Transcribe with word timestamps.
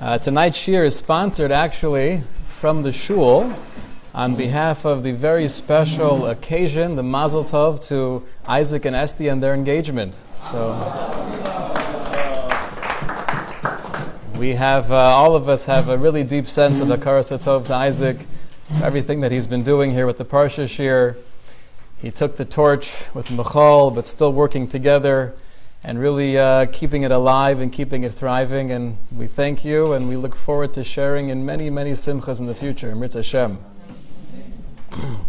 Uh, 0.00 0.16
tonight's 0.16 0.56
shir 0.56 0.84
is 0.84 0.96
sponsored 0.96 1.52
actually 1.52 2.22
from 2.46 2.82
the 2.82 2.90
shul 2.90 3.52
on 4.14 4.34
behalf 4.34 4.84
of 4.84 5.02
the 5.02 5.12
very 5.12 5.48
special 5.48 6.26
occasion, 6.26 6.96
the 6.96 7.02
Mazel 7.02 7.44
Tov 7.44 7.86
to 7.88 8.26
Isaac 8.46 8.84
and 8.84 8.96
Esty 8.96 9.28
and 9.28 9.42
their 9.42 9.54
engagement. 9.54 10.18
So 10.32 10.70
we 14.38 14.54
have, 14.54 14.90
uh, 14.90 14.96
all 14.96 15.36
of 15.36 15.48
us 15.48 15.66
have 15.66 15.88
a 15.88 15.98
really 15.98 16.24
deep 16.24 16.46
sense 16.46 16.80
of 16.80 16.88
the 16.88 16.96
Hakaras 16.96 17.30
Tov 17.38 17.66
to 17.66 17.74
Isaac, 17.74 18.16
everything 18.82 19.20
that 19.20 19.30
he's 19.30 19.46
been 19.46 19.62
doing 19.62 19.90
here 19.92 20.06
with 20.06 20.18
the 20.18 20.24
Parsha 20.24 20.68
shir. 20.68 21.16
He 22.00 22.10
took 22.10 22.38
the 22.38 22.46
torch 22.46 23.04
with 23.14 23.30
Michal, 23.30 23.90
but 23.90 24.08
still 24.08 24.32
working 24.32 24.66
together 24.66 25.34
and 25.82 25.98
really 25.98 26.36
uh, 26.38 26.66
keeping 26.66 27.02
it 27.02 27.10
alive 27.10 27.60
and 27.60 27.72
keeping 27.72 28.04
it 28.04 28.12
thriving. 28.12 28.70
And 28.70 28.98
we 29.14 29.26
thank 29.26 29.64
you, 29.64 29.92
and 29.92 30.08
we 30.08 30.16
look 30.16 30.36
forward 30.36 30.74
to 30.74 30.84
sharing 30.84 31.30
in 31.30 31.46
many, 31.46 31.70
many 31.70 31.92
simchas 31.92 32.38
in 32.40 32.46
the 32.46 32.54
future. 32.54 32.94
Mirz 32.94 33.14
Hashem. 33.14 33.58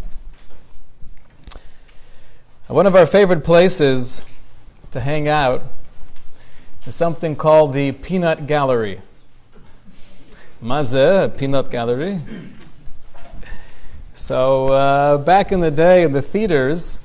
One 2.68 2.86
of 2.88 2.96
our 2.96 3.06
favorite 3.06 3.44
places 3.44 4.26
to 4.92 5.00
hang 5.00 5.28
out 5.28 5.64
is 6.86 6.96
something 6.96 7.36
called 7.36 7.74
the 7.74 7.92
Peanut 7.92 8.48
Gallery. 8.48 9.02
Maze, 10.62 11.32
Peanut 11.38 11.72
Gallery. 11.72 12.20
So, 14.14 14.68
uh, 14.68 15.18
back 15.18 15.52
in 15.52 15.62
the 15.62 15.72
day 15.72 16.04
in 16.04 16.12
the 16.14 16.22
theaters, 16.22 17.00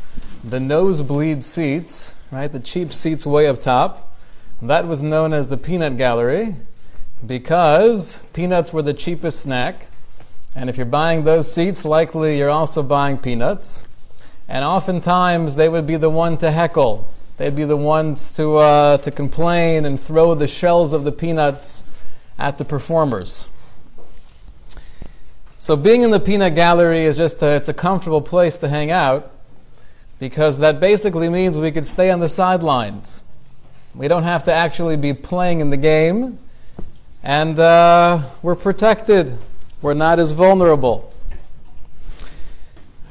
the 0.45 0.61
nosebleed 0.61 1.42
seats 1.42 2.16
right? 2.30 2.51
The 2.51 2.61
cheap 2.61 2.93
seats 2.93 3.27
way 3.27 3.47
up 3.47 3.61
top. 3.61 4.16
That 4.62 4.87
was 4.87 5.03
known 5.03 5.33
as 5.33 5.48
the 5.48 5.57
peanut 5.57 5.97
gallery 5.97 6.57
because 7.25 8.25
peanuts 8.33 8.73
were 8.73 8.83
the 8.83 8.95
cheapest 8.95 9.41
snack. 9.41 9.89
And 10.55 10.70
if 10.70 10.77
you're 10.77 10.87
buying 10.87 11.25
those 11.25 11.53
seats, 11.53 11.84
likely 11.84 12.39
you're 12.39 12.50
also 12.50 12.83
buying 12.83 13.19
peanuts. 13.19 13.87
And 14.48 14.65
oftentimes 14.65 15.56
they 15.56 15.69
would 15.69 15.87
be 15.87 15.97
the 15.97 16.11
one 16.11 16.39
to 16.39 16.50
heckle. 16.50 17.06
They'd 17.37 17.55
be 17.55 17.65
the 17.65 17.77
ones 17.77 18.34
to, 18.37 18.56
uh, 18.56 18.97
to 18.98 19.11
complain 19.11 19.84
and 19.84 20.00
throw 20.00 20.34
the 20.34 20.47
shells 20.47 20.93
of 20.93 21.05
the 21.05 21.12
peanuts 21.12 21.84
at 22.39 22.56
the 22.56 22.65
performers. 22.65 23.48
So 25.59 25.77
being 25.77 26.03
in 26.03 26.11
the 26.11 26.20
peanut 26.20 26.55
gallery 26.55 27.05
is 27.05 27.17
just 27.17 27.43
a, 27.43 27.56
it's 27.56 27.69
a 27.69 27.75
comfortable 27.75 28.22
place 28.22 28.56
to 28.59 28.69
hang 28.69 28.91
out 28.91 29.33
because 30.19 30.59
that 30.59 30.81
basically 30.81 31.28
means 31.28 31.59
we 31.59 31.70
could 31.70 31.86
stay 31.86 32.11
on 32.11 32.20
the 32.20 32.28
sidelines. 32.28 33.22
We 33.95 34.09
don't 34.09 34.25
have 34.25 34.45
to 34.45 34.53
actually 34.53 34.97
be 34.97 35.12
playing 35.12 35.61
in 35.61 35.70
the 35.70 35.77
game, 35.77 36.39
and 37.22 37.59
uh, 37.59 38.20
we're 38.42 38.55
protected. 38.55 39.39
We're 39.83 39.94
not 39.94 40.19
as 40.19 40.33
vulnerable. 40.33 41.12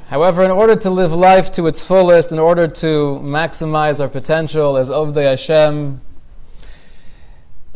However, 0.09 0.43
in 0.43 0.51
order 0.51 0.75
to 0.75 0.89
live 0.89 1.11
life 1.11 1.51
to 1.53 1.65
its 1.65 1.85
fullest, 1.85 2.31
in 2.31 2.37
order 2.37 2.67
to 2.67 3.19
maximize 3.23 3.99
our 3.99 4.07
potential 4.07 4.77
as 4.77 4.89
Ovdei 4.89 5.29
Hashem, 5.29 5.99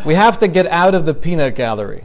we 0.06 0.14
have 0.14 0.38
to 0.40 0.48
get 0.48 0.68
out 0.68 0.94
of 0.94 1.06
the 1.06 1.14
peanut 1.14 1.56
gallery. 1.56 2.04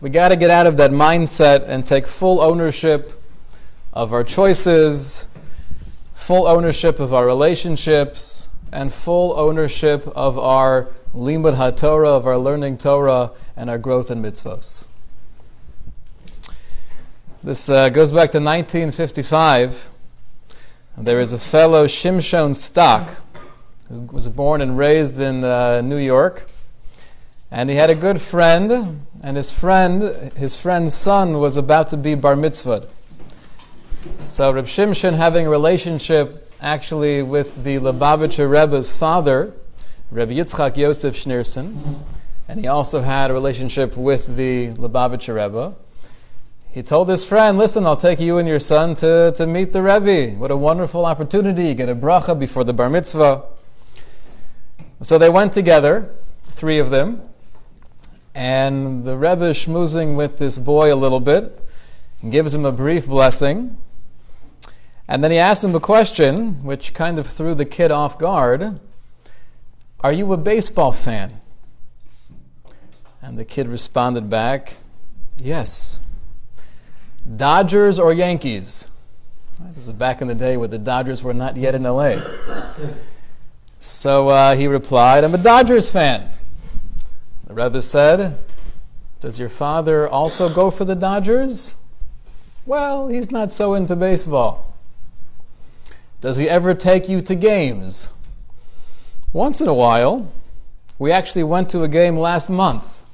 We 0.00 0.10
got 0.10 0.30
to 0.30 0.36
get 0.36 0.50
out 0.50 0.66
of 0.66 0.76
that 0.78 0.90
mindset 0.90 1.68
and 1.68 1.84
take 1.84 2.06
full 2.06 2.40
ownership 2.40 3.22
of 3.92 4.12
our 4.12 4.24
choices, 4.24 5.26
full 6.14 6.46
ownership 6.46 7.00
of 7.00 7.12
our 7.12 7.26
relationships, 7.26 8.48
and 8.72 8.92
full 8.92 9.38
ownership 9.38 10.06
of 10.16 10.38
our 10.38 10.88
limud 11.14 11.56
haTorah, 11.56 12.16
of 12.16 12.26
our 12.26 12.38
learning 12.38 12.78
Torah, 12.78 13.32
and 13.56 13.68
our 13.68 13.78
growth 13.78 14.10
in 14.10 14.22
mitzvos. 14.22 14.86
This 17.42 17.68
uh, 17.68 17.90
goes 17.90 18.10
back 18.10 18.32
to 18.32 18.38
1955. 18.38 19.90
There 20.96 21.20
is 21.20 21.32
a 21.32 21.38
fellow 21.38 21.86
Shimshon 21.86 22.54
Stock 22.54 23.20
who 23.88 24.00
was 24.12 24.26
born 24.28 24.60
and 24.60 24.78
raised 24.78 25.20
in 25.20 25.44
uh, 25.44 25.82
New 25.82 25.98
York, 25.98 26.48
and 27.50 27.68
he 27.68 27.76
had 27.76 27.90
a 27.90 27.94
good 27.94 28.20
friend, 28.20 29.06
and 29.22 29.36
his 29.36 29.50
friend, 29.50 30.32
his 30.36 30.56
friend's 30.56 30.94
son, 30.94 31.38
was 31.38 31.56
about 31.56 31.90
to 31.90 31.96
be 31.96 32.14
bar 32.14 32.34
mitzvah. 32.34 32.88
So 34.18 34.52
Reb 34.52 34.66
Shimshon 34.66 35.14
having 35.14 35.46
a 35.46 35.50
relationship 35.50 36.52
actually 36.60 37.22
with 37.22 37.64
the 37.64 37.78
Lubavitcher 37.78 38.50
Rebbe's 38.50 38.94
father, 38.94 39.54
Reb 40.10 40.28
Yitzchak 40.28 40.76
Yosef 40.76 41.14
Schneerson, 41.14 42.00
and 42.46 42.60
he 42.60 42.66
also 42.66 43.00
had 43.00 43.30
a 43.30 43.34
relationship 43.34 43.96
with 43.96 44.36
the 44.36 44.72
Lubavitcher 44.72 45.34
Rebbe. 45.34 45.74
He 46.70 46.82
told 46.82 47.08
his 47.08 47.24
friend, 47.24 47.56
listen, 47.56 47.86
I'll 47.86 47.96
take 47.96 48.20
you 48.20 48.36
and 48.36 48.46
your 48.46 48.60
son 48.60 48.94
to, 48.96 49.32
to 49.36 49.46
meet 49.46 49.72
the 49.72 49.82
Rebbe. 49.82 50.36
What 50.36 50.50
a 50.50 50.56
wonderful 50.56 51.06
opportunity. 51.06 51.68
You 51.68 51.74
get 51.74 51.88
a 51.88 51.94
bracha 51.94 52.38
before 52.38 52.64
the 52.64 52.72
bar 52.74 52.90
mitzvah. 52.90 53.44
So 55.00 55.16
they 55.16 55.30
went 55.30 55.52
together, 55.52 56.10
three 56.44 56.78
of 56.78 56.90
them, 56.90 57.22
and 58.34 59.04
the 59.04 59.16
Rebbe 59.16 59.46
is 59.46 59.58
schmoozing 59.58 60.14
with 60.14 60.36
this 60.36 60.58
boy 60.58 60.92
a 60.92 60.96
little 60.96 61.20
bit 61.20 61.58
and 62.20 62.30
gives 62.30 62.54
him 62.54 62.64
a 62.64 62.72
brief 62.72 63.06
blessing. 63.06 63.78
And 65.06 65.22
then 65.22 65.30
he 65.30 65.38
asked 65.38 65.64
him 65.64 65.74
a 65.74 65.80
question, 65.80 66.64
which 66.64 66.94
kind 66.94 67.18
of 67.18 67.26
threw 67.26 67.54
the 67.54 67.64
kid 67.64 67.90
off 67.90 68.18
guard 68.18 68.80
Are 70.00 70.12
you 70.12 70.32
a 70.32 70.36
baseball 70.36 70.92
fan? 70.92 71.40
And 73.22 73.38
the 73.38 73.44
kid 73.44 73.68
responded 73.68 74.28
back, 74.28 74.74
Yes. 75.36 75.98
Dodgers 77.36 77.98
or 77.98 78.12
Yankees? 78.12 78.90
This 79.74 79.88
is 79.88 79.94
back 79.94 80.20
in 80.20 80.28
the 80.28 80.34
day 80.34 80.56
where 80.56 80.68
the 80.68 80.78
Dodgers 80.78 81.22
were 81.22 81.34
not 81.34 81.56
yet 81.56 81.74
in 81.74 81.82
LA. 81.82 82.16
So 83.84 84.30
uh, 84.30 84.56
he 84.56 84.66
replied, 84.66 85.24
I'm 85.24 85.34
a 85.34 85.38
Dodgers 85.38 85.90
fan. 85.90 86.30
The 87.46 87.52
Rebbe 87.52 87.82
said, 87.82 88.38
Does 89.20 89.38
your 89.38 89.50
father 89.50 90.08
also 90.08 90.48
go 90.48 90.70
for 90.70 90.86
the 90.86 90.94
Dodgers? 90.94 91.74
Well, 92.64 93.08
he's 93.08 93.30
not 93.30 93.52
so 93.52 93.74
into 93.74 93.94
baseball. 93.94 94.73
Does 96.24 96.38
he 96.38 96.48
ever 96.48 96.72
take 96.72 97.06
you 97.06 97.20
to 97.20 97.34
games? 97.34 98.10
Once 99.34 99.60
in 99.60 99.68
a 99.68 99.74
while. 99.74 100.32
We 100.98 101.12
actually 101.12 101.42
went 101.42 101.68
to 101.68 101.82
a 101.82 101.88
game 101.88 102.16
last 102.16 102.48
month. 102.48 103.04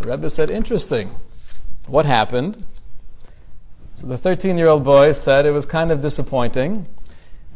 The 0.00 0.08
Rebbe 0.10 0.28
said, 0.28 0.50
Interesting. 0.50 1.14
What 1.86 2.06
happened? 2.06 2.66
So 3.94 4.08
the 4.08 4.18
13 4.18 4.58
year 4.58 4.66
old 4.66 4.82
boy 4.82 5.12
said 5.12 5.46
it 5.46 5.52
was 5.52 5.64
kind 5.64 5.92
of 5.92 6.00
disappointing 6.00 6.88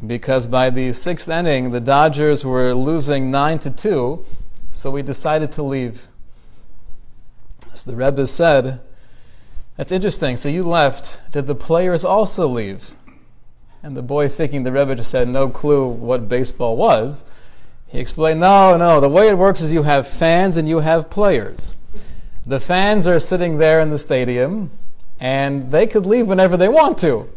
because 0.07 0.47
by 0.47 0.71
the 0.71 0.93
sixth 0.93 1.29
inning, 1.29 1.73
the 1.73 1.81
Dodgers 1.81 2.45
were 2.45 2.75
losing 2.75 3.33
9 3.33 3.59
to 3.59 3.71
2, 3.73 4.25
so 4.71 4.89
we 4.93 5.03
decided 5.03 5.51
to 5.51 5.65
leave. 5.65 6.07
So 7.73 7.91
the 7.91 7.97
Rebbe 7.97 8.25
said, 8.29 8.79
That's 9.77 9.91
interesting. 9.91 10.37
So 10.37 10.49
you 10.49 10.63
left. 10.63 11.19
Did 11.33 11.49
the 11.49 11.57
players 11.57 12.05
also 12.05 12.47
leave? 12.47 12.95
And 13.85 13.95
the 13.95 14.03
boy, 14.03 14.29
thinking 14.29 14.63
the 14.63 14.73
Rebbe 14.73 14.95
just 14.95 15.13
had 15.13 15.29
no 15.29 15.51
clue 15.51 15.87
what 15.87 16.27
baseball 16.27 16.75
was, 16.75 17.31
he 17.87 17.99
explained, 17.99 18.41
no, 18.41 18.79
no, 18.79 18.99
the 18.99 19.11
way 19.11 19.29
it 19.29 19.37
works 19.37 19.61
is 19.61 19.75
you 19.75 19.83
have 19.83 20.09
fans 20.09 20.57
and 20.57 20.67
you 20.67 20.79
have 20.79 21.11
players. 21.11 21.77
The 22.47 22.61
fans 22.61 23.07
are 23.07 23.21
sitting 23.21 23.59
there 23.59 23.81
in 23.81 23.91
the 23.91 23.99
stadium, 23.99 24.71
and 25.21 25.71
they 25.71 25.87
could 25.87 26.07
leave 26.07 26.29
whenever 26.29 26.57
they 26.57 26.71
want 26.71 26.97
to. 27.01 27.29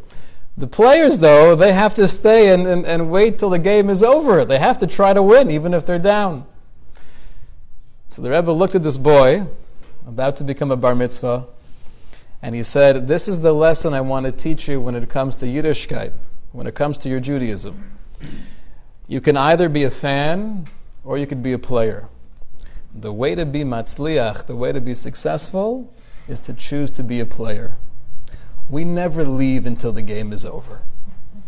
The 0.56 0.68
players, 0.68 1.20
though, 1.20 1.54
they 1.54 1.74
have 1.74 1.94
to 1.96 2.08
stay 2.08 2.54
and, 2.54 2.66
and, 2.66 2.86
and 2.86 3.12
wait 3.12 3.40
till 3.40 3.50
the 3.50 3.60
game 3.60 3.90
is 3.90 4.02
over. 4.02 4.46
They 4.46 4.60
have 4.60 4.80
to 4.80 4.88
try 4.88 5.12
to 5.12 5.22
win, 5.22 5.52
even 5.52 5.74
if 5.74 5.86
they're 5.86 6.00
down. 6.00 6.46
So 8.08 8.22
the 8.22 8.32
Rebbe 8.32 8.52
looked 8.52 8.74
at 8.74 8.84
this 8.84 8.98
boy, 8.98 9.48
about 10.08 10.38
to 10.38 10.46
become 10.46 10.72
a 10.72 10.78
bar 10.78 10.96
mitzvah, 10.96 11.46
and 12.42 12.56
he 12.56 12.64
said, 12.64 13.10
This 13.10 13.28
is 13.28 13.42
the 13.42 13.52
lesson 13.52 13.94
I 13.94 14.00
want 14.00 14.26
to 14.28 14.32
teach 14.32 14.70
you 14.70 14.80
when 14.80 14.96
it 14.96 15.10
comes 15.10 15.36
to 15.38 15.46
Yiddishkeit 15.46 16.14
when 16.52 16.68
it 16.68 16.76
comes 16.76 16.98
to 17.00 17.10
your 17.10 17.20
Judaism. 17.20 17.92
You 19.08 19.22
can 19.22 19.38
either 19.38 19.70
be 19.70 19.84
a 19.84 19.90
fan 19.90 20.66
or 21.04 21.18
you 21.18 21.26
could 21.28 21.42
be 21.42 21.54
a 21.54 21.60
player. 21.60 22.10
The 22.94 23.14
way 23.14 23.36
to 23.36 23.46
be 23.46 23.64
matzliach, 23.64 24.48
the 24.48 24.56
way 24.56 24.72
to 24.72 24.82
be 24.82 24.96
successful, 24.96 25.94
is 26.28 26.40
to 26.42 26.54
choose 26.54 26.92
to 26.92 27.04
be 27.04 27.20
a 27.20 27.26
player. 27.26 27.76
We 28.70 28.84
never 28.84 29.24
leave 29.24 29.66
until 29.66 29.92
the 29.94 30.02
game 30.02 30.34
is 30.34 30.46
over. 30.46 30.82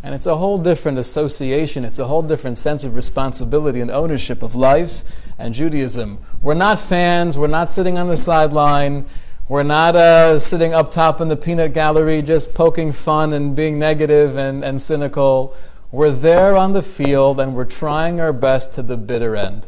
And 0.01 0.16
it's 0.16 0.25
a 0.25 0.38
whole 0.38 0.57
different 0.57 0.98
association, 0.98 1.84
it's 1.84 2.00
a 2.00 2.07
whole 2.07 2.22
different 2.22 2.57
sense 2.57 2.86
of 2.86 2.96
responsibility 2.96 3.81
and 3.81 3.92
ownership 3.92 4.42
of 4.42 4.56
life 4.56 5.04
and 5.38 5.54
Judaism. 5.54 6.19
We're 6.42 6.54
not 6.54 6.80
fans, 6.80 7.38
we're 7.38 7.48
not 7.48 7.69
sitting 7.69 7.98
on 7.98 8.07
the 8.07 8.16
sideline, 8.16 9.06
we're 9.50 9.63
not 9.63 9.96
uh, 9.96 10.38
sitting 10.38 10.75
up 10.75 10.92
top 10.92 11.19
in 11.19 11.28
the 11.28 11.36
peanut 11.36 11.74
gallery 11.74 12.22
just 12.22 12.54
poking 12.54 12.92
fun 12.92 13.34
and 13.34 13.56
being 13.56 13.80
negative 13.80 14.38
and, 14.38 14.63
and 14.63 14.80
cynical. 14.80 15.56
We're 15.92 16.12
there 16.12 16.56
on 16.56 16.74
the 16.74 16.84
field 16.84 17.40
and 17.40 17.56
we're 17.56 17.66
trying 17.66 18.19
our 18.19 18.31
best 18.31 18.74
to 18.74 18.84
the 18.84 18.96
bitter 18.96 19.36
end. 19.36 19.68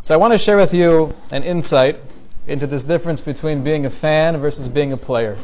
So 0.00 0.14
I 0.14 0.18
want 0.18 0.32
to 0.34 0.38
share 0.38 0.56
with 0.56 0.72
you 0.72 1.16
an 1.32 1.42
insight 1.42 2.00
into 2.46 2.68
this 2.68 2.84
difference 2.84 3.20
between 3.20 3.64
being 3.64 3.84
a 3.84 3.90
fan 3.90 4.36
versus 4.36 4.68
being 4.68 4.92
a 4.92 4.96
player. 4.96 5.36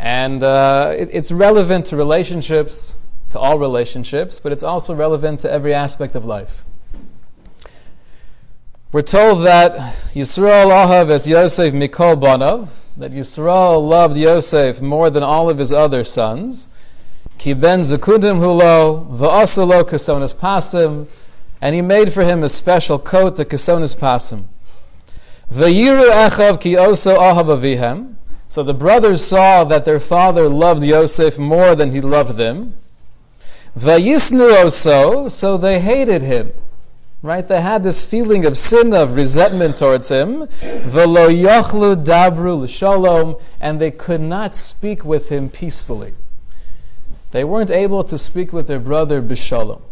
And 0.00 0.42
uh, 0.42 0.92
it, 0.98 1.08
it's 1.12 1.30
relevant 1.30 1.86
to 1.86 1.96
relationships, 1.96 3.00
to 3.30 3.38
all 3.38 3.60
relationships, 3.60 4.40
but 4.40 4.50
it's 4.50 4.64
also 4.64 4.92
relevant 4.92 5.38
to 5.40 5.52
every 5.52 5.72
aspect 5.72 6.16
of 6.16 6.24
life. 6.24 6.64
We're 8.92 9.00
told 9.00 9.46
that 9.46 9.72
Yisrael 10.12 10.68
Ahav 10.68 11.08
as 11.08 11.26
Yosef 11.26 11.72
Mikol 11.72 12.14
Banov, 12.14 12.68
that 12.94 13.10
Yisrael 13.10 13.88
loved 13.88 14.18
Yosef 14.18 14.82
more 14.82 15.08
than 15.08 15.22
all 15.22 15.48
of 15.48 15.56
his 15.56 15.72
other 15.72 16.04
sons. 16.04 16.68
Ki 17.38 17.54
ben 17.54 17.80
Zakudim 17.80 18.40
Hulo, 18.40 19.10
Va'asalo 19.16 19.82
Kasonas 19.84 20.34
Pasim, 20.34 21.06
and 21.62 21.74
he 21.74 21.80
made 21.80 22.12
for 22.12 22.22
him 22.22 22.42
a 22.42 22.50
special 22.50 22.98
coat, 22.98 23.36
the 23.36 23.46
Kasonas 23.46 23.96
Pasim. 23.96 24.44
Vayiru 25.50 26.10
Echav 26.10 26.60
Ki 26.60 26.74
Oso 26.74 27.16
Ahav 27.16 27.46
Avihem. 27.46 28.16
So 28.50 28.62
the 28.62 28.74
brothers 28.74 29.24
saw 29.24 29.64
that 29.64 29.86
their 29.86 30.00
father 30.00 30.50
loved 30.50 30.84
Yosef 30.84 31.38
more 31.38 31.74
than 31.74 31.92
he 31.92 32.02
loved 32.02 32.36
them. 32.36 32.74
Vayisnu 33.74 34.64
Oso, 34.64 35.30
so 35.30 35.56
they 35.56 35.80
hated 35.80 36.20
him. 36.20 36.52
Right? 37.22 37.46
They 37.46 37.60
had 37.60 37.84
this 37.84 38.04
feeling 38.04 38.44
of 38.44 38.58
sin, 38.58 38.92
of 38.92 39.14
resentment 39.14 39.76
towards 39.76 40.08
him. 40.08 40.48
Velo 40.60 41.28
yochlu 41.28 42.02
dabru 42.04 42.62
l'shalom, 42.62 43.36
and 43.60 43.80
they 43.80 43.92
could 43.92 44.20
not 44.20 44.56
speak 44.56 45.04
with 45.04 45.28
him 45.28 45.48
peacefully. 45.48 46.14
They 47.30 47.44
weren't 47.44 47.70
able 47.70 48.02
to 48.04 48.18
speak 48.18 48.52
with 48.52 48.66
their 48.66 48.80
brother 48.80 49.22
b'shalom. 49.22 49.82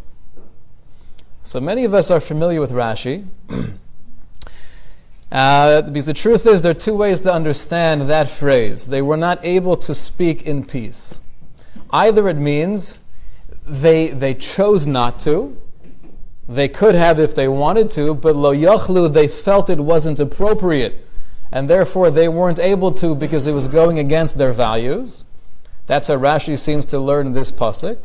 So 1.45 1.61
many 1.61 1.85
of 1.85 1.95
us 1.95 2.11
are 2.11 2.21
familiar 2.21 2.61
with 2.61 2.73
Rashi. 2.73 3.27
Uh, 5.33 5.83
because 5.83 6.07
the 6.07 6.13
truth 6.13 6.45
is, 6.45 6.63
there 6.63 6.73
are 6.73 6.75
two 6.75 6.97
ways 6.97 7.21
to 7.21 7.33
understand 7.33 8.03
that 8.03 8.29
phrase. 8.29 8.89
They 8.89 9.01
were 9.01 9.17
not 9.17 9.39
able 9.45 9.77
to 9.77 9.95
speak 9.95 10.43
in 10.43 10.65
peace. 10.65 11.21
Either 11.93 12.29
it 12.29 12.37
means 12.37 12.99
they, 13.65 14.09
they 14.09 14.35
chose 14.35 14.89
not 14.89 15.21
to, 15.21 15.60
they 16.51 16.69
could 16.69 16.97
have 16.97 17.21
if 17.21 17.33
they 17.33 17.47
wanted 17.47 17.89
to, 17.91 18.13
but 18.13 18.35
lo 18.35 18.53
yachlu, 18.53 19.13
they 19.13 19.29
felt 19.29 19.71
it 19.71 19.79
wasn't 19.79 20.19
appropriate, 20.19 21.07
and 21.53 21.71
therefore 21.71 22.11
they 22.11 22.29
weren't 22.29 22.59
able 22.59 22.91
to 22.91 23.15
because 23.15 23.47
it 23.47 23.53
was 23.53 23.69
going 23.69 24.01
against 24.01 24.37
their 24.37 24.53
values. 24.53 25.25
That's 25.87 26.09
how 26.09 26.17
Rashi 26.17 26.59
seems 26.59 26.87
to 26.87 26.99
learn 26.99 27.35
this 27.35 27.53
pasuk. 27.53 27.99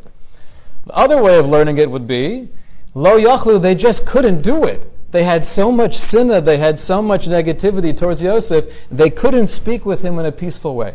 The 0.85 0.93
other 0.93 1.23
way 1.23 1.39
of 1.39 1.49
learning 1.49 1.79
it 1.79 1.89
would 1.89 2.07
be 2.07 2.49
lo 2.93 3.19
yachlu, 3.19 3.59
they 3.59 3.73
just 3.73 4.05
couldn't 4.05 4.43
do 4.43 4.63
it. 4.63 4.91
They 5.11 5.23
had 5.23 5.43
so 5.43 5.71
much 5.71 5.95
sinna, 5.95 6.39
they 6.39 6.57
had 6.57 6.77
so 6.77 7.01
much 7.01 7.25
negativity 7.25 7.97
towards 7.97 8.21
Yosef, 8.21 8.87
they 8.91 9.09
couldn't 9.09 9.47
speak 9.47 9.87
with 9.87 10.03
him 10.03 10.19
in 10.19 10.25
a 10.25 10.31
peaceful 10.31 10.75
way. 10.75 10.93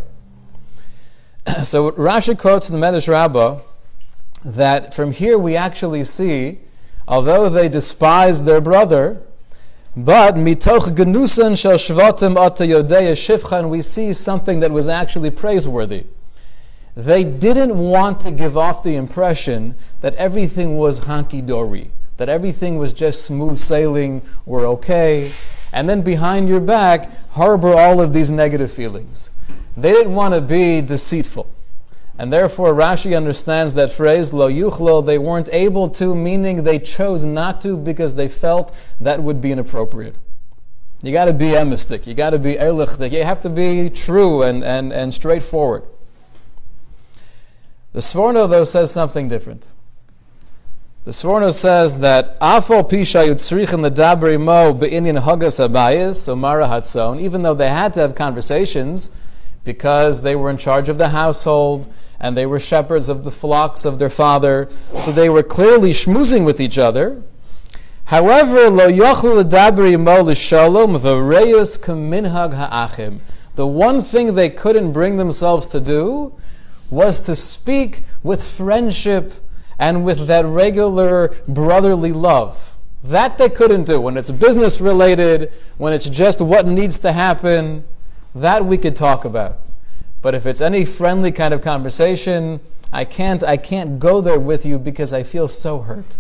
so 1.65 1.91
Rashi 1.93 2.39
quotes 2.39 2.71
in 2.71 2.79
the 2.79 2.87
Medrash 2.87 3.09
Rabbah 3.09 3.61
that 4.45 4.95
from 4.95 5.11
here 5.11 5.37
we 5.37 5.57
actually 5.57 6.05
see, 6.05 6.61
although 7.07 7.49
they 7.49 7.69
despised 7.69 8.45
their 8.45 8.61
brother, 8.61 9.23
but 9.97 10.35
mitoch 10.35 10.95
genusan 10.95 11.59
shel 11.59 11.73
shvatim 11.73 12.37
ata 12.37 12.65
yodeya 12.65 13.69
we 13.69 13.83
see 13.83 14.13
something 14.13 14.61
that 14.61 14.71
was 14.71 14.89
actually 14.89 15.31
praiseworthy. 15.31 16.07
They 16.97 17.25
didn't 17.25 17.79
want 17.79 18.21
to 18.21 18.31
give 18.31 18.57
off 18.57 18.83
the 18.83 18.97
impression 18.97 19.75
that 20.01 20.15
everything 20.15 20.77
was 20.77 21.05
hanky 21.05 21.41
dory 21.41 21.93
that 22.21 22.29
everything 22.29 22.77
was 22.77 22.93
just 22.93 23.25
smooth 23.25 23.57
sailing, 23.57 24.21
we're 24.45 24.69
okay, 24.69 25.33
and 25.73 25.89
then 25.89 26.03
behind 26.03 26.51
your 26.51 26.61
back 26.61 27.09
harbor 27.31 27.73
all 27.73 27.99
of 27.99 28.13
these 28.13 28.31
negative 28.31 28.71
feelings. 28.71 29.31
They 29.75 29.91
didn't 29.91 30.15
want 30.15 30.35
to 30.35 30.43
be 30.43 30.83
deceitful. 30.83 31.51
And 32.21 32.31
therefore, 32.31 32.75
Rashi 32.75 33.17
understands 33.17 33.73
that 33.73 33.91
phrase, 33.91 34.35
lo 34.35 34.51
yuchlo, 34.51 35.03
they 35.03 35.17
weren't 35.17 35.49
able 35.53 35.89
to, 35.93 36.15
meaning 36.15 36.65
they 36.65 36.79
chose 36.79 37.25
not 37.25 37.63
to 37.63 37.79
because 37.79 38.15
they 38.15 38.29
felt 38.29 38.77
that 39.01 39.23
would 39.23 39.41
be 39.41 39.53
inappropriate. 39.53 40.17
You 41.03 41.13
got 41.13 41.25
to 41.25 41.33
be 41.33 41.55
emistic, 41.55 42.07
you 42.07 42.13
got 42.13 42.31
to 42.31 42.39
be 42.39 42.57
erlichtik, 42.57 43.11
you 43.13 43.25
have 43.25 43.41
to 43.41 43.49
be 43.49 43.89
true 43.89 44.43
and, 44.43 44.63
and, 44.63 44.93
and 44.93 45.15
straightforward. 45.15 45.85
The 47.95 48.01
Sforno, 48.01 48.47
though, 48.51 48.65
says 48.65 48.93
something 48.93 49.27
different. 49.27 49.67
The 51.05 51.13
Sforno 51.13 51.55
says 51.55 52.01
that 52.01 52.39
Afol 52.39 52.87
Pisha 52.87 53.27
Yutzrichin 53.27 53.89
Ledabri 53.89 54.39
Mo 54.39 54.75
Be'inyan 54.75 55.23
Hagas 55.23 55.59
Abayis, 55.67 56.17
so 56.17 56.37
Mara 56.37 56.67
Hatzon, 56.67 57.19
even 57.19 57.45
though 57.45 57.55
they 57.55 57.71
had 57.71 57.95
to 57.95 58.01
have 58.01 58.15
conversations 58.15 59.17
because 59.65 60.23
they 60.23 60.35
were 60.35 60.51
in 60.51 60.57
charge 60.57 60.89
of 60.89 60.99
the 60.99 61.11
household 61.11 61.93
and 62.19 62.37
they 62.37 62.47
were 62.47 62.59
shepherds 62.59 63.09
of 63.09 63.25
the 63.25 63.31
flocks 63.31 63.85
of 63.85 63.99
their 63.99 64.11
father, 64.11 64.69
so 64.99 65.11
they 65.11 65.29
were 65.29 65.43
clearly 65.43 65.91
schmoozing 65.91 66.45
with 66.45 66.61
each 66.61 66.77
other. 66.79 67.23
However, 68.05 68.69
Lo 68.69 68.91
Yochlu 68.91 69.45
L'Shalom 69.45 70.95
V'Reyus 70.95 71.79
Kaminhag 71.79 72.55
Ha'achim. 72.55 73.21
The 73.55 73.67
one 73.67 74.03
thing 74.03 74.35
they 74.35 74.51
couldn't 74.51 74.93
bring 74.93 75.17
themselves 75.17 75.67
to 75.67 75.81
do 75.81 76.35
was 76.91 77.21
to 77.23 77.37
speak 77.37 78.05
with 78.23 78.45
friendship 78.45 79.33
and 79.79 80.05
with 80.05 80.27
that 80.27 80.45
regular 80.45 81.35
brotherly 81.49 82.13
love. 82.13 82.77
That 83.03 83.39
they 83.39 83.49
couldn't 83.49 83.85
do. 83.85 84.01
When 84.01 84.19
it's 84.19 84.31
business 84.31 84.81
related, 84.81 85.53
when 85.79 85.93
it's 85.93 86.09
just 86.09 86.41
what 86.41 86.67
needs 86.67 86.99
to 86.99 87.13
happen, 87.13 87.85
that 88.35 88.65
we 88.65 88.79
could 88.79 88.97
talk 88.97 89.25
about. 89.25 89.59
But 90.23 90.35
if 90.35 90.47
it's 90.47 90.61
any 90.61 90.85
friendly 90.85 91.33
kind 91.33 91.55
of 91.55 91.63
conversation, 91.63 92.61
I 92.93 93.05
can't, 93.05 93.43
I 93.43 93.57
can't 93.57 93.99
go 93.99 94.21
there 94.21 94.39
with 94.39 94.67
you 94.67 94.79
because 94.79 95.13
I 95.13 95.23
feel 95.23 95.49
so 95.49 95.81
hurt. 95.81 96.17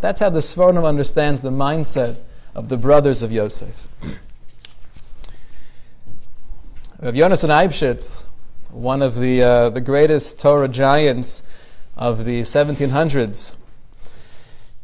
That's 0.00 0.20
how 0.20 0.30
the 0.30 0.40
Sforno 0.40 0.86
understands 0.86 1.40
the 1.40 1.50
mindset 1.50 2.16
of 2.54 2.68
the 2.68 2.76
brothers 2.76 3.22
of 3.22 3.32
Yosef. 3.32 3.86
Of 6.98 7.14
Yonasan 7.14 7.50
Eibschitz, 7.50 8.26
one 8.70 9.02
of 9.02 9.16
the, 9.16 9.42
uh, 9.42 9.70
the 9.70 9.80
greatest 9.80 10.40
Torah 10.40 10.68
giants 10.68 11.42
of 11.96 12.24
the 12.24 12.40
1700s, 12.42 13.56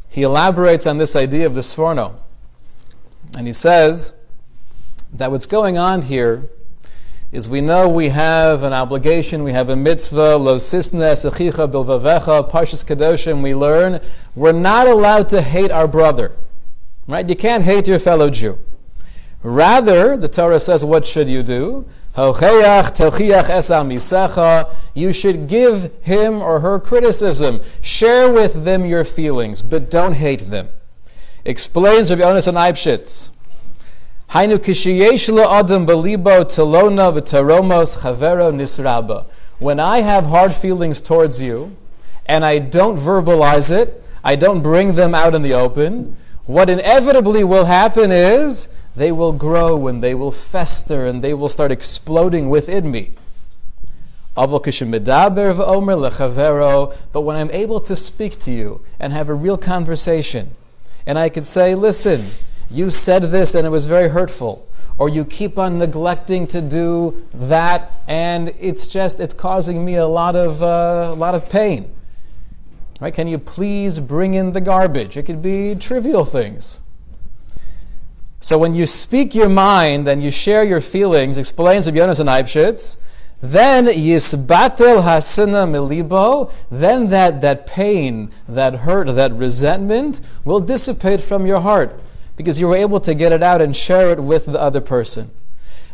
he 0.08 0.22
elaborates 0.22 0.86
on 0.86 0.98
this 0.98 1.14
idea 1.14 1.46
of 1.46 1.54
the 1.54 1.60
Sforno. 1.60 2.16
And 3.36 3.46
he 3.46 3.52
says 3.52 4.12
that 5.12 5.30
what's 5.30 5.46
going 5.46 5.78
on 5.78 6.02
here 6.02 6.48
is 7.30 7.48
we 7.48 7.60
know 7.60 7.88
we 7.88 8.08
have 8.08 8.62
an 8.62 8.72
obligation, 8.72 9.42
we 9.42 9.52
have 9.52 9.68
a 9.68 9.76
mitzvah, 9.76 10.36
lo 10.36 10.56
sisna 10.56 11.12
esechicha 11.12 11.70
bilvavecha, 11.70 12.50
parshas 12.50 12.84
kadoshim, 12.84 13.42
we 13.42 13.54
learn 13.54 14.00
we're 14.34 14.52
not 14.52 14.88
allowed 14.88 15.28
to 15.28 15.42
hate 15.42 15.70
our 15.70 15.86
brother. 15.86 16.32
Right? 17.06 17.28
You 17.28 17.36
can't 17.36 17.64
hate 17.64 17.86
your 17.86 17.98
fellow 17.98 18.30
Jew. 18.30 18.58
Rather, 19.42 20.16
the 20.16 20.28
Torah 20.28 20.60
says, 20.60 20.84
what 20.84 21.06
should 21.06 21.28
you 21.28 21.42
do? 21.42 21.86
You 22.16 22.34
should 25.12 25.48
give 25.48 25.92
him 26.02 26.42
or 26.42 26.60
her 26.60 26.80
criticism. 26.80 27.60
Share 27.80 28.32
with 28.32 28.64
them 28.64 28.84
your 28.84 29.04
feelings, 29.04 29.62
but 29.62 29.88
don't 29.90 30.14
hate 30.14 30.50
them. 30.50 30.68
Explains 31.44 32.10
Rabbi 32.10 32.22
Yonasan 32.22 32.54
Eibschitz. 32.54 33.30
Hainu 34.30 34.58
kishiyesh 34.58 35.28
adam 35.30 35.86
belibo 35.86 36.44
v'taromos 36.44 37.98
chavero 38.02 38.52
nisraba. 38.52 39.24
When 39.58 39.80
I 39.80 40.00
have 40.00 40.26
hard 40.26 40.52
feelings 40.52 41.00
towards 41.00 41.40
you, 41.40 41.74
and 42.26 42.44
I 42.44 42.58
don't 42.58 42.98
verbalize 42.98 43.70
it, 43.70 44.04
I 44.22 44.36
don't 44.36 44.60
bring 44.60 44.96
them 44.96 45.14
out 45.14 45.34
in 45.34 45.40
the 45.40 45.54
open, 45.54 46.14
what 46.44 46.68
inevitably 46.68 47.42
will 47.42 47.64
happen 47.64 48.10
is 48.12 48.74
they 48.94 49.10
will 49.10 49.32
grow 49.32 49.86
and 49.86 50.02
they 50.02 50.14
will 50.14 50.30
fester 50.30 51.06
and 51.06 51.22
they 51.24 51.32
will 51.32 51.48
start 51.48 51.72
exploding 51.72 52.50
within 52.50 52.90
me. 52.90 53.12
But 54.34 54.50
when 57.12 57.36
I'm 57.36 57.50
able 57.50 57.80
to 57.80 57.96
speak 57.96 58.38
to 58.40 58.50
you 58.50 58.82
and 59.00 59.12
have 59.12 59.28
a 59.30 59.34
real 59.34 59.56
conversation, 59.56 60.50
and 61.06 61.18
I 61.18 61.28
could 61.30 61.46
say, 61.46 61.74
listen, 61.74 62.26
you 62.70 62.90
said 62.90 63.22
this 63.24 63.54
and 63.54 63.66
it 63.66 63.70
was 63.70 63.86
very 63.86 64.08
hurtful, 64.08 64.68
or 64.98 65.08
you 65.08 65.24
keep 65.24 65.58
on 65.58 65.78
neglecting 65.78 66.46
to 66.48 66.60
do 66.60 67.26
that 67.32 67.92
and 68.06 68.54
it's 68.60 68.86
just, 68.86 69.20
it's 69.20 69.34
causing 69.34 69.84
me 69.84 69.94
a 69.96 70.06
lot 70.06 70.36
of, 70.36 70.62
uh, 70.62 71.10
a 71.12 71.14
lot 71.14 71.34
of 71.34 71.48
pain. 71.48 71.90
Right? 73.00 73.14
Can 73.14 73.28
you 73.28 73.38
please 73.38 74.00
bring 74.00 74.34
in 74.34 74.52
the 74.52 74.60
garbage? 74.60 75.16
It 75.16 75.24
could 75.24 75.40
be 75.40 75.74
trivial 75.76 76.24
things. 76.24 76.78
So 78.40 78.58
when 78.58 78.74
you 78.74 78.86
speak 78.86 79.34
your 79.34 79.48
mind 79.48 80.06
and 80.06 80.22
you 80.22 80.30
share 80.30 80.62
your 80.62 80.80
feelings, 80.80 81.38
explains 81.38 81.86
Rabbi 81.86 81.98
Yonasan 81.98 82.26
Eibschitz, 82.26 83.00
then 83.40 83.86
yisbatel 83.86 85.02
hasina 85.02 85.68
milibo, 85.68 86.52
then 86.70 87.08
that, 87.08 87.40
that 87.40 87.66
pain, 87.66 88.32
that 88.48 88.74
hurt, 88.80 89.14
that 89.14 89.32
resentment 89.32 90.20
will 90.44 90.60
dissipate 90.60 91.20
from 91.20 91.46
your 91.46 91.60
heart. 91.60 92.00
Because 92.38 92.60
you 92.60 92.68
were 92.68 92.76
able 92.76 93.00
to 93.00 93.14
get 93.14 93.32
it 93.32 93.42
out 93.42 93.60
and 93.60 93.76
share 93.76 94.10
it 94.10 94.22
with 94.22 94.46
the 94.46 94.60
other 94.60 94.80
person. 94.80 95.30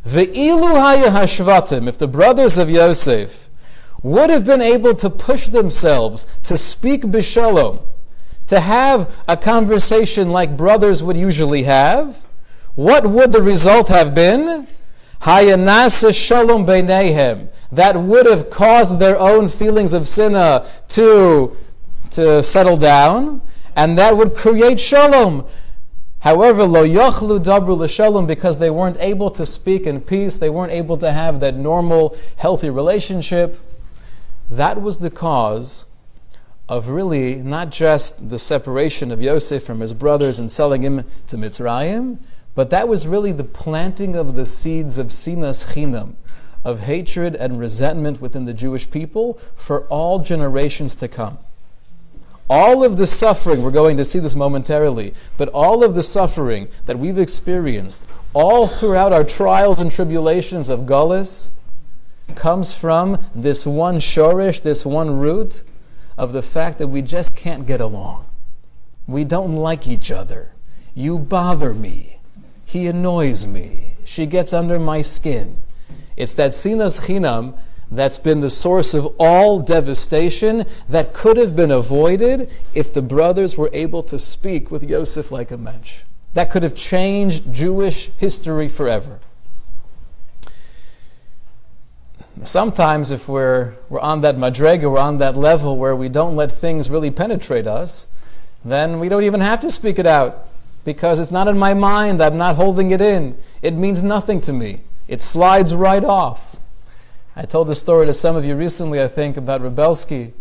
Ve'ilu 0.06 0.78
haya 0.78 1.08
hashvatim, 1.08 1.88
if 1.88 1.96
the 1.96 2.06
brothers 2.06 2.58
of 2.58 2.68
Yosef 2.68 3.48
would 4.02 4.28
have 4.28 4.44
been 4.44 4.60
able 4.60 4.94
to 4.94 5.08
push 5.08 5.46
themselves 5.46 6.26
to 6.42 6.58
speak 6.58 7.02
bishalom, 7.04 7.80
to 8.46 8.60
have 8.60 9.10
a 9.26 9.38
conversation 9.38 10.30
like 10.30 10.54
brothers 10.54 11.02
would 11.02 11.16
usually 11.16 11.62
have, 11.62 12.26
what 12.74 13.06
would 13.06 13.32
the 13.32 13.40
result 13.40 13.88
have 13.88 14.14
been? 14.14 14.66
Hayanasa 15.22 16.14
shalom 16.14 16.66
beinehem. 16.66 17.48
That 17.72 17.96
would 17.96 18.26
have 18.26 18.50
caused 18.50 18.98
their 18.98 19.18
own 19.18 19.48
feelings 19.48 19.94
of 19.94 20.06
sinna 20.06 20.66
to, 20.88 21.56
to 22.10 22.42
settle 22.42 22.76
down, 22.76 23.40
and 23.74 23.96
that 23.96 24.18
would 24.18 24.34
create 24.34 24.78
shalom. 24.78 25.46
However, 26.24 26.64
lo 26.64 26.86
yachlu 26.86 27.38
dabru 27.38 27.76
l'shalom, 27.76 28.26
because 28.26 28.56
they 28.56 28.70
weren't 28.70 28.96
able 28.98 29.28
to 29.28 29.44
speak 29.44 29.86
in 29.86 30.00
peace, 30.00 30.38
they 30.38 30.48
weren't 30.48 30.72
able 30.72 30.96
to 30.96 31.12
have 31.12 31.38
that 31.40 31.54
normal, 31.54 32.16
healthy 32.36 32.70
relationship. 32.70 33.60
That 34.50 34.80
was 34.80 35.00
the 35.00 35.10
cause 35.10 35.84
of 36.66 36.88
really 36.88 37.34
not 37.34 37.70
just 37.70 38.30
the 38.30 38.38
separation 38.38 39.10
of 39.10 39.20
Yosef 39.20 39.62
from 39.62 39.80
his 39.80 39.92
brothers 39.92 40.38
and 40.38 40.50
selling 40.50 40.80
him 40.80 41.04
to 41.26 41.36
Mitzrayim, 41.36 42.16
but 42.54 42.70
that 42.70 42.88
was 42.88 43.06
really 43.06 43.32
the 43.32 43.44
planting 43.44 44.16
of 44.16 44.34
the 44.34 44.46
seeds 44.46 44.96
of 44.96 45.08
sinas 45.08 45.74
chinam, 45.74 46.14
of 46.64 46.80
hatred 46.80 47.34
and 47.34 47.60
resentment 47.60 48.22
within 48.22 48.46
the 48.46 48.54
Jewish 48.54 48.90
people 48.90 49.38
for 49.54 49.82
all 49.88 50.20
generations 50.20 50.94
to 50.94 51.06
come 51.06 51.36
all 52.48 52.84
of 52.84 52.96
the 52.96 53.06
suffering, 53.06 53.62
we're 53.62 53.70
going 53.70 53.96
to 53.96 54.04
see 54.04 54.18
this 54.18 54.36
momentarily, 54.36 55.14
but 55.38 55.48
all 55.48 55.82
of 55.82 55.94
the 55.94 56.02
suffering 56.02 56.68
that 56.86 56.98
we've 56.98 57.18
experienced 57.18 58.06
all 58.34 58.66
throughout 58.66 59.12
our 59.12 59.24
trials 59.24 59.80
and 59.80 59.90
tribulations 59.90 60.68
of 60.68 60.80
Gullus 60.80 61.58
comes 62.34 62.74
from 62.74 63.18
this 63.34 63.66
one 63.66 63.96
shorish, 63.96 64.62
this 64.62 64.84
one 64.84 65.18
root 65.18 65.62
of 66.18 66.32
the 66.32 66.42
fact 66.42 66.78
that 66.78 66.88
we 66.88 67.02
just 67.02 67.36
can't 67.36 67.66
get 67.66 67.80
along. 67.80 68.26
We 69.06 69.24
don't 69.24 69.56
like 69.56 69.86
each 69.86 70.10
other. 70.10 70.52
You 70.94 71.18
bother 71.18 71.74
me. 71.74 72.18
He 72.64 72.86
annoys 72.86 73.46
me. 73.46 73.94
She 74.04 74.26
gets 74.26 74.52
under 74.52 74.78
my 74.78 75.02
skin. 75.02 75.58
It's 76.16 76.34
that 76.34 76.52
sinas 76.52 77.06
chinam 77.06 77.58
that's 77.90 78.18
been 78.18 78.40
the 78.40 78.50
source 78.50 78.94
of 78.94 79.06
all 79.18 79.60
devastation 79.60 80.66
that 80.88 81.12
could 81.12 81.36
have 81.36 81.54
been 81.54 81.70
avoided 81.70 82.50
if 82.74 82.92
the 82.92 83.02
brothers 83.02 83.56
were 83.56 83.70
able 83.72 84.02
to 84.04 84.18
speak 84.18 84.70
with 84.70 84.82
Yosef 84.82 85.30
like 85.30 85.50
a 85.50 85.58
mensch. 85.58 86.02
That 86.34 86.50
could 86.50 86.62
have 86.62 86.74
changed 86.74 87.52
Jewish 87.52 88.10
history 88.18 88.68
forever. 88.68 89.20
Sometimes, 92.42 93.12
if 93.12 93.28
we're, 93.28 93.74
we're 93.88 94.00
on 94.00 94.20
that 94.22 94.36
madrega, 94.36 94.90
we're 94.90 94.98
on 94.98 95.18
that 95.18 95.36
level 95.36 95.76
where 95.76 95.94
we 95.94 96.08
don't 96.08 96.34
let 96.34 96.50
things 96.50 96.90
really 96.90 97.10
penetrate 97.10 97.66
us, 97.66 98.08
then 98.64 98.98
we 98.98 99.08
don't 99.08 99.22
even 99.22 99.40
have 99.40 99.60
to 99.60 99.70
speak 99.70 99.98
it 100.00 100.06
out 100.06 100.48
because 100.84 101.20
it's 101.20 101.30
not 101.30 101.46
in 101.46 101.56
my 101.56 101.74
mind. 101.74 102.20
I'm 102.20 102.36
not 102.36 102.56
holding 102.56 102.90
it 102.90 103.00
in. 103.00 103.38
It 103.62 103.74
means 103.74 104.02
nothing 104.02 104.40
to 104.42 104.52
me. 104.52 104.80
It 105.06 105.22
slides 105.22 105.74
right 105.74 106.04
off. 106.04 106.53
I 107.36 107.46
told 107.46 107.66
the 107.66 107.74
story 107.74 108.06
to 108.06 108.14
some 108.14 108.36
of 108.36 108.44
you 108.44 108.54
recently, 108.54 109.02
I 109.02 109.08
think, 109.08 109.36
about 109.36 109.60
Reb 109.60 109.74
Belsky, 109.74 110.32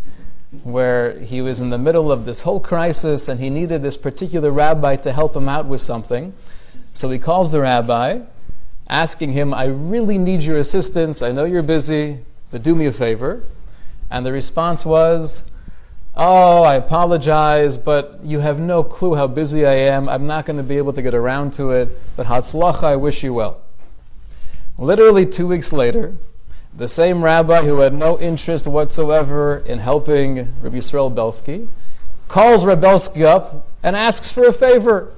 where 0.61 1.19
he 1.19 1.41
was 1.41 1.59
in 1.59 1.69
the 1.69 1.79
middle 1.79 2.11
of 2.11 2.25
this 2.25 2.41
whole 2.41 2.59
crisis 2.59 3.27
and 3.27 3.39
he 3.39 3.49
needed 3.49 3.81
this 3.81 3.97
particular 3.97 4.51
rabbi 4.51 4.95
to 4.97 5.11
help 5.11 5.35
him 5.35 5.49
out 5.49 5.65
with 5.65 5.81
something. 5.81 6.35
So 6.93 7.09
he 7.09 7.17
calls 7.17 7.51
the 7.51 7.61
rabbi, 7.61 8.19
asking 8.87 9.31
him, 9.31 9.55
I 9.55 9.65
really 9.65 10.19
need 10.19 10.43
your 10.43 10.59
assistance. 10.59 11.23
I 11.23 11.31
know 11.31 11.45
you're 11.45 11.63
busy, 11.63 12.19
but 12.51 12.61
do 12.61 12.75
me 12.75 12.85
a 12.85 12.91
favor. 12.91 13.43
And 14.11 14.23
the 14.23 14.31
response 14.31 14.85
was, 14.85 15.49
Oh, 16.15 16.61
I 16.61 16.75
apologize, 16.75 17.79
but 17.79 18.19
you 18.23 18.41
have 18.41 18.59
no 18.59 18.83
clue 18.83 19.15
how 19.15 19.25
busy 19.25 19.65
I 19.65 19.73
am. 19.73 20.07
I'm 20.07 20.27
not 20.27 20.45
going 20.45 20.57
to 20.57 20.63
be 20.63 20.77
able 20.77 20.93
to 20.93 21.01
get 21.01 21.15
around 21.15 21.53
to 21.53 21.71
it, 21.71 21.89
but 22.15 22.27
Hatzlacha, 22.27 22.83
I 22.83 22.95
wish 22.97 23.23
you 23.23 23.33
well. 23.33 23.61
Literally 24.77 25.25
two 25.25 25.47
weeks 25.47 25.73
later, 25.73 26.15
the 26.75 26.87
same 26.87 27.23
rabbi 27.23 27.63
who 27.63 27.79
had 27.79 27.93
no 27.93 28.19
interest 28.19 28.65
whatsoever 28.65 29.57
in 29.65 29.79
helping 29.79 30.53
Rabbi 30.61 30.77
Yisrael 30.77 31.13
Belsky 31.13 31.67
calls 32.27 32.65
Reb 32.65 32.81
Belsky 32.81 33.23
up 33.23 33.67
and 33.83 33.95
asks 33.95 34.31
for 34.31 34.45
a 34.45 34.53
favor. 34.53 35.11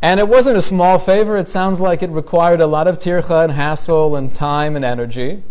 And 0.00 0.20
it 0.20 0.28
wasn't 0.28 0.56
a 0.56 0.62
small 0.62 0.98
favor, 0.98 1.36
it 1.36 1.48
sounds 1.48 1.80
like 1.80 2.02
it 2.02 2.10
required 2.10 2.60
a 2.60 2.66
lot 2.66 2.86
of 2.86 2.98
tircha 2.98 3.42
and 3.42 3.52
hassle 3.52 4.14
and 4.14 4.34
time 4.34 4.76
and 4.76 4.84
energy. 4.84 5.42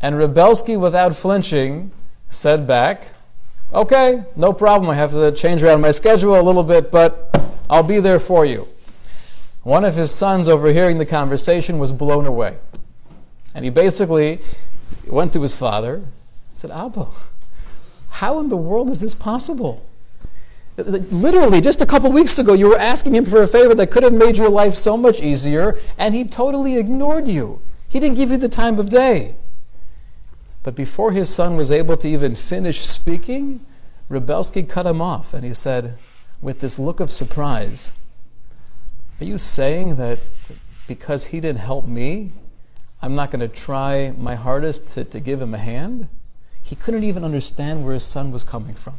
And 0.00 0.18
Reb 0.18 0.34
Belsky, 0.34 0.76
without 0.76 1.14
flinching, 1.14 1.92
said 2.28 2.66
back, 2.66 3.08
Okay, 3.72 4.24
no 4.36 4.52
problem. 4.52 4.90
I 4.90 4.94
have 4.94 5.10
to 5.10 5.32
change 5.32 5.62
around 5.62 5.80
my 5.80 5.90
schedule 5.90 6.38
a 6.38 6.42
little 6.42 6.62
bit, 6.62 6.90
but 6.90 7.36
I'll 7.68 7.82
be 7.82 8.00
there 8.00 8.20
for 8.20 8.46
you. 8.46 8.68
One 9.62 9.84
of 9.84 9.96
his 9.96 10.12
sons, 10.12 10.48
overhearing 10.48 10.98
the 10.98 11.06
conversation, 11.06 11.78
was 11.78 11.90
blown 11.90 12.26
away. 12.26 12.58
And 13.56 13.64
he 13.64 13.70
basically 13.70 14.40
went 15.06 15.32
to 15.32 15.40
his 15.40 15.56
father 15.56 15.94
and 15.94 16.12
said, 16.52 16.70
Abba, 16.70 17.06
how 18.10 18.38
in 18.38 18.50
the 18.50 18.56
world 18.56 18.90
is 18.90 19.00
this 19.00 19.14
possible? 19.14 19.82
Literally, 20.76 21.62
just 21.62 21.80
a 21.80 21.86
couple 21.86 22.12
weeks 22.12 22.38
ago, 22.38 22.52
you 22.52 22.68
were 22.68 22.78
asking 22.78 23.14
him 23.14 23.24
for 23.24 23.40
a 23.40 23.48
favor 23.48 23.74
that 23.74 23.90
could 23.90 24.02
have 24.02 24.12
made 24.12 24.36
your 24.36 24.50
life 24.50 24.74
so 24.74 24.98
much 24.98 25.22
easier, 25.22 25.74
and 25.96 26.12
he 26.12 26.22
totally 26.22 26.76
ignored 26.76 27.28
you. 27.28 27.62
He 27.88 27.98
didn't 27.98 28.18
give 28.18 28.30
you 28.30 28.36
the 28.36 28.50
time 28.50 28.78
of 28.78 28.90
day. 28.90 29.36
But 30.62 30.74
before 30.74 31.12
his 31.12 31.30
son 31.30 31.56
was 31.56 31.70
able 31.70 31.96
to 31.96 32.08
even 32.08 32.34
finish 32.34 32.84
speaking, 32.84 33.64
Reb 34.10 34.26
Belsky 34.26 34.64
cut 34.64 34.84
him 34.84 35.00
off, 35.00 35.32
and 35.32 35.46
he 35.46 35.54
said, 35.54 35.96
with 36.42 36.60
this 36.60 36.78
look 36.78 37.00
of 37.00 37.10
surprise, 37.10 37.92
Are 39.18 39.24
you 39.24 39.38
saying 39.38 39.96
that 39.96 40.18
because 40.86 41.28
he 41.28 41.40
didn't 41.40 41.60
help 41.60 41.86
me, 41.86 42.32
I'm 43.02 43.14
not 43.14 43.30
going 43.30 43.40
to 43.40 43.48
try 43.48 44.12
my 44.18 44.34
hardest 44.34 44.88
to, 44.94 45.04
to 45.04 45.20
give 45.20 45.40
him 45.40 45.54
a 45.54 45.58
hand. 45.58 46.08
He 46.62 46.74
couldn't 46.74 47.04
even 47.04 47.24
understand 47.24 47.84
where 47.84 47.94
his 47.94 48.04
son 48.04 48.32
was 48.32 48.42
coming 48.42 48.74
from. 48.74 48.94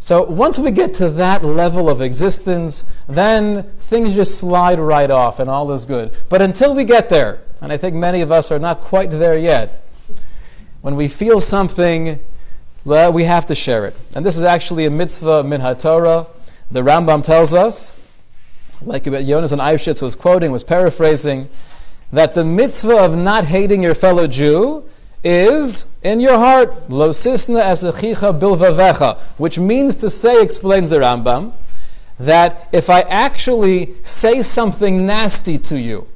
So 0.00 0.22
once 0.22 0.58
we 0.58 0.70
get 0.70 0.92
to 0.94 1.08
that 1.10 1.42
level 1.42 1.88
of 1.88 2.02
existence, 2.02 2.92
then 3.08 3.62
things 3.78 4.14
just 4.14 4.38
slide 4.38 4.78
right 4.78 5.10
off 5.10 5.40
and 5.40 5.48
all 5.48 5.72
is 5.72 5.86
good. 5.86 6.14
But 6.28 6.42
until 6.42 6.74
we 6.74 6.84
get 6.84 7.08
there, 7.08 7.40
and 7.60 7.72
I 7.72 7.78
think 7.78 7.96
many 7.96 8.20
of 8.20 8.30
us 8.30 8.52
are 8.52 8.58
not 8.58 8.80
quite 8.80 9.10
there 9.10 9.38
yet, 9.38 9.82
when 10.82 10.96
we 10.96 11.08
feel 11.08 11.40
something, 11.40 12.20
we 12.84 13.24
have 13.24 13.46
to 13.46 13.54
share 13.54 13.86
it. 13.86 13.96
And 14.14 14.26
this 14.26 14.36
is 14.36 14.42
actually 14.42 14.84
a 14.84 14.90
mitzvah 14.90 15.42
min 15.42 15.60
Torah. 15.76 16.26
The 16.70 16.82
Rambam 16.82 17.24
tells 17.24 17.54
us, 17.54 17.98
like 18.82 19.04
Yonasan 19.04 19.58
Eibschitz 19.58 20.02
was 20.02 20.14
quoting, 20.14 20.52
was 20.52 20.64
paraphrasing, 20.64 21.48
that 22.14 22.34
the 22.34 22.44
mitzvah 22.44 22.96
of 22.96 23.16
not 23.16 23.46
hating 23.46 23.82
your 23.82 23.94
fellow 23.94 24.28
Jew 24.28 24.88
is 25.24 25.92
in 26.00 26.20
your 26.20 26.38
heart, 26.38 26.88
lo 26.88 27.08
sisna 27.08 27.60
esechicha 27.60 28.38
bilvavecha, 28.38 29.18
which 29.36 29.58
means 29.58 29.96
to 29.96 30.08
say, 30.08 30.40
explains 30.40 30.90
the 30.90 30.98
Rambam, 30.98 31.52
that 32.20 32.68
if 32.70 32.88
I 32.88 33.00
actually 33.00 33.94
say 34.04 34.42
something 34.42 35.04
nasty 35.04 35.58
to 35.58 35.80
you, 35.80 36.06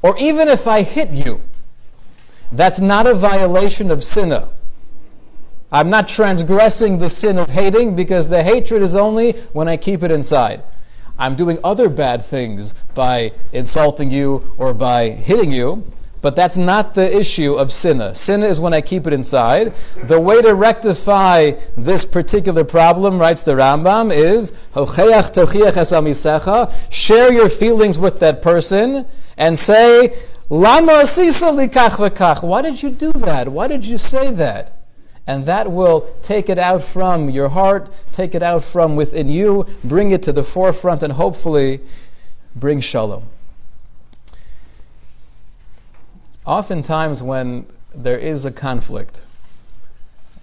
or 0.00 0.16
even 0.16 0.48
if 0.48 0.66
I 0.66 0.80
hit 0.80 1.10
you, 1.10 1.42
that's 2.50 2.80
not 2.80 3.06
a 3.06 3.12
violation 3.12 3.90
of 3.90 4.02
sinna. 4.02 4.48
I'm 5.70 5.90
not 5.90 6.08
transgressing 6.08 6.98
the 6.98 7.10
sin 7.10 7.38
of 7.38 7.50
hating 7.50 7.94
because 7.94 8.28
the 8.28 8.42
hatred 8.42 8.80
is 8.80 8.96
only 8.96 9.32
when 9.52 9.68
I 9.68 9.76
keep 9.76 10.02
it 10.02 10.10
inside. 10.10 10.62
I'm 11.18 11.34
doing 11.36 11.58
other 11.64 11.88
bad 11.88 12.22
things 12.22 12.74
by 12.94 13.32
insulting 13.52 14.10
you 14.10 14.52
or 14.58 14.74
by 14.74 15.10
hitting 15.10 15.52
you, 15.52 15.90
but 16.22 16.34
that's 16.34 16.56
not 16.56 16.94
the 16.94 17.16
issue 17.16 17.54
of 17.54 17.72
sinna. 17.72 18.14
Sinna 18.14 18.46
is 18.46 18.60
when 18.60 18.74
I 18.74 18.80
keep 18.80 19.06
it 19.06 19.12
inside. 19.12 19.72
The 20.02 20.20
way 20.20 20.42
to 20.42 20.54
rectify 20.54 21.52
this 21.76 22.04
particular 22.04 22.64
problem, 22.64 23.18
writes 23.18 23.42
the 23.42 23.52
Rambam, 23.52 24.12
is 24.12 24.52
share 26.90 27.32
your 27.32 27.48
feelings 27.48 27.98
with 27.98 28.20
that 28.20 28.42
person 28.42 29.06
and 29.36 29.58
say, 29.58 30.18
Lama 30.48 31.06
Why 31.06 32.62
did 32.62 32.82
you 32.82 32.90
do 32.90 33.12
that? 33.12 33.48
Why 33.48 33.68
did 33.68 33.84
you 33.84 33.98
say 33.98 34.32
that? 34.32 34.75
And 35.26 35.46
that 35.46 35.70
will 35.70 36.12
take 36.22 36.48
it 36.48 36.58
out 36.58 36.82
from 36.82 37.28
your 37.28 37.48
heart, 37.48 37.90
take 38.12 38.34
it 38.34 38.42
out 38.42 38.62
from 38.62 38.94
within 38.94 39.28
you, 39.28 39.66
bring 39.82 40.12
it 40.12 40.22
to 40.22 40.32
the 40.32 40.44
forefront, 40.44 41.02
and 41.02 41.14
hopefully 41.14 41.80
bring 42.54 42.80
shalom. 42.80 43.24
Oftentimes, 46.44 47.22
when 47.22 47.66
there 47.92 48.18
is 48.18 48.44
a 48.44 48.52
conflict, 48.52 49.20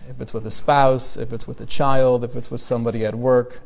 if 0.10 0.20
it's 0.20 0.34
with 0.34 0.46
a 0.46 0.52
spouse, 0.52 1.16
if 1.16 1.32
it's 1.32 1.48
with 1.48 1.62
a 1.62 1.66
child, 1.66 2.26
if 2.26 2.36
it's 2.36 2.52
with 2.52 2.60
somebody 2.60 3.06
at 3.06 3.16
work, 3.16 3.62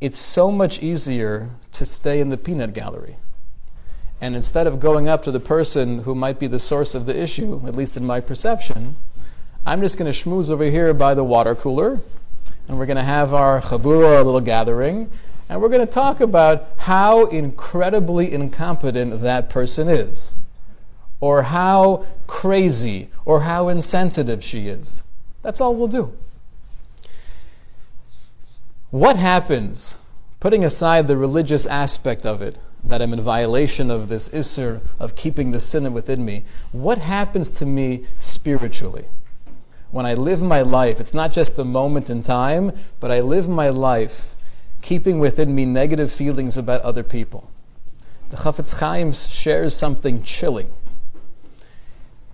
it's 0.00 0.18
so 0.18 0.50
much 0.50 0.82
easier 0.82 1.50
to 1.72 1.86
stay 1.86 2.20
in 2.20 2.30
the 2.30 2.36
peanut 2.36 2.74
gallery. 2.74 3.16
And 4.20 4.34
instead 4.34 4.66
of 4.66 4.80
going 4.80 5.08
up 5.08 5.22
to 5.24 5.30
the 5.30 5.40
person 5.40 6.00
who 6.00 6.14
might 6.14 6.40
be 6.40 6.48
the 6.48 6.58
source 6.58 6.94
of 6.94 7.06
the 7.06 7.16
issue, 7.16 7.62
at 7.66 7.76
least 7.76 7.96
in 7.96 8.04
my 8.04 8.20
perception, 8.20 8.96
I'm 9.68 9.80
just 9.80 9.98
going 9.98 10.10
to 10.10 10.16
schmooze 10.16 10.48
over 10.48 10.62
here 10.62 10.94
by 10.94 11.14
the 11.14 11.24
water 11.24 11.56
cooler, 11.56 12.00
and 12.68 12.78
we're 12.78 12.86
going 12.86 12.98
to 12.98 13.02
have 13.02 13.34
our 13.34 13.60
chabura, 13.60 14.24
little 14.24 14.40
gathering, 14.40 15.10
and 15.48 15.60
we're 15.60 15.68
going 15.68 15.84
to 15.84 15.92
talk 15.92 16.20
about 16.20 16.68
how 16.76 17.26
incredibly 17.26 18.32
incompetent 18.32 19.22
that 19.22 19.50
person 19.50 19.88
is, 19.88 20.36
or 21.18 21.42
how 21.42 22.06
crazy, 22.28 23.08
or 23.24 23.40
how 23.40 23.66
insensitive 23.66 24.44
she 24.44 24.68
is. 24.68 25.02
That's 25.42 25.60
all 25.60 25.74
we'll 25.74 25.88
do. 25.88 26.12
What 28.90 29.16
happens, 29.16 29.98
putting 30.38 30.62
aside 30.62 31.08
the 31.08 31.16
religious 31.16 31.66
aspect 31.66 32.24
of 32.24 32.40
it, 32.40 32.56
that 32.84 33.02
I'm 33.02 33.12
in 33.12 33.20
violation 33.20 33.90
of 33.90 34.06
this 34.06 34.28
isser 34.28 34.80
of 35.00 35.16
keeping 35.16 35.50
the 35.50 35.58
sin 35.58 35.92
within 35.92 36.24
me, 36.24 36.44
what 36.70 36.98
happens 36.98 37.50
to 37.50 37.66
me 37.66 38.06
spiritually? 38.20 39.06
When 39.96 40.04
I 40.04 40.12
live 40.12 40.42
my 40.42 40.60
life, 40.60 41.00
it's 41.00 41.14
not 41.14 41.32
just 41.32 41.58
a 41.58 41.64
moment 41.64 42.10
in 42.10 42.22
time, 42.22 42.72
but 43.00 43.10
I 43.10 43.20
live 43.20 43.48
my 43.48 43.70
life 43.70 44.36
keeping 44.82 45.18
within 45.18 45.54
me 45.54 45.64
negative 45.64 46.12
feelings 46.12 46.58
about 46.58 46.82
other 46.82 47.02
people. 47.02 47.48
The 48.28 48.36
Chafetz 48.36 48.78
Chaim 48.78 49.10
shares 49.14 49.74
something 49.74 50.22
chilling. 50.22 50.70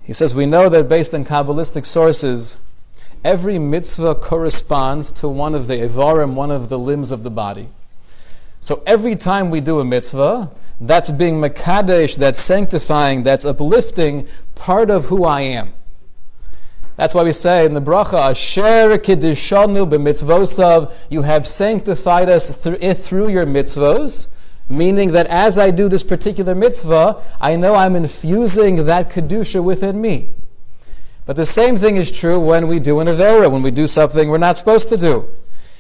He 0.02 0.12
says, 0.12 0.34
We 0.34 0.44
know 0.44 0.68
that 0.70 0.88
based 0.88 1.14
on 1.14 1.24
Kabbalistic 1.24 1.86
sources, 1.86 2.58
every 3.22 3.60
mitzvah 3.60 4.16
corresponds 4.16 5.12
to 5.12 5.28
one 5.28 5.54
of 5.54 5.68
the 5.68 5.76
evarim, 5.76 6.34
one 6.34 6.50
of 6.50 6.68
the 6.68 6.80
limbs 6.80 7.12
of 7.12 7.22
the 7.22 7.30
body. 7.30 7.68
So 8.58 8.82
every 8.88 9.14
time 9.14 9.50
we 9.50 9.60
do 9.60 9.78
a 9.78 9.84
mitzvah, 9.84 10.50
that's 10.80 11.12
being 11.12 11.36
makadesh, 11.36 12.16
that's 12.16 12.40
sanctifying, 12.40 13.22
that's 13.22 13.44
uplifting 13.44 14.26
part 14.56 14.90
of 14.90 15.04
who 15.04 15.22
I 15.22 15.42
am. 15.42 15.74
That's 16.96 17.14
why 17.14 17.22
we 17.22 17.32
say 17.32 17.64
in 17.64 17.74
the 17.74 17.80
bracha, 17.80 18.30
Asher 18.30 18.98
kiddishanu 18.98 19.88
b'mitzvosav, 19.88 20.92
you 21.08 21.22
have 21.22 21.48
sanctified 21.48 22.28
us 22.28 22.54
through, 22.54 22.78
eh, 22.80 22.94
through 22.94 23.28
your 23.28 23.46
mitzvos, 23.46 24.28
meaning 24.68 25.12
that 25.12 25.26
as 25.26 25.58
I 25.58 25.70
do 25.70 25.88
this 25.88 26.02
particular 26.02 26.54
mitzvah, 26.54 27.22
I 27.40 27.56
know 27.56 27.74
I'm 27.74 27.96
infusing 27.96 28.84
that 28.86 29.10
kedusha 29.10 29.64
within 29.64 30.00
me. 30.00 30.32
But 31.24 31.36
the 31.36 31.46
same 31.46 31.76
thing 31.76 31.96
is 31.96 32.10
true 32.10 32.38
when 32.38 32.68
we 32.68 32.78
do 32.78 33.00
an 33.00 33.06
avera, 33.06 33.50
when 33.50 33.62
we 33.62 33.70
do 33.70 33.86
something 33.86 34.28
we're 34.28 34.38
not 34.38 34.58
supposed 34.58 34.88
to 34.90 34.96
do. 34.96 35.28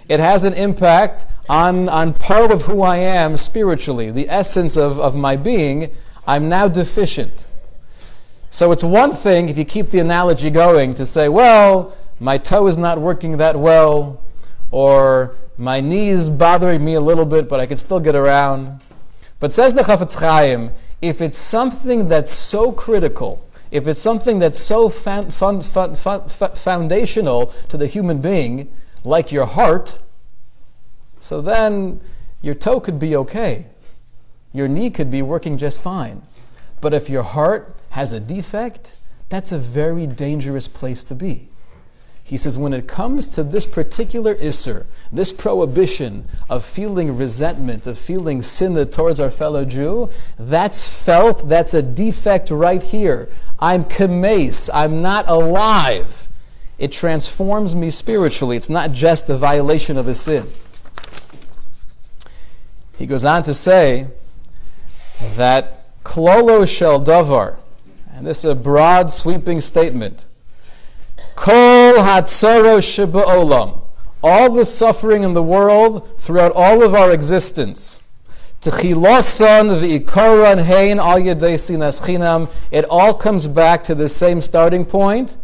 It 0.08 0.20
has 0.20 0.44
an 0.44 0.54
impact 0.54 1.26
on, 1.48 1.88
on 1.88 2.14
part 2.14 2.50
of 2.50 2.62
who 2.62 2.82
I 2.82 2.96
am 2.98 3.36
spiritually, 3.36 4.10
the 4.10 4.28
essence 4.28 4.76
of, 4.76 4.98
of 4.98 5.14
my 5.14 5.36
being, 5.36 5.94
I'm 6.26 6.48
now 6.48 6.68
deficient. 6.68 7.46
So 8.52 8.70
it's 8.70 8.84
one 8.84 9.12
thing, 9.12 9.48
if 9.48 9.56
you 9.56 9.64
keep 9.64 9.88
the 9.88 9.98
analogy 9.98 10.50
going, 10.50 10.92
to 10.94 11.06
say, 11.06 11.26
well, 11.26 11.96
my 12.20 12.36
toe 12.36 12.66
is 12.66 12.76
not 12.76 13.00
working 13.00 13.38
that 13.38 13.58
well, 13.58 14.22
or 14.70 15.34
my 15.56 15.80
knee 15.80 16.10
is 16.10 16.28
bothering 16.28 16.84
me 16.84 16.92
a 16.92 17.00
little 17.00 17.24
bit, 17.24 17.48
but 17.48 17.60
I 17.60 17.66
can 17.66 17.78
still 17.78 17.98
get 17.98 18.14
around. 18.14 18.82
But 19.40 19.54
says 19.54 19.72
the 19.72 19.80
Chafetz 19.80 20.20
Chaim, 20.20 20.70
if 21.00 21.22
it's 21.22 21.38
something 21.38 22.08
that's 22.08 22.30
so 22.30 22.72
critical, 22.72 23.42
if 23.70 23.86
it's 23.88 24.00
something 24.00 24.38
that's 24.38 24.60
so 24.60 24.90
fun, 24.90 25.30
fun, 25.30 25.62
fun, 25.62 26.28
foundational 26.28 27.46
to 27.70 27.78
the 27.78 27.86
human 27.86 28.20
being, 28.20 28.70
like 29.02 29.32
your 29.32 29.46
heart, 29.46 29.98
so 31.20 31.40
then 31.40 32.02
your 32.42 32.54
toe 32.54 32.80
could 32.80 32.98
be 32.98 33.16
okay. 33.16 33.68
Your 34.52 34.68
knee 34.68 34.90
could 34.90 35.10
be 35.10 35.22
working 35.22 35.56
just 35.56 35.80
fine. 35.80 36.20
But 36.82 36.92
if 36.92 37.08
your 37.08 37.22
heart 37.22 37.74
has 37.92 38.12
a 38.12 38.20
defect, 38.20 38.94
that's 39.28 39.52
a 39.52 39.58
very 39.58 40.06
dangerous 40.06 40.68
place 40.68 41.02
to 41.04 41.14
be. 41.14 41.48
He 42.24 42.36
says, 42.38 42.56
when 42.56 42.72
it 42.72 42.88
comes 42.88 43.28
to 43.28 43.42
this 43.42 43.66
particular 43.66 44.34
isser, 44.36 44.86
this 45.10 45.32
prohibition 45.32 46.26
of 46.48 46.64
feeling 46.64 47.16
resentment, 47.16 47.86
of 47.86 47.98
feeling 47.98 48.40
sin 48.40 48.74
towards 48.88 49.20
our 49.20 49.30
fellow 49.30 49.64
Jew, 49.64 50.08
that's 50.38 50.86
felt, 50.86 51.48
that's 51.48 51.74
a 51.74 51.82
defect 51.82 52.50
right 52.50 52.82
here. 52.82 53.28
I'm 53.58 53.84
kames, 53.84 54.70
I'm 54.72 55.02
not 55.02 55.28
alive. 55.28 56.28
It 56.78 56.92
transforms 56.92 57.74
me 57.74 57.90
spiritually. 57.90 58.56
It's 58.56 58.70
not 58.70 58.92
just 58.92 59.26
the 59.26 59.36
violation 59.36 59.98
of 59.98 60.08
a 60.08 60.14
sin. 60.14 60.48
He 62.96 63.06
goes 63.06 63.24
on 63.24 63.42
to 63.42 63.52
say 63.52 64.06
that 65.36 66.02
klolo 66.04 66.66
shel 66.66 67.04
davar, 67.04 67.56
and 68.12 68.26
this 68.26 68.38
is 68.38 68.50
a 68.50 68.54
broad, 68.54 69.10
sweeping 69.10 69.60
statement. 69.60 70.26
Kol 71.34 71.94
hatzaro 71.94 72.78
olam, 73.24 73.80
all 74.22 74.50
the 74.52 74.64
suffering 74.64 75.22
in 75.22 75.34
the 75.34 75.42
world 75.42 76.18
throughout 76.18 76.52
all 76.52 76.82
of 76.82 76.94
our 76.94 77.10
existence. 77.10 78.02
Al. 82.22 82.50
It 82.70 82.84
all 82.84 83.14
comes 83.14 83.46
back 83.48 83.82
to 83.84 83.94
the 83.94 84.08
same 84.08 84.40
starting 84.40 84.84
point 84.84 85.36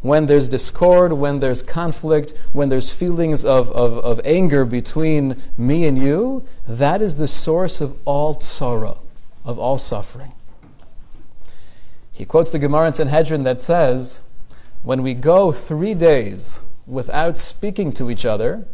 when 0.00 0.26
there's 0.26 0.48
discord, 0.48 1.12
when 1.12 1.40
there's 1.40 1.62
conflict, 1.62 2.32
when 2.52 2.68
there's 2.68 2.90
feelings 2.90 3.44
of, 3.44 3.70
of, 3.72 3.98
of 3.98 4.20
anger 4.24 4.64
between 4.64 5.40
me 5.56 5.86
and 5.86 5.98
you, 5.98 6.44
that 6.66 7.02
is 7.02 7.16
the 7.16 7.28
source 7.28 7.80
of 7.80 7.96
all 8.04 8.40
sorrow, 8.40 8.98
of 9.44 9.58
all 9.58 9.78
suffering. 9.78 10.32
He 12.16 12.24
quotes 12.24 12.50
the 12.50 12.58
Gemara 12.58 12.86
in 12.86 12.92
Sanhedrin 12.94 13.42
that 13.42 13.60
says, 13.60 14.22
when 14.82 15.02
we 15.02 15.12
go 15.12 15.52
three 15.52 15.92
days 15.92 16.62
without 16.86 17.36
speaking 17.36 17.92
to 17.92 18.10
each 18.10 18.24
other, 18.24 18.66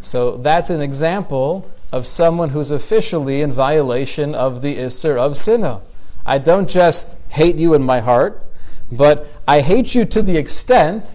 so 0.00 0.36
that's 0.36 0.68
an 0.68 0.80
example 0.80 1.70
of 1.92 2.04
someone 2.04 2.48
who's 2.48 2.72
officially 2.72 3.42
in 3.42 3.52
violation 3.52 4.34
of 4.34 4.60
the 4.60 4.76
Isser 4.76 5.16
of 5.16 5.36
Sinah. 5.36 5.82
I 6.26 6.38
don't 6.38 6.68
just 6.68 7.22
hate 7.28 7.56
you 7.56 7.74
in 7.74 7.82
my 7.84 8.00
heart, 8.00 8.44
but 8.90 9.28
I 9.46 9.60
hate 9.60 9.94
you 9.94 10.04
to 10.06 10.20
the 10.20 10.36
extent, 10.36 11.14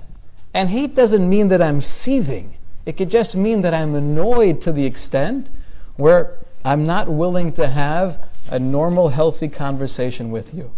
and 0.53 0.69
hate 0.69 0.95
doesn't 0.95 1.27
mean 1.27 1.49
that 1.49 1.61
I'm 1.61 1.81
seething. 1.81 2.55
It 2.85 2.95
could 2.95 3.11
just 3.11 3.35
mean 3.35 3.63
that 3.63 3.73
I'm 3.73 3.95
annoyed 3.95 4.61
to 4.61 4.71
the 4.71 4.85
extent 4.85 5.49
where 5.97 6.37
I'm 6.63 6.85
not 6.85 7.09
willing 7.09 7.51
to 7.53 7.67
have 7.67 8.17
a 8.49 8.59
normal, 8.59 9.09
healthy 9.09 9.49
conversation 9.49 10.31
with 10.31 10.53
you. 10.53 10.71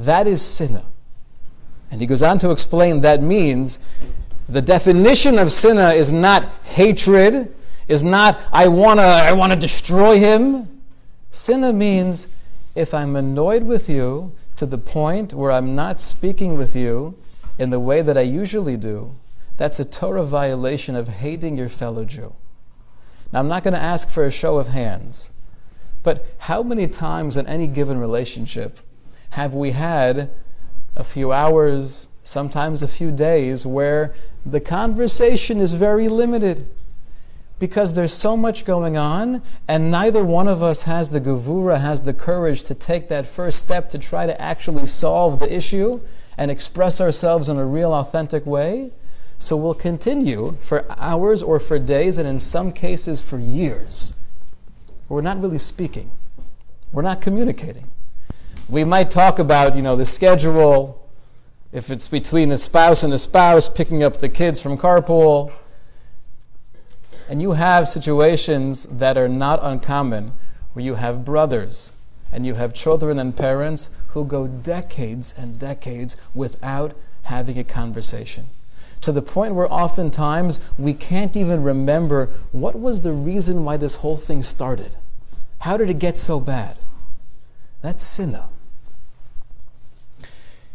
That 0.00 0.26
is 0.26 0.40
sinna. 0.40 0.84
And 1.90 2.00
he 2.00 2.06
goes 2.06 2.22
on 2.22 2.38
to 2.38 2.50
explain 2.50 3.02
that 3.02 3.22
means 3.22 3.84
the 4.48 4.62
definition 4.62 5.38
of 5.38 5.52
sinna 5.52 5.90
is 5.90 6.10
not 6.10 6.44
hatred, 6.64 7.54
is 7.86 8.02
not 8.02 8.40
I 8.50 8.68
wanna 8.68 9.02
I 9.02 9.32
wanna 9.32 9.56
destroy 9.56 10.18
him. 10.18 10.80
Sinna 11.32 11.74
means 11.74 12.34
if 12.74 12.94
I'm 12.94 13.14
annoyed 13.14 13.64
with 13.64 13.90
you, 13.90 14.32
to 14.56 14.64
the 14.64 14.78
point 14.78 15.34
where 15.34 15.50
I'm 15.50 15.74
not 15.74 16.00
speaking 16.00 16.56
with 16.56 16.74
you 16.74 17.18
in 17.58 17.68
the 17.68 17.80
way 17.80 18.00
that 18.00 18.16
I 18.16 18.22
usually 18.22 18.78
do, 18.78 19.16
that's 19.58 19.80
a 19.80 19.84
Torah 19.84 20.24
violation 20.24 20.96
of 20.96 21.08
hating 21.08 21.58
your 21.58 21.68
fellow 21.68 22.06
Jew. 22.06 22.34
Now, 23.32 23.40
I'm 23.40 23.48
not 23.48 23.62
going 23.62 23.74
to 23.74 23.80
ask 23.80 24.08
for 24.08 24.24
a 24.24 24.30
show 24.30 24.58
of 24.58 24.68
hands, 24.68 25.30
but 26.02 26.26
how 26.40 26.62
many 26.62 26.88
times 26.88 27.36
in 27.36 27.46
any 27.46 27.66
given 27.66 27.98
relationship 27.98 28.80
have 29.30 29.54
we 29.54 29.72
had 29.72 30.30
a 30.96 31.04
few 31.04 31.32
hours, 31.32 32.06
sometimes 32.22 32.82
a 32.82 32.88
few 32.88 33.10
days, 33.10 33.64
where 33.64 34.14
the 34.44 34.60
conversation 34.60 35.60
is 35.60 35.74
very 35.74 36.08
limited? 36.08 36.66
because 37.60 37.92
there's 37.92 38.14
so 38.14 38.36
much 38.36 38.64
going 38.64 38.96
on, 38.96 39.42
and 39.68 39.90
neither 39.90 40.24
one 40.24 40.48
of 40.48 40.62
us 40.62 40.84
has 40.84 41.10
the 41.10 41.20
gavura, 41.20 41.78
has 41.78 42.02
the 42.02 42.14
courage 42.14 42.64
to 42.64 42.74
take 42.74 43.08
that 43.08 43.26
first 43.26 43.58
step 43.60 43.90
to 43.90 43.98
try 43.98 44.26
to 44.26 44.40
actually 44.40 44.86
solve 44.86 45.38
the 45.38 45.54
issue 45.54 46.00
and 46.38 46.50
express 46.50 47.02
ourselves 47.02 47.50
in 47.50 47.58
a 47.58 47.66
real, 47.66 47.92
authentic 47.92 48.46
way. 48.46 48.90
So 49.38 49.56
we'll 49.58 49.74
continue 49.74 50.56
for 50.60 50.86
hours 50.98 51.42
or 51.42 51.60
for 51.60 51.78
days, 51.78 52.16
and 52.16 52.26
in 52.26 52.38
some 52.38 52.72
cases 52.72 53.20
for 53.20 53.38
years. 53.38 54.14
We're 55.10 55.20
not 55.20 55.40
really 55.40 55.58
speaking. 55.58 56.10
We're 56.92 57.02
not 57.02 57.20
communicating. 57.20 57.90
We 58.70 58.84
might 58.84 59.10
talk 59.10 59.40
about, 59.40 59.74
you 59.74 59.82
know, 59.82 59.96
the 59.96 60.04
schedule, 60.04 61.04
if 61.72 61.90
it's 61.90 62.08
between 62.08 62.52
a 62.52 62.58
spouse 62.58 63.02
and 63.02 63.12
a 63.12 63.18
spouse, 63.18 63.68
picking 63.68 64.04
up 64.04 64.18
the 64.18 64.28
kids 64.28 64.60
from 64.60 64.78
carpool 64.78 65.52
and 67.28 67.42
you 67.42 67.52
have 67.52 67.88
situations 67.88 68.84
that 68.98 69.18
are 69.18 69.28
not 69.28 69.58
uncommon 69.62 70.32
where 70.72 70.84
you 70.84 70.94
have 70.94 71.24
brothers 71.24 71.96
and 72.32 72.46
you 72.46 72.54
have 72.54 72.72
children 72.72 73.18
and 73.18 73.36
parents 73.36 73.90
who 74.08 74.24
go 74.24 74.46
decades 74.46 75.34
and 75.36 75.58
decades 75.58 76.16
without 76.32 76.96
having 77.24 77.58
a 77.58 77.64
conversation. 77.64 78.46
to 79.00 79.12
the 79.12 79.22
point 79.22 79.54
where 79.54 79.72
oftentimes 79.72 80.60
we 80.78 80.92
can't 80.92 81.34
even 81.34 81.62
remember 81.62 82.28
what 82.52 82.78
was 82.78 83.00
the 83.00 83.12
reason 83.12 83.64
why 83.64 83.76
this 83.76 83.96
whole 83.96 84.18
thing 84.18 84.42
started. 84.42 84.94
How 85.60 85.76
did 85.76 85.88
it 85.88 85.98
get 85.98 86.18
so 86.18 86.38
bad? 86.38 86.76
That's 87.80 88.02
sinna. 88.02 88.48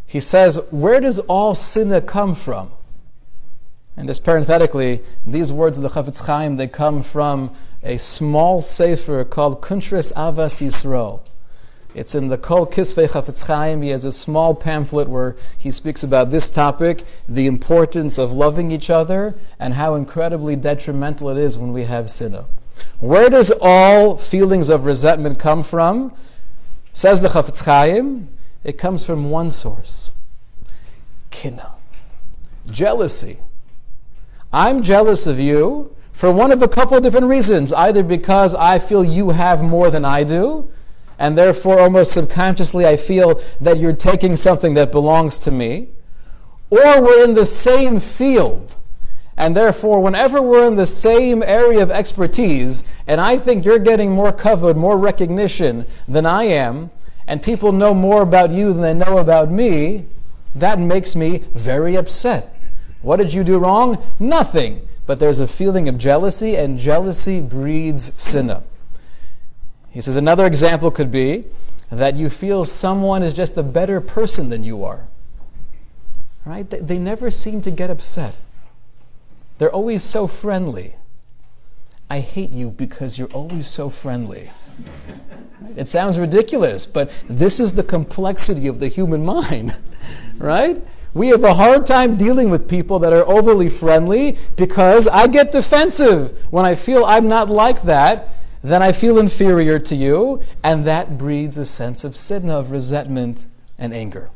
He 0.05 0.19
says, 0.19 0.59
Where 0.71 0.99
does 0.99 1.19
all 1.19 1.55
sinna 1.55 2.01
come 2.01 2.35
from? 2.35 2.71
And 3.97 4.07
just 4.07 4.23
parenthetically, 4.23 5.01
these 5.25 5.51
words 5.51 5.77
of 5.77 5.81
the 5.81 5.89
Chafetz 5.89 6.25
Chaim, 6.25 6.57
they 6.57 6.67
come 6.67 7.01
from 7.01 7.55
a 7.81 7.97
small 7.97 8.61
sefer 8.61 9.23
called 9.23 9.61
Kuntris 9.61 10.11
Avas 10.13 10.61
Yisrael. 10.61 11.21
It's 11.93 12.13
in 12.13 12.27
the 12.27 12.37
Kol 12.37 12.67
Kisvei 12.67 13.07
Chafetz 13.07 13.47
Chaim. 13.47 13.81
He 13.81 13.89
has 13.89 14.03
a 14.03 14.11
small 14.11 14.53
pamphlet 14.53 15.07
where 15.07 15.37
he 15.57 15.71
speaks 15.71 16.03
about 16.03 16.29
this 16.29 16.51
topic, 16.51 17.03
the 17.27 17.47
importance 17.47 18.17
of 18.17 18.33
loving 18.33 18.69
each 18.69 18.89
other, 18.89 19.35
and 19.59 19.75
how 19.75 19.95
incredibly 19.95 20.57
detrimental 20.57 21.29
it 21.29 21.37
is 21.37 21.57
when 21.57 21.71
we 21.71 21.85
have 21.85 22.09
sinna. 22.09 22.45
Where 22.99 23.29
does 23.29 23.51
all 23.61 24.17
feelings 24.17 24.67
of 24.67 24.85
resentment 24.85 25.39
come 25.39 25.63
from? 25.63 26.13
Says 26.91 27.21
the 27.21 27.29
Chafetz 27.29 27.63
Chaim, 27.63 28.27
it 28.65 28.79
comes 28.79 29.05
from 29.05 29.29
one 29.29 29.51
source. 29.51 30.11
Kina. 31.29 31.73
Jealousy. 32.65 33.37
I'm 34.51 34.81
jealous 34.81 35.27
of 35.27 35.39
you 35.39 35.95
for 36.11 36.31
one 36.31 36.51
of 36.51 36.63
a 36.63 36.67
couple 36.67 36.97
of 36.97 37.03
different 37.03 37.27
reasons. 37.27 37.71
Either 37.71 38.01
because 38.01 38.55
I 38.55 38.79
feel 38.79 39.05
you 39.05 39.29
have 39.29 39.61
more 39.61 39.91
than 39.91 40.03
I 40.03 40.23
do, 40.23 40.67
and 41.19 41.37
therefore 41.37 41.79
almost 41.79 42.11
subconsciously 42.11 42.87
I 42.87 42.97
feel 42.97 43.39
that 43.61 43.77
you're 43.77 43.93
taking 43.93 44.35
something 44.35 44.73
that 44.73 44.91
belongs 44.91 45.37
to 45.39 45.51
me, 45.51 45.89
or 46.71 47.01
we're 47.01 47.23
in 47.23 47.35
the 47.35 47.45
same 47.45 47.99
field. 47.99 48.75
And 49.37 49.55
therefore, 49.55 50.01
whenever 50.01 50.41
we're 50.41 50.65
in 50.65 50.75
the 50.75 50.85
same 50.87 51.43
area 51.43 51.83
of 51.83 51.91
expertise, 51.91 52.83
and 53.05 53.21
I 53.21 53.37
think 53.37 53.63
you're 53.63 53.77
getting 53.77 54.11
more 54.11 54.31
covered, 54.31 54.75
more 54.75 54.97
recognition 54.97 55.85
than 56.07 56.25
I 56.25 56.45
am, 56.45 56.89
and 57.27 57.41
people 57.41 57.71
know 57.71 57.93
more 57.93 58.21
about 58.21 58.51
you 58.51 58.73
than 58.73 58.81
they 58.81 59.05
know 59.05 59.17
about 59.17 59.51
me, 59.51 60.05
that 60.55 60.79
makes 60.79 61.15
me 61.15 61.39
very 61.53 61.95
upset. 61.95 62.55
What 63.01 63.17
did 63.17 63.33
you 63.33 63.43
do 63.43 63.57
wrong? 63.57 64.01
Nothing. 64.19 64.87
But 65.05 65.19
there's 65.19 65.39
a 65.39 65.47
feeling 65.47 65.87
of 65.87 65.97
jealousy, 65.97 66.55
and 66.55 66.79
jealousy 66.79 67.39
breeds 67.39 68.11
sinna. 68.21 68.63
He 69.91 70.01
says 70.01 70.15
another 70.15 70.45
example 70.45 70.91
could 70.91 71.11
be 71.11 71.45
that 71.91 72.15
you 72.15 72.29
feel 72.29 72.65
someone 72.65 73.21
is 73.23 73.33
just 73.33 73.55
a 73.57 73.63
better 73.63 74.01
person 74.01 74.49
than 74.49 74.63
you 74.63 74.83
are. 74.83 75.07
Right? 76.43 76.69
They, 76.69 76.79
they 76.79 76.99
never 76.99 77.29
seem 77.31 77.61
to 77.61 77.71
get 77.71 77.89
upset. 77.89 78.35
They're 79.57 79.71
always 79.71 80.03
so 80.03 80.27
friendly. 80.27 80.95
I 82.09 82.19
hate 82.19 82.51
you 82.51 82.71
because 82.71 83.17
you're 83.17 83.31
always 83.31 83.67
so 83.67 83.89
friendly. 83.89 84.51
It 85.75 85.87
sounds 85.87 86.19
ridiculous, 86.19 86.85
but 86.85 87.11
this 87.29 87.59
is 87.59 87.73
the 87.73 87.83
complexity 87.83 88.67
of 88.67 88.79
the 88.79 88.87
human 88.87 89.25
mind, 89.35 89.75
right? 90.37 90.81
We 91.13 91.29
have 91.29 91.43
a 91.43 91.53
hard 91.53 91.85
time 91.85 92.15
dealing 92.15 92.49
with 92.49 92.69
people 92.69 92.99
that 92.99 93.13
are 93.13 93.25
overly 93.25 93.69
friendly 93.69 94.37
because 94.57 95.07
I 95.07 95.27
get 95.27 95.51
defensive. 95.51 96.45
When 96.51 96.65
I 96.65 96.75
feel 96.75 97.05
I'm 97.05 97.27
not 97.27 97.49
like 97.49 97.83
that, 97.83 98.33
then 98.61 98.81
I 98.81 98.91
feel 98.91 99.17
inferior 99.17 99.79
to 99.79 99.95
you, 99.95 100.41
and 100.63 100.85
that 100.85 101.17
breeds 101.17 101.57
a 101.57 101.65
sense 101.65 102.03
of 102.03 102.15
sinna, 102.15 102.57
of 102.57 102.71
resentment 102.71 103.45
and 103.77 103.93
anger. 103.93 104.29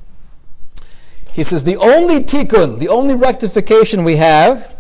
He 1.34 1.44
says 1.44 1.64
the 1.64 1.78
only 1.78 2.22
tikkun, 2.22 2.80
the 2.80 2.90
only 2.90 3.16
rectification 3.16 4.04
we 4.04 4.18
have 4.18 4.74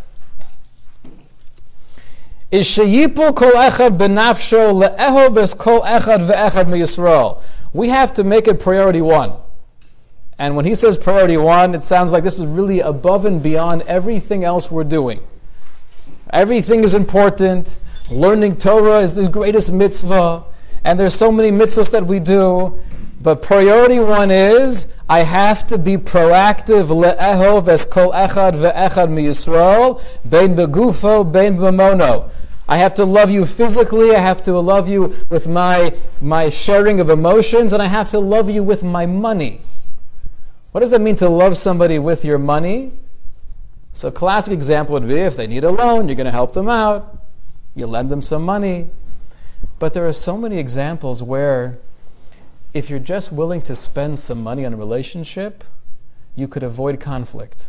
is 2.52 2.68
sheyipul 2.68 3.36
kol 3.36 3.52
echad 3.52 3.98
benafsho 3.98 4.74
le'ehov 4.74 5.58
kol 5.58 5.82
echad 5.82 6.28
ve'echad. 6.28 7.44
We 7.74 7.90
have 7.90 8.14
to 8.14 8.24
make 8.24 8.48
it 8.48 8.60
priority 8.60 9.02
one. 9.02 9.34
And 10.40 10.56
when 10.56 10.66
he 10.66 10.74
says 10.74 10.98
priority 10.98 11.38
one, 11.38 11.76
it 11.76 11.84
sounds 11.84 12.12
like 12.12 12.24
this 12.24 12.40
is 12.40 12.46
really 12.46 12.80
above 12.80 13.26
and 13.26 13.44
beyond 13.44 13.84
everything 13.84 14.44
else 14.44 14.72
we're 14.72 14.84
doing. 14.84 15.20
Everything 16.32 16.84
is 16.84 16.94
important. 16.94 17.78
Learning 18.10 18.56
Torah 18.56 19.02
is 19.02 19.14
the 19.14 19.28
greatest 19.28 19.72
mitzvah. 19.72 20.44
And 20.84 21.00
there's 21.00 21.14
so 21.14 21.32
many 21.32 21.52
mitzvahs 21.52 21.92
that 21.92 22.08
we 22.08 22.20
do. 22.20 22.80
But 23.22 23.42
priority 23.42 24.00
one 24.00 24.32
is 24.32 24.94
I 25.10 25.24
have 25.24 25.68
to 25.68 25.78
be 25.78 25.98
proactive 25.98 26.88
le'ehov 26.88 27.68
es 27.68 27.86
kol 27.86 28.12
echad 28.14 28.54
ve'echad 28.54 29.10
miyisrael 29.10 30.02
bein 30.28 30.56
begufo 30.56 31.30
bein 31.30 31.58
b'mono. 31.58 32.32
I 32.70 32.78
have 32.78 32.94
to 32.94 33.04
love 33.04 33.32
you 33.32 33.48
physically. 33.48 34.16
I 34.16 34.20
have 34.20 34.44
to 34.44 34.60
love 34.60 34.88
you 34.88 35.16
with 35.28 35.48
my, 35.48 35.92
my 36.22 36.50
sharing 36.50 37.00
of 37.00 37.10
emotions. 37.10 37.74
And 37.74 37.82
I 37.82 37.88
have 37.88 38.12
to 38.12 38.20
love 38.20 38.48
you 38.48 38.64
with 38.64 38.84
my 38.84 39.08
money. 39.08 39.62
What 40.72 40.82
does 40.82 40.92
that 40.92 41.02
mean 41.02 41.16
to 41.16 41.28
love 41.28 41.58
somebody 41.58 41.98
with 41.98 42.24
your 42.24 42.38
money? 42.38 42.92
So, 43.92 44.12
classic 44.12 44.54
example 44.54 44.94
would 44.94 45.08
be 45.08 45.16
if 45.16 45.36
they 45.36 45.48
need 45.48 45.64
a 45.64 45.72
loan, 45.72 46.08
you're 46.08 46.16
going 46.16 46.26
to 46.26 46.32
help 46.32 46.54
them 46.54 46.70
out, 46.70 47.18
you 47.76 47.88
lend 47.88 48.10
them 48.10 48.22
some 48.22 48.44
money. 48.44 48.92
But 49.80 49.96
there 49.96 50.08
are 50.08 50.14
so 50.14 50.38
many 50.38 50.60
examples 50.60 51.24
where 51.24 51.80
if 52.72 52.88
you're 52.88 53.00
just 53.00 53.32
willing 53.32 53.64
to 53.64 53.76
spend 53.76 54.20
some 54.20 54.44
money 54.44 54.64
on 54.64 54.76
a 54.76 54.78
relationship, 54.78 55.64
you 56.36 56.48
could 56.48 56.62
avoid 56.62 57.00
conflict. 57.00 57.66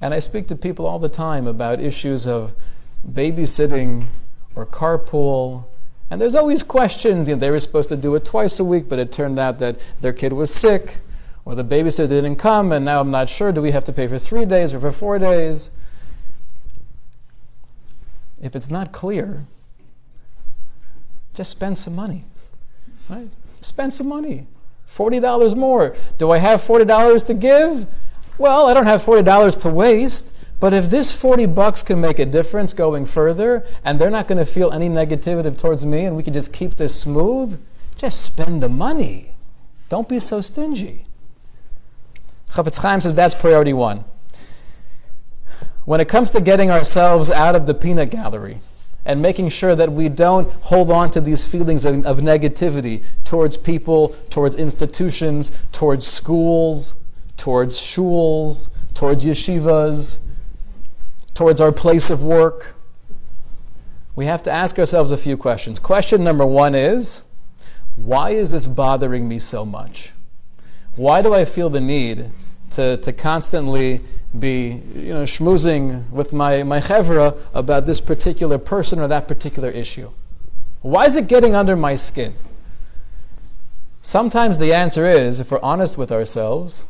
And 0.00 0.14
I 0.14 0.18
speak 0.18 0.48
to 0.48 0.56
people 0.56 0.86
all 0.86 0.98
the 0.98 1.10
time 1.10 1.46
about 1.46 1.78
issues 1.78 2.26
of 2.26 2.54
babysitting 3.08 4.06
or 4.54 4.66
carpool. 4.66 5.64
And 6.10 6.20
there's 6.20 6.34
always 6.34 6.62
questions. 6.62 7.28
You 7.28 7.36
know, 7.36 7.40
they 7.40 7.50
were 7.50 7.60
supposed 7.60 7.88
to 7.88 7.96
do 7.96 8.14
it 8.14 8.24
twice 8.24 8.60
a 8.60 8.64
week, 8.64 8.88
but 8.88 8.98
it 8.98 9.12
turned 9.12 9.38
out 9.38 9.58
that 9.60 9.80
their 10.00 10.12
kid 10.12 10.32
was 10.32 10.52
sick 10.52 10.98
or 11.44 11.54
the 11.54 11.64
babysitter 11.64 12.08
didn't 12.08 12.36
come, 12.36 12.70
and 12.70 12.84
now 12.84 13.00
I'm 13.00 13.10
not 13.10 13.28
sure. 13.28 13.50
Do 13.50 13.62
we 13.62 13.72
have 13.72 13.84
to 13.84 13.92
pay 13.92 14.06
for 14.06 14.18
three 14.18 14.44
days 14.44 14.72
or 14.72 14.80
for 14.80 14.92
four 14.92 15.18
days? 15.18 15.70
If 18.40 18.54
it's 18.54 18.70
not 18.70 18.92
clear, 18.92 19.46
just 21.34 21.50
spend 21.50 21.78
some 21.78 21.96
money. 21.96 22.24
Right? 23.08 23.28
Spend 23.60 23.92
some 23.92 24.08
money. 24.08 24.46
$40 24.86 25.56
more. 25.56 25.96
Do 26.18 26.30
I 26.30 26.38
have 26.38 26.60
$40 26.60 27.26
to 27.26 27.34
give? 27.34 27.86
Well, 28.38 28.66
I 28.66 28.74
don't 28.74 28.86
have 28.86 29.02
$40 29.02 29.60
to 29.62 29.68
waste. 29.68 30.32
But 30.62 30.72
if 30.72 30.90
this 30.90 31.10
40 31.10 31.46
bucks 31.46 31.82
can 31.82 32.00
make 32.00 32.20
a 32.20 32.24
difference 32.24 32.72
going 32.72 33.04
further, 33.04 33.66
and 33.84 33.98
they're 33.98 34.12
not 34.12 34.28
going 34.28 34.38
to 34.38 34.44
feel 34.44 34.70
any 34.70 34.88
negativity 34.88 35.58
towards 35.58 35.84
me, 35.84 36.04
and 36.04 36.14
we 36.14 36.22
can 36.22 36.32
just 36.32 36.52
keep 36.52 36.76
this 36.76 36.94
smooth, 36.94 37.60
just 37.96 38.22
spend 38.22 38.62
the 38.62 38.68
money. 38.68 39.32
Don't 39.88 40.08
be 40.08 40.20
so 40.20 40.40
stingy. 40.40 41.04
Chafetz 42.48 42.80
Chaim 42.80 43.00
says 43.00 43.16
that's 43.16 43.34
priority 43.34 43.72
one. 43.72 44.04
When 45.84 46.00
it 46.00 46.08
comes 46.08 46.30
to 46.30 46.40
getting 46.40 46.70
ourselves 46.70 47.28
out 47.28 47.56
of 47.56 47.66
the 47.66 47.74
peanut 47.74 48.10
gallery 48.10 48.60
and 49.04 49.20
making 49.20 49.48
sure 49.48 49.74
that 49.74 49.90
we 49.90 50.08
don't 50.08 50.48
hold 50.62 50.92
on 50.92 51.10
to 51.10 51.20
these 51.20 51.44
feelings 51.44 51.84
of, 51.84 52.06
of 52.06 52.18
negativity 52.18 53.02
towards 53.24 53.56
people, 53.56 54.14
towards 54.30 54.54
institutions, 54.54 55.50
towards 55.72 56.06
schools, 56.06 56.94
towards 57.36 57.78
shuls, 57.78 58.70
towards 58.94 59.24
yeshivas, 59.24 60.20
towards 61.34 61.60
our 61.60 61.72
place 61.72 62.10
of 62.10 62.22
work, 62.22 62.74
we 64.14 64.26
have 64.26 64.42
to 64.42 64.50
ask 64.50 64.78
ourselves 64.78 65.10
a 65.10 65.16
few 65.16 65.36
questions. 65.36 65.78
Question 65.78 66.22
number 66.22 66.44
one 66.44 66.74
is 66.74 67.22
why 67.96 68.30
is 68.30 68.50
this 68.50 68.66
bothering 68.66 69.28
me 69.28 69.38
so 69.38 69.64
much? 69.64 70.12
Why 70.96 71.22
do 71.22 71.34
I 71.34 71.44
feel 71.44 71.70
the 71.70 71.80
need 71.80 72.30
to, 72.70 72.96
to 72.98 73.12
constantly 73.12 74.00
be 74.38 74.82
you 74.94 75.14
know, 75.14 75.22
schmoozing 75.24 76.08
with 76.10 76.32
my, 76.32 76.62
my 76.62 76.80
chevra 76.80 77.38
about 77.54 77.86
this 77.86 78.00
particular 78.00 78.58
person 78.58 78.98
or 78.98 79.08
that 79.08 79.28
particular 79.28 79.70
issue? 79.70 80.10
Why 80.80 81.04
is 81.04 81.16
it 81.16 81.28
getting 81.28 81.54
under 81.54 81.76
my 81.76 81.96
skin? 81.96 82.34
Sometimes 84.02 84.58
the 84.58 84.74
answer 84.74 85.06
is, 85.06 85.38
if 85.38 85.50
we're 85.50 85.60
honest 85.62 85.96
with 85.96 86.10
ourselves, 86.10 86.86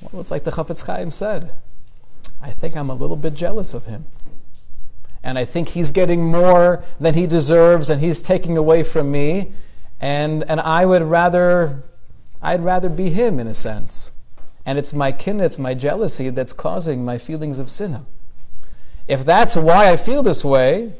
well, 0.00 0.20
it's 0.20 0.30
like 0.30 0.44
the 0.44 0.50
Chafetz 0.50 0.86
Chaim 0.86 1.10
said. 1.10 1.54
I 2.40 2.50
think 2.50 2.76
I'm 2.76 2.90
a 2.90 2.94
little 2.94 3.16
bit 3.16 3.34
jealous 3.34 3.74
of 3.74 3.86
him. 3.86 4.06
And 5.22 5.38
I 5.38 5.44
think 5.44 5.70
he's 5.70 5.90
getting 5.90 6.24
more 6.24 6.84
than 7.00 7.14
he 7.14 7.26
deserves 7.26 7.90
and 7.90 8.00
he's 8.00 8.22
taking 8.22 8.56
away 8.56 8.82
from 8.82 9.10
me. 9.10 9.52
And, 10.00 10.44
and 10.44 10.60
I 10.60 10.86
would 10.86 11.02
rather, 11.02 11.82
I'd 12.40 12.64
rather 12.64 12.88
be 12.88 13.10
him 13.10 13.40
in 13.40 13.46
a 13.46 13.54
sense. 13.54 14.12
And 14.64 14.78
it's 14.78 14.92
my 14.92 15.12
kin, 15.12 15.40
it's 15.40 15.58
my 15.58 15.74
jealousy 15.74 16.30
that's 16.30 16.52
causing 16.52 17.04
my 17.04 17.18
feelings 17.18 17.58
of 17.58 17.70
sin. 17.70 18.06
If 19.08 19.24
that's 19.24 19.56
why 19.56 19.90
I 19.90 19.96
feel 19.96 20.22
this 20.22 20.44
way, 20.44 20.92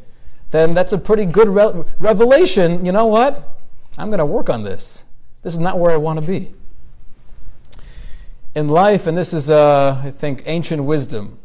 then 0.50 0.74
that's 0.74 0.92
a 0.92 0.98
pretty 0.98 1.26
good 1.26 1.48
re- 1.48 1.84
revelation. 2.00 2.84
You 2.84 2.92
know 2.92 3.06
what? 3.06 3.56
I'm 3.98 4.08
going 4.08 4.18
to 4.18 4.26
work 4.26 4.48
on 4.48 4.64
this. 4.64 5.04
This 5.42 5.52
is 5.52 5.60
not 5.60 5.78
where 5.78 5.90
I 5.90 5.96
want 5.96 6.18
to 6.18 6.26
be. 6.26 6.54
In 8.58 8.66
life, 8.66 9.06
and 9.06 9.16
this 9.16 9.32
is, 9.32 9.50
uh, 9.50 10.02
I 10.02 10.10
think, 10.10 10.42
ancient 10.46 10.82
wisdom, 10.82 11.38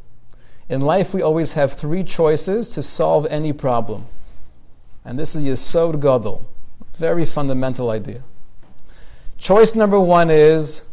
In 0.67 0.81
life, 0.81 1.13
we 1.13 1.21
always 1.21 1.53
have 1.53 1.73
three 1.73 2.03
choices 2.03 2.69
to 2.69 2.81
solve 2.81 3.27
any 3.29 3.53
problem. 3.53 4.07
And 5.05 5.19
this 5.19 5.35
is 5.35 5.43
Yesod 5.43 6.01
Gadol, 6.01 6.43
very 6.95 7.23
fundamental 7.23 7.91
idea. 7.91 8.23
Choice 9.37 9.75
number 9.75 9.99
one 9.99 10.31
is 10.31 10.89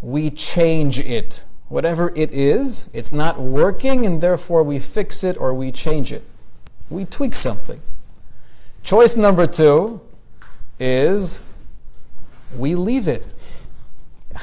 we 0.00 0.30
change 0.30 0.98
it. 0.98 1.44
Whatever 1.68 2.12
it 2.16 2.32
is, 2.32 2.90
it's 2.92 3.12
not 3.12 3.40
working, 3.40 4.04
and 4.04 4.20
therefore 4.20 4.64
we 4.64 4.80
fix 4.80 5.22
it 5.22 5.38
or 5.38 5.54
we 5.54 5.70
change 5.70 6.12
it. 6.12 6.24
We 6.90 7.04
tweak 7.04 7.36
something. 7.36 7.80
Choice 8.82 9.14
number 9.14 9.46
two 9.46 10.00
is 10.80 11.40
we 12.58 12.74
leave 12.74 13.06
it. 13.06 13.31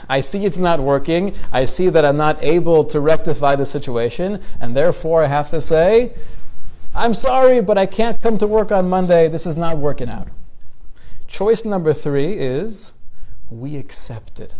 I 0.07 0.19
see 0.19 0.45
it's 0.45 0.57
not 0.57 0.79
working. 0.79 1.35
I 1.51 1.65
see 1.65 1.89
that 1.89 2.05
I'm 2.05 2.17
not 2.17 2.43
able 2.43 2.83
to 2.85 2.99
rectify 2.99 3.55
the 3.55 3.65
situation, 3.65 4.41
and 4.59 4.75
therefore 4.75 5.23
I 5.23 5.27
have 5.27 5.49
to 5.51 5.61
say, 5.61 6.13
I'm 6.95 7.13
sorry, 7.13 7.61
but 7.61 7.77
I 7.77 7.85
can't 7.85 8.21
come 8.21 8.37
to 8.39 8.47
work 8.47 8.71
on 8.71 8.89
Monday. 8.89 9.27
This 9.27 9.45
is 9.45 9.55
not 9.55 9.77
working 9.77 10.09
out. 10.09 10.27
Choice 11.27 11.63
number 11.63 11.93
three 11.93 12.33
is 12.33 12.93
we 13.49 13.75
accept 13.77 14.39
it. 14.39 14.55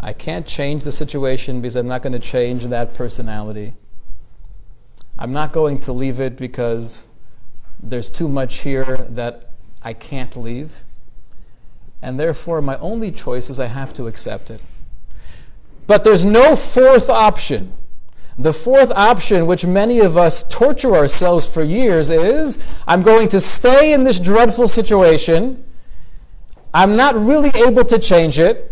I 0.00 0.12
can't 0.12 0.46
change 0.46 0.82
the 0.82 0.90
situation 0.90 1.60
because 1.60 1.76
I'm 1.76 1.86
not 1.86 2.02
going 2.02 2.12
to 2.12 2.18
change 2.18 2.64
that 2.64 2.94
personality. 2.94 3.74
I'm 5.18 5.32
not 5.32 5.52
going 5.52 5.78
to 5.80 5.92
leave 5.92 6.20
it 6.20 6.36
because 6.36 7.06
there's 7.80 8.10
too 8.10 8.28
much 8.28 8.60
here 8.60 9.06
that 9.08 9.50
I 9.82 9.92
can't 9.92 10.36
leave. 10.36 10.82
And 12.02 12.18
therefore, 12.18 12.60
my 12.60 12.76
only 12.78 13.12
choice 13.12 13.48
is 13.48 13.60
I 13.60 13.66
have 13.66 13.94
to 13.94 14.08
accept 14.08 14.50
it. 14.50 14.60
But 15.86 16.02
there's 16.04 16.24
no 16.24 16.56
fourth 16.56 17.08
option. 17.08 17.72
The 18.36 18.52
fourth 18.52 18.90
option, 18.92 19.46
which 19.46 19.64
many 19.64 20.00
of 20.00 20.16
us 20.16 20.42
torture 20.42 20.96
ourselves 20.96 21.46
for 21.46 21.62
years, 21.62 22.10
is 22.10 22.62
I'm 22.88 23.02
going 23.02 23.28
to 23.28 23.40
stay 23.40 23.92
in 23.92 24.04
this 24.04 24.18
dreadful 24.18 24.68
situation. 24.68 25.64
I'm 26.74 26.96
not 26.96 27.14
really 27.14 27.50
able 27.50 27.84
to 27.84 27.98
change 27.98 28.38
it. 28.38 28.70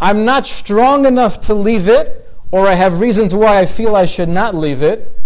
I'm 0.00 0.24
not 0.24 0.46
strong 0.46 1.06
enough 1.06 1.40
to 1.42 1.54
leave 1.54 1.88
it, 1.88 2.28
or 2.50 2.66
I 2.66 2.74
have 2.74 3.00
reasons 3.00 3.34
why 3.34 3.60
I 3.60 3.66
feel 3.66 3.96
I 3.96 4.04
should 4.04 4.28
not 4.28 4.54
leave 4.54 4.82
it. 4.82 5.17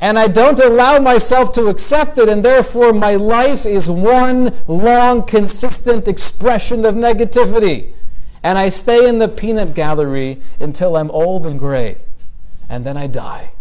And 0.00 0.18
I 0.18 0.28
don't 0.28 0.58
allow 0.58 0.98
myself 0.98 1.52
to 1.52 1.66
accept 1.66 2.18
it, 2.18 2.28
and 2.28 2.44
therefore 2.44 2.92
my 2.92 3.16
life 3.16 3.66
is 3.66 3.90
one 3.90 4.54
long, 4.66 5.24
consistent 5.24 6.06
expression 6.06 6.84
of 6.84 6.94
negativity. 6.94 7.92
And 8.42 8.56
I 8.56 8.68
stay 8.68 9.08
in 9.08 9.18
the 9.18 9.28
peanut 9.28 9.74
gallery 9.74 10.40
until 10.60 10.96
I'm 10.96 11.10
old 11.10 11.44
and 11.44 11.58
gray 11.58 11.98
and 12.68 12.84
then 12.84 12.96
I 12.96 13.06
die. 13.06 13.52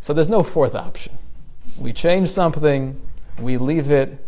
So 0.00 0.14
there's 0.14 0.28
no 0.28 0.42
fourth 0.42 0.74
option. 0.74 1.18
We 1.78 1.92
change 1.92 2.28
something, 2.28 3.00
we 3.38 3.58
leave 3.58 3.90
it, 3.90 4.18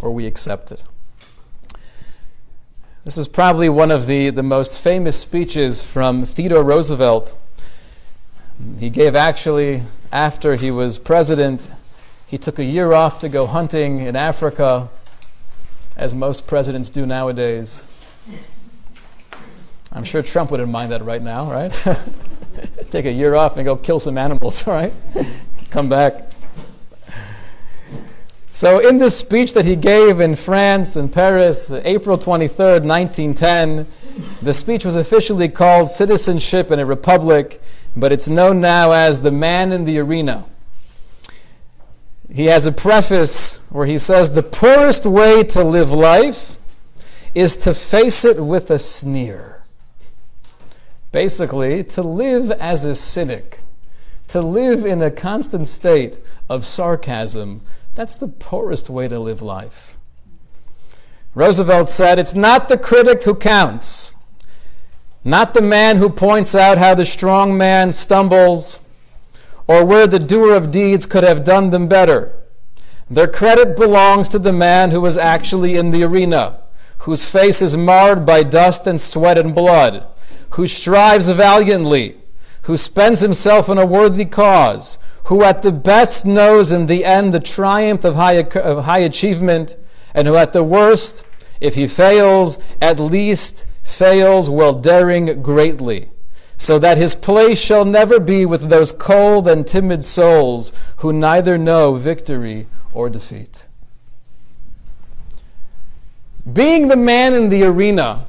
or 0.00 0.10
we 0.10 0.26
accept 0.26 0.72
it. 0.72 0.82
This 3.04 3.16
is 3.16 3.28
probably 3.28 3.68
one 3.68 3.90
of 3.90 4.06
the, 4.06 4.30
the 4.30 4.42
most 4.42 4.78
famous 4.78 5.18
speeches 5.18 5.82
from 5.82 6.24
Theodore 6.24 6.62
Roosevelt. 6.62 7.36
He 8.78 8.90
gave 8.90 9.14
actually, 9.14 9.82
after 10.12 10.56
he 10.56 10.70
was 10.70 10.98
president, 10.98 11.68
he 12.26 12.38
took 12.38 12.58
a 12.58 12.64
year 12.64 12.92
off 12.92 13.18
to 13.20 13.28
go 13.28 13.46
hunting 13.46 14.00
in 14.00 14.16
Africa, 14.16 14.88
as 15.96 16.14
most 16.14 16.46
presidents 16.46 16.88
do 16.90 17.04
nowadays. 17.04 17.82
I'm 19.90 20.04
sure 20.04 20.22
Trump 20.22 20.50
wouldn't 20.50 20.70
mind 20.70 20.92
that 20.92 21.04
right 21.04 21.22
now, 21.22 21.50
right? 21.50 21.72
Take 22.90 23.04
a 23.04 23.12
year 23.12 23.34
off 23.34 23.56
and 23.56 23.64
go 23.64 23.76
kill 23.76 24.00
some 24.00 24.16
animals, 24.16 24.66
right? 24.66 24.92
Come 25.70 25.88
back. 25.88 26.30
So, 28.52 28.86
in 28.86 28.98
this 28.98 29.16
speech 29.16 29.54
that 29.54 29.64
he 29.64 29.76
gave 29.76 30.20
in 30.20 30.36
France 30.36 30.94
in 30.94 31.08
Paris, 31.08 31.70
April 31.70 32.18
23rd, 32.18 32.84
1910, 32.84 33.86
the 34.42 34.52
speech 34.52 34.84
was 34.84 34.94
officially 34.94 35.48
called 35.48 35.90
Citizenship 35.90 36.70
in 36.70 36.78
a 36.78 36.84
Republic, 36.84 37.62
but 37.96 38.12
it's 38.12 38.28
known 38.28 38.60
now 38.60 38.92
as 38.92 39.20
The 39.20 39.30
Man 39.30 39.72
in 39.72 39.84
the 39.84 39.98
Arena. 39.98 40.44
He 42.32 42.46
has 42.46 42.64
a 42.64 42.72
preface 42.72 43.56
where 43.70 43.86
he 43.86 43.98
says, 43.98 44.32
The 44.32 44.42
poorest 44.42 45.04
way 45.04 45.44
to 45.44 45.62
live 45.62 45.92
life 45.92 46.56
is 47.34 47.56
to 47.58 47.74
face 47.74 48.24
it 48.24 48.42
with 48.42 48.70
a 48.70 48.78
sneer. 48.78 49.62
Basically, 51.10 51.84
to 51.84 52.02
live 52.02 52.50
as 52.52 52.86
a 52.86 52.94
cynic, 52.94 53.60
to 54.28 54.40
live 54.40 54.86
in 54.86 55.02
a 55.02 55.10
constant 55.10 55.66
state 55.66 56.18
of 56.48 56.64
sarcasm, 56.64 57.60
that's 57.94 58.14
the 58.14 58.28
poorest 58.28 58.88
way 58.88 59.08
to 59.08 59.18
live 59.18 59.42
life. 59.42 59.98
Roosevelt 61.34 61.90
said, 61.90 62.18
It's 62.18 62.34
not 62.34 62.68
the 62.68 62.78
critic 62.78 63.24
who 63.24 63.34
counts, 63.34 64.14
not 65.24 65.54
the 65.54 65.62
man 65.62 65.96
who 65.96 66.08
points 66.08 66.54
out 66.54 66.78
how 66.78 66.94
the 66.94 67.04
strong 67.04 67.56
man 67.56 67.92
stumbles 67.92 68.80
or 69.66 69.84
where 69.84 70.06
the 70.06 70.18
doer 70.18 70.54
of 70.54 70.70
deeds 70.70 71.06
could 71.06 71.24
have 71.24 71.44
done 71.44 71.70
them 71.70 71.88
better. 71.88 72.34
Their 73.08 73.28
credit 73.28 73.76
belongs 73.76 74.28
to 74.30 74.38
the 74.38 74.52
man 74.52 74.90
who 74.90 75.04
is 75.06 75.16
actually 75.16 75.76
in 75.76 75.90
the 75.90 76.02
arena, 76.02 76.60
whose 76.98 77.28
face 77.28 77.62
is 77.62 77.76
marred 77.76 78.26
by 78.26 78.42
dust 78.42 78.86
and 78.86 79.00
sweat 79.00 79.38
and 79.38 79.54
blood 79.54 80.08
who 80.52 80.66
strives 80.66 81.30
valiantly, 81.30 82.16
who 82.62 82.76
spends 82.76 83.20
himself 83.20 83.68
in 83.68 83.78
a 83.78 83.86
worthy 83.86 84.24
cause, 84.24 84.98
who 85.24 85.42
at 85.42 85.62
the 85.62 85.72
best 85.72 86.26
knows 86.26 86.72
in 86.72 86.86
the 86.86 87.04
end 87.04 87.32
the 87.32 87.40
triumph 87.40 88.04
of 88.04 88.16
high, 88.16 88.34
of 88.34 88.84
high 88.84 88.98
achievement, 88.98 89.76
and 90.14 90.28
who 90.28 90.36
at 90.36 90.52
the 90.52 90.64
worst, 90.64 91.24
if 91.60 91.74
he 91.74 91.86
fails, 91.86 92.58
at 92.80 93.00
least 93.00 93.64
fails 93.92 94.48
while 94.48 94.74
daring 94.74 95.42
greatly, 95.42 96.10
so 96.56 96.78
that 96.78 96.98
his 96.98 97.14
place 97.14 97.60
shall 97.60 97.84
never 97.84 98.18
be 98.18 98.46
with 98.46 98.68
those 98.68 98.92
cold 98.92 99.46
and 99.46 99.66
timid 99.66 100.04
souls 100.04 100.72
who 100.98 101.12
neither 101.12 101.58
know 101.58 101.94
victory 101.94 102.66
or 102.92 103.08
defeat. 103.08 103.66
Being 106.50 106.88
the 106.88 106.96
man 106.96 107.34
in 107.34 107.50
the 107.50 107.62
arena 107.64 108.26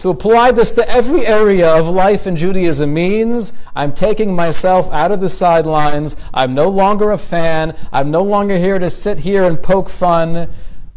to 0.00 0.08
apply 0.08 0.52
this 0.52 0.70
to 0.72 0.88
every 0.88 1.26
area 1.26 1.68
of 1.68 1.86
life 1.86 2.26
in 2.26 2.34
Judaism 2.34 2.94
means 2.94 3.52
I'm 3.76 3.92
taking 3.92 4.34
myself 4.34 4.90
out 4.92 5.12
of 5.12 5.20
the 5.20 5.28
sidelines. 5.28 6.16
I'm 6.32 6.54
no 6.54 6.68
longer 6.70 7.10
a 7.10 7.18
fan. 7.18 7.76
I'm 7.92 8.10
no 8.10 8.22
longer 8.22 8.56
here 8.56 8.78
to 8.78 8.88
sit 8.88 9.20
here 9.20 9.44
and 9.44 9.62
poke 9.62 9.90
fun, 9.90 10.48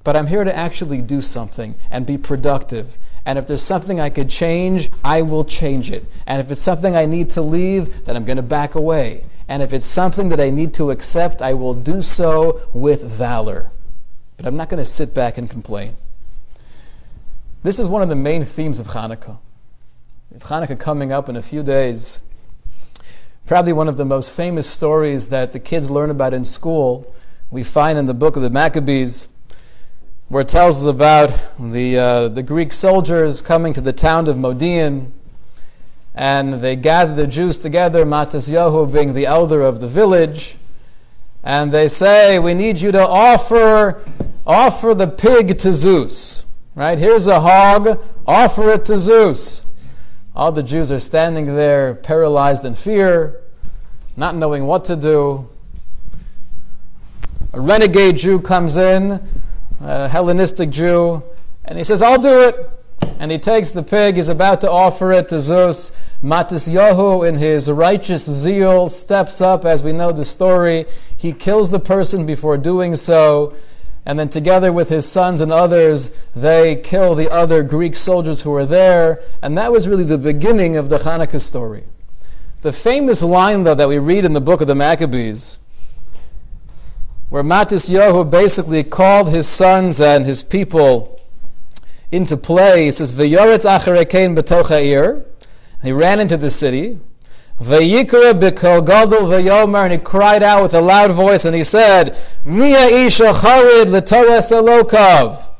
but 0.06 0.16
I'm 0.16 0.28
here 0.28 0.46
to 0.46 0.56
actually 0.56 1.02
do 1.02 1.20
something 1.20 1.76
and 1.92 2.06
be 2.06 2.18
productive. 2.18 2.98
And 3.26 3.40
if 3.40 3.48
there's 3.48 3.64
something 3.64 4.00
I 4.00 4.10
could 4.10 4.30
change, 4.30 4.90
I 5.04 5.22
will 5.22 5.46
change 5.46 5.92
it. 5.92 6.06
And 6.28 6.42
if 6.42 6.52
it's 6.52 6.62
something 6.62 6.96
I 6.96 7.06
need 7.06 7.30
to 7.32 7.42
leave, 7.42 8.06
then 8.06 8.16
I'm 8.16 8.26
going 8.26 8.38
to 8.38 8.44
back 8.44 8.76
away. 8.76 9.26
And 9.48 9.62
if 9.62 9.72
it's 9.74 9.86
something 9.86 10.30
that 10.30 10.40
I 10.40 10.50
need 10.50 10.74
to 10.76 10.92
accept, 10.92 11.42
I 11.42 11.54
will 11.54 11.74
do 11.74 12.02
so 12.02 12.62
with 12.74 13.04
valor. 13.04 13.72
But 14.38 14.46
I'm 14.46 14.58
not 14.58 14.70
going 14.70 14.80
to 14.80 14.86
sit 14.86 15.14
back 15.14 15.38
and 15.38 15.50
complain. 15.50 15.96
This 17.62 17.80
is 17.80 17.88
one 17.88 18.02
of 18.02 18.10
the 18.10 18.16
main 18.16 18.44
themes 18.44 18.80
of 18.80 18.88
Hanukkah. 18.88 19.38
With 20.32 20.44
Hanukkah 20.44 20.80
coming 20.80 21.14
up 21.14 21.30
in 21.30 21.38
a 21.38 21.42
few 21.42 21.64
days, 21.64 22.20
probably 23.46 23.72
one 23.72 23.88
of 23.88 23.96
the 23.96 24.06
most 24.06 24.36
famous 24.36 24.70
stories 24.70 25.28
that 25.28 25.54
the 25.54 25.60
kids 25.60 25.90
learn 25.90 26.10
about 26.10 26.34
in 26.34 26.44
school, 26.44 27.14
we 27.52 27.64
find 27.64 27.98
in 27.98 28.06
the 28.06 28.14
book 28.14 28.36
of 28.36 28.42
the 28.42 28.50
Maccabees, 28.50 29.28
where 30.30 30.42
it 30.42 30.48
tells 30.48 30.86
us 30.86 30.94
about 30.94 31.30
the, 31.60 31.98
uh, 31.98 32.28
the 32.28 32.44
Greek 32.44 32.74
soldiers 32.74 33.42
coming 33.42 33.74
to 33.74 33.82
the 33.82 33.94
town 33.94 34.28
of 34.28 34.36
Modiin, 34.36 35.12
and 36.16 36.56
they 36.56 36.76
gather 36.76 37.14
the 37.14 37.28
Jews 37.28 37.58
together, 37.58 38.06
Matisyahu 38.06 38.92
being 38.92 39.14
the 39.14 39.26
elder 39.26 39.62
of 39.62 39.80
the 39.80 39.88
village, 39.88 40.56
and 41.44 41.72
they 41.72 41.88
say, 41.88 42.40
We 42.40 42.54
need 42.54 42.82
you 42.82 42.92
to 42.92 43.06
offer, 43.06 44.04
offer 44.48 44.94
the 44.94 45.08
pig 45.08 45.58
to 45.60 45.74
Zeus. 45.74 46.46
Right? 46.76 46.98
Here's 46.98 47.28
a 47.28 47.42
hog, 47.42 48.02
offer 48.26 48.72
it 48.72 48.86
to 48.86 48.98
Zeus. 48.98 49.66
All 50.36 50.52
the 50.52 50.64
Jews 50.64 50.92
are 50.92 51.00
standing 51.00 51.46
there, 51.56 51.94
paralyzed 51.94 52.66
in 52.66 52.74
fear, 52.74 53.40
not 54.18 54.36
knowing 54.36 54.66
what 54.66 54.84
to 54.86 54.96
do. 54.96 55.48
A 57.52 57.62
renegade 57.62 58.18
Jew 58.18 58.40
comes 58.40 58.78
in, 58.78 59.22
a 59.82 60.08
Hellenistic 60.08 60.70
Jew, 60.70 61.24
and 61.66 61.78
he 61.78 61.84
says, 61.84 62.02
I'll 62.02 62.22
do 62.22 62.48
it. 62.48 62.70
And 63.20 63.32
he 63.32 63.38
takes 63.38 63.72
the 63.72 63.84
pig, 63.84 64.16
he's 64.16 64.30
about 64.30 64.62
to 64.62 64.72
offer 64.72 65.12
it 65.12 65.28
to 65.30 65.40
Zeus. 65.40 65.98
Matisyahu, 66.24 67.28
in 67.28 67.36
his 67.36 67.70
righteous 67.70 68.30
zeal, 68.30 68.90
steps 68.90 69.42
up, 69.42 69.66
as 69.66 69.84
we 69.84 69.92
know 69.92 70.12
the 70.12 70.26
story. 70.26 70.86
He 71.16 71.34
kills 71.34 71.70
the 71.70 71.80
person 71.80 72.26
before 72.26 72.58
doing 72.58 72.96
so 72.96 73.54
and 74.06 74.20
then 74.20 74.30
together 74.30 74.72
with 74.72 74.90
his 74.90 75.10
sons 75.10 75.40
and 75.40 75.52
others, 75.52 76.16
they 76.36 76.76
kill 76.76 77.16
the 77.16 77.32
other 77.32 77.64
Greek 77.64 77.96
soldiers 77.96 78.42
who 78.42 78.52
were 78.52 78.66
there. 78.66 79.22
And 79.42 79.58
that 79.58 79.72
was 79.72 79.88
really 79.88 80.04
the 80.04 80.18
beginning 80.18 80.76
of 80.76 80.90
the 80.90 80.98
Hanukkah 80.98 81.40
story. 81.40 81.86
The 82.62 82.74
famous 82.74 83.22
line, 83.22 83.64
though, 83.64 83.76
that 83.76 83.88
we 83.88 84.00
read 84.00 84.26
in 84.26 84.34
the 84.34 84.42
book 84.42 84.62
of 84.62 84.68
the 84.68 84.76
Maccabees, 84.76 85.58
where 87.34 87.44
Matisyahu 87.44 88.30
basically 88.30 88.84
called 88.84 89.30
his 89.30 89.48
sons 89.48 90.00
and 90.00 90.24
his 90.24 90.44
people 90.44 91.20
into 92.12 92.38
play, 92.38 92.86
he 92.86 92.92
says, 92.92 93.12
V'yoretz 93.12 93.66
acharekein 93.66 94.38
b'toch 94.38 95.26
He 95.82 95.92
ran 95.92 96.20
into 96.20 96.38
the 96.38 96.52
city. 96.52 97.00
Vayikra 97.60 98.34
b'kol 98.40 98.86
gadol 98.86 99.22
v'yomer, 99.22 99.86
and 99.86 99.94
he 99.94 99.98
cried 99.98 100.44
out 100.44 100.62
with 100.62 100.76
a 100.76 100.82
loud 100.82 101.10
voice, 101.14 101.44
and 101.44 101.56
he 101.56 101.64
said, 101.64 102.16
Mia 102.46 102.86
isha 102.86 103.34
charid 103.34 103.88
l'torah 103.88 104.38
selokov. 104.38 105.53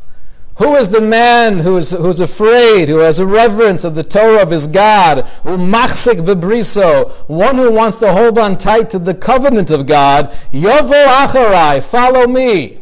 Who 0.58 0.76
is 0.76 0.90
the 0.90 1.02
man 1.02 1.60
who 1.60 1.78
is, 1.78 1.92
who 1.92 2.10
is 2.10 2.20
afraid, 2.20 2.88
who 2.88 2.98
has 2.98 3.18
a 3.18 3.26
reverence 3.26 3.84
of 3.84 3.96
the 3.96 4.04
Torah 4.04 4.44
of 4.44 4.52
his 4.52 4.68
God, 4.68 5.26
umachsik 5.44 6.18
bebriso, 6.18 7.12
one 7.28 7.58
who 7.58 7.72
wants 7.72 7.98
to 8.00 8.14
hold 8.14 8.38
on 8.38 8.60
tight 8.60 8.92
to 8.92 9.00
the 9.00 9.16
covenant 9.16 9.72
of 9.72 9.88
God, 9.88 10.30
yovo 10.52 11.08
acharai, 11.08 11.84
follow 11.84 12.28
me. 12.28 12.82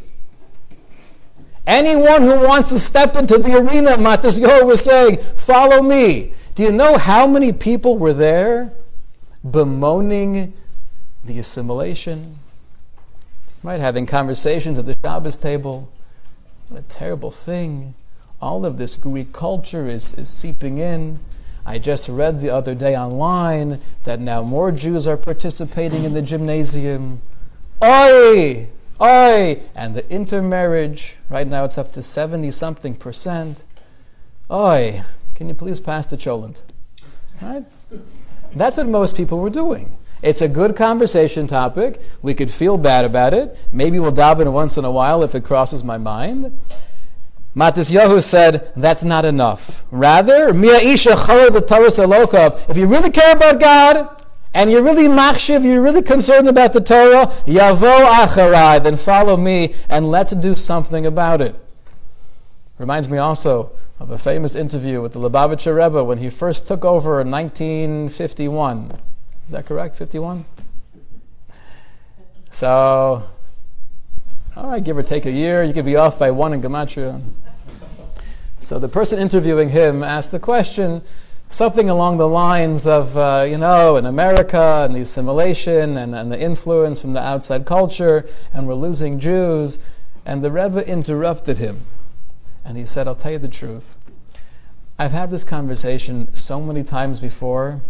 Anyone 1.66 2.24
who 2.24 2.42
wants 2.42 2.72
to 2.72 2.80
step 2.80 3.16
into 3.16 3.38
the 3.38 3.58
arena, 3.58 3.92
Matisyahu 3.92 4.66
was 4.66 4.84
saying, 4.84 5.18
follow 5.36 5.82
me. 5.82 6.34
Do 6.56 6.64
you 6.64 6.72
know 6.74 6.98
how 6.98 7.26
many 7.26 7.54
people 7.54 7.98
were 7.98 8.14
there 8.14 8.74
bemoaning 9.50 10.54
the 11.24 11.40
assimilation? 11.40 12.40
Right, 13.64 13.80
having 13.80 14.06
conversations 14.06 14.78
at 14.78 14.86
the 14.86 14.98
Shabbos 15.02 15.38
table 15.38 15.88
what 16.72 16.80
a 16.80 16.84
terrible 16.84 17.32
thing. 17.32 17.96
All 18.42 18.66
of 18.66 18.78
this 18.78 18.96
Greek 18.96 19.34
culture 19.34 19.88
is, 19.90 20.14
is 20.14 20.30
seeping 20.30 20.78
in. 20.78 21.20
I 21.66 21.78
just 21.80 22.08
read 22.08 22.40
the 22.40 22.50
other 22.50 22.74
day 22.74 22.96
online 22.96 23.82
that 24.06 24.22
now 24.22 24.42
more 24.42 24.72
Jews 24.72 25.06
are 25.06 25.18
participating 25.18 26.06
in 26.06 26.14
the 26.14 26.22
gymnasium. 26.22 27.22
Oi! 27.84 28.70
Oi! 29.02 29.62
And 29.76 29.96
the 29.96 30.10
intermarriage, 30.10 31.18
right 31.30 31.46
now 31.46 31.66
it's 31.66 31.78
up 31.78 31.92
to 31.92 32.02
70 32.02 32.50
something 32.52 32.96
percent. 32.96 33.64
Oi! 34.50 35.04
Can 35.36 35.50
you 35.50 35.54
please 35.54 35.82
pass 35.82 36.06
the 36.06 36.18
cholent? 36.18 36.62
Right? 37.42 37.66
That's 38.56 38.78
what 38.78 38.88
most 38.88 39.18
people 39.18 39.40
were 39.40 39.50
doing. 39.50 39.98
It's 40.22 40.42
a 40.42 40.48
good 40.48 40.76
conversation 40.76 41.48
topic. 41.48 42.00
We 42.22 42.34
could 42.34 42.52
feel 42.52 42.78
bad 42.78 43.06
about 43.06 43.34
it. 43.34 43.58
Maybe 43.72 43.98
we'll 44.00 44.12
daven 44.12 44.52
once 44.52 44.78
in 44.78 44.86
a 44.86 44.92
while 44.92 45.24
if 45.24 45.34
it 45.34 45.44
crosses 45.44 45.84
my 45.84 45.98
mind. 45.98 46.58
Matisyahu 47.56 48.24
said, 48.24 48.72
that's 48.78 49.04
not 49.04 49.26
enough. 49.26 49.84
Rather, 49.92 50.50
if 50.50 50.56
you 52.78 52.88
really 52.88 53.12
care 53.12 53.36
about 53.36 53.60
God, 53.60 54.24
and 54.54 54.70
you're 54.70 54.84
really 54.84 55.08
machshiv, 55.08 55.64
you're 55.64 55.82
really 55.82 56.02
concerned 56.02 56.48
about 56.48 56.74
the 56.74 56.82
Torah, 56.82 57.28
yavo 57.46 58.06
acharai, 58.06 58.84
then 58.84 58.96
follow 58.98 59.38
me, 59.38 59.74
and 59.90 60.12
let's 60.12 60.34
do 60.34 60.56
something 60.56 61.06
about 61.06 61.42
it. 61.42 61.56
Reminds 62.78 63.10
me 63.10 63.18
also 63.18 63.72
of 64.00 64.12
a 64.12 64.18
famous 64.18 64.56
interview 64.56 65.02
with 65.02 65.14
the 65.14 65.20
Lubavitcher 65.20 65.76
Rebbe 65.76 66.04
when 66.04 66.18
he 66.18 66.30
first 66.30 66.68
took 66.68 66.84
over 66.84 67.22
in 67.22 67.30
1951. 67.32 68.92
Is 69.46 69.52
that 69.52 69.66
correct? 69.66 69.96
51? 69.96 70.46
So, 72.50 73.24
all 74.56 74.70
right, 74.70 74.84
give 74.84 74.98
or 74.98 75.04
take 75.04 75.26
a 75.26 75.32
year. 75.32 75.64
You 75.64 75.74
could 75.74 75.86
be 75.86 75.96
off 75.96 76.20
by 76.20 76.32
one 76.32 76.54
in 76.54 76.62
Gematria. 76.62 77.22
So 78.60 78.78
the 78.78 78.90
person 78.90 79.20
interviewing 79.20 79.70
him 79.70 80.04
asked 80.04 80.32
the 80.32 80.40
question, 80.40 81.02
something 81.50 81.90
along 81.90 82.18
the 82.18 82.28
lines 82.28 82.86
of, 82.86 83.18
uh, 83.18 83.46
you 83.48 83.58
know, 83.58 83.98
in 83.98 84.06
America 84.06 84.84
and 84.86 84.96
the 84.96 85.02
assimilation 85.02 85.98
and, 85.98 86.14
and 86.14 86.32
the 86.32 86.40
influence 86.40 87.02
from 87.02 87.14
the 87.14 87.22
outside 87.22 87.66
culture, 87.66 88.26
and 88.54 88.68
we're 88.68 88.76
losing 88.76 89.20
Jews. 89.20 89.80
And 90.26 90.44
the 90.44 90.52
Rebbe 90.52 90.88
interrupted 90.88 91.58
him. 91.58 91.82
And 92.64 92.78
he 92.78 92.86
said, 92.86 93.08
I'll 93.08 93.16
tell 93.16 93.32
you 93.32 93.40
the 93.40 93.48
truth. 93.48 93.98
I've 95.00 95.12
had 95.12 95.32
this 95.32 95.44
conversation 95.44 96.34
so 96.36 96.62
many 96.62 96.84
times 96.84 97.20
before 97.20 97.82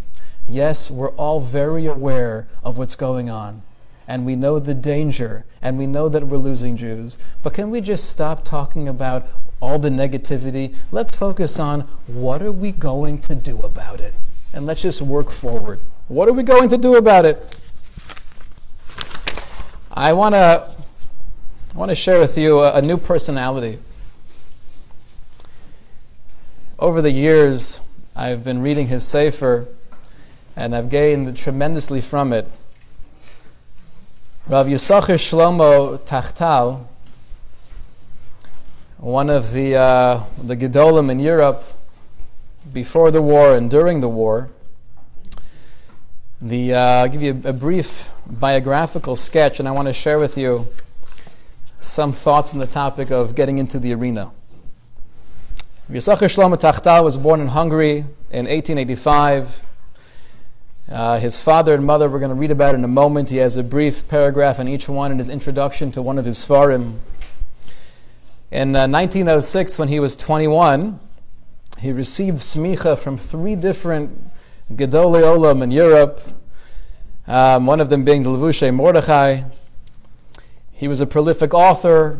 Yes, 0.48 0.92
we're 0.92 1.12
all 1.12 1.40
very 1.40 1.86
aware 1.86 2.48
of 2.64 2.78
what's 2.78 2.96
going 2.96 3.30
on, 3.30 3.62
and 4.08 4.26
we 4.26 4.36
know 4.36 4.60
the 4.60 4.74
danger, 4.74 5.46
and 5.62 5.78
we 5.78 5.88
know 5.88 6.10
that 6.10 6.28
we're 6.28 6.38
losing 6.38 6.76
Jews. 6.76 7.18
But 7.42 7.54
can 7.54 7.72
we 7.72 7.82
just 7.82 8.10
stop 8.10 8.44
talking 8.44 8.88
about 8.88 9.28
all 9.62 9.80
the 9.80 9.90
negativity? 9.90 10.76
Let's 10.92 11.16
focus 11.16 11.60
on 11.60 11.82
what 12.08 12.42
are 12.42 12.52
we 12.52 12.72
going 12.72 13.22
to 13.22 13.36
do 13.36 13.60
about 13.60 14.02
it? 14.02 14.14
And 14.54 14.66
let's 14.66 14.82
just 14.82 15.02
work 15.02 15.30
forward. 15.30 15.80
What 16.08 16.28
are 16.28 16.34
we 16.34 16.44
going 16.44 16.70
to 16.70 16.78
do 16.78 16.96
about 16.96 17.26
it? 17.26 17.58
I 19.94 20.14
want 20.14 20.36
to 20.36 20.76
I 21.74 21.78
want 21.78 21.90
to 21.90 21.96
share 21.96 22.20
with 22.20 22.38
you 22.38 22.60
a, 22.60 22.74
a 22.74 22.82
new 22.82 22.98
personality. 22.98 23.80
Over 26.78 27.02
the 27.02 27.12
years, 27.12 27.80
I've 28.14 28.44
been 28.44 28.62
reading 28.62 28.88
his 28.88 29.08
Sefer 29.08 29.68
and 30.62 30.76
I've 30.76 30.92
gained 30.92 31.36
tremendously 31.36 32.02
from 32.02 32.32
it. 32.32 32.48
Rav 34.48 34.68
Yisachar 34.68 35.18
Shlomo 35.18 36.00
Tachtal, 36.02 36.86
one 38.98 39.32
of 39.32 39.54
the, 39.54 39.76
uh, 39.76 40.24
the 40.38 40.56
Gedolim 40.56 41.10
in 41.10 41.20
Europe 41.20 41.64
before 42.72 43.10
the 43.10 43.24
war 43.24 43.56
and 43.56 43.72
during 43.72 44.02
the 44.02 44.08
war, 44.08 44.50
the, 46.40 46.76
uh, 46.76 46.80
I'll 46.80 47.08
give 47.08 47.24
you 47.24 47.42
a, 47.44 47.50
a 47.50 47.54
brief 47.54 48.12
biographical 48.28 49.16
sketch, 49.16 49.60
and 49.60 49.68
I 49.68 49.72
want 49.72 49.88
to 49.88 49.94
share 49.94 50.20
with 50.20 50.38
you 50.38 50.68
some 51.80 52.12
thoughts 52.12 52.54
on 52.54 52.60
the 52.60 52.68
topic 52.68 53.10
of 53.10 53.34
getting 53.34 53.58
into 53.58 53.80
the 53.80 53.96
arena. 53.96 54.30
Yisachar 55.90 56.30
Shlomo 56.30 56.56
Tachtal 56.56 57.04
was 57.04 57.18
born 57.18 57.42
in 57.42 57.48
Hungary 57.48 58.06
in 58.30 58.46
1885. 58.46 59.64
Uh, 60.92 61.18
his 61.20 61.42
father 61.42 61.74
and 61.74 61.86
mother, 61.86 62.10
we're 62.10 62.20
going 62.20 62.30
to 62.32 62.36
read 62.36 62.52
about 62.52 62.76
in 62.76 62.84
a 62.84 62.88
moment. 62.88 63.30
He 63.30 63.38
has 63.38 63.56
a 63.56 63.64
brief 63.64 64.10
paragraph 64.10 64.60
on 64.60 64.68
each 64.68 64.90
one 64.90 65.10
in 65.10 65.20
his 65.20 65.30
introduction 65.30 65.90
to 65.92 66.02
one 66.02 66.18
of 66.18 66.26
his 66.26 66.38
Svarim. 66.38 66.98
In 68.52 68.76
uh, 68.76 68.90
1906, 68.90 69.80
when 69.80 69.88
he 69.88 70.02
was 70.02 70.18
21, 70.18 71.00
he 71.80 71.94
received 71.94 72.40
smicha 72.40 73.00
from 73.00 73.18
three 73.18 73.56
different 73.56 74.32
Gedolei 74.74 75.22
Olam 75.22 75.64
in 75.64 75.72
Europe, 75.72 76.20
um, 77.26 77.66
one 77.66 77.80
of 77.80 77.90
them 77.90 78.04
being 78.04 78.24
the 78.24 78.30
Levushei 78.30 78.74
Mordechai. 78.74 79.44
He 80.74 80.90
was 80.90 81.00
a 81.00 81.08
prolific 81.08 81.54
author. 81.54 82.20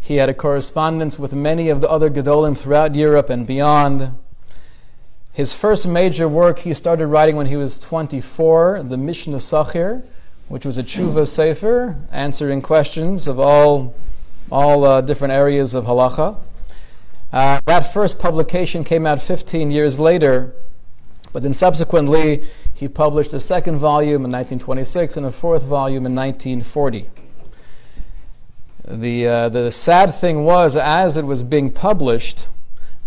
He 0.00 0.16
had 0.16 0.28
a 0.28 0.34
correspondence 0.34 1.16
with 1.16 1.32
many 1.32 1.68
of 1.68 1.80
the 1.80 1.88
other 1.88 2.10
Gedolim 2.10 2.58
throughout 2.58 2.96
Europe 2.96 3.30
and 3.30 3.46
beyond. 3.46 4.18
His 5.32 5.52
first 5.52 5.86
major 5.86 6.28
work 6.28 6.60
he 6.60 6.74
started 6.74 7.06
writing 7.06 7.36
when 7.36 7.46
he 7.46 7.56
was 7.56 7.78
24, 7.78 8.82
the 8.82 8.96
Mishnah 8.96 9.36
Sachir, 9.36 10.02
which 10.48 10.66
was 10.66 10.76
a 10.76 10.82
tshuva 10.82 11.26
sefer, 11.26 11.96
answering 12.10 12.60
questions 12.60 13.28
of 13.28 13.38
all, 13.38 13.94
all 14.50 14.84
uh, 14.84 15.00
different 15.00 15.32
areas 15.32 15.72
of 15.74 15.84
halacha. 15.84 16.36
Uh, 17.32 17.60
that 17.66 17.92
first 17.92 18.18
publication 18.18 18.82
came 18.82 19.06
out 19.06 19.22
15 19.22 19.70
years 19.70 20.00
later, 20.00 20.52
but 21.32 21.44
then 21.44 21.54
subsequently 21.54 22.42
he 22.74 22.88
published 22.88 23.32
a 23.32 23.38
second 23.38 23.78
volume 23.78 24.24
in 24.24 24.32
1926 24.32 25.16
and 25.16 25.24
a 25.24 25.30
fourth 25.30 25.62
volume 25.62 26.04
in 26.04 26.14
1940. 26.14 27.08
The, 28.88 29.28
uh, 29.28 29.48
the 29.48 29.70
sad 29.70 30.12
thing 30.12 30.42
was, 30.42 30.74
as 30.74 31.16
it 31.16 31.24
was 31.24 31.44
being 31.44 31.70
published, 31.70 32.48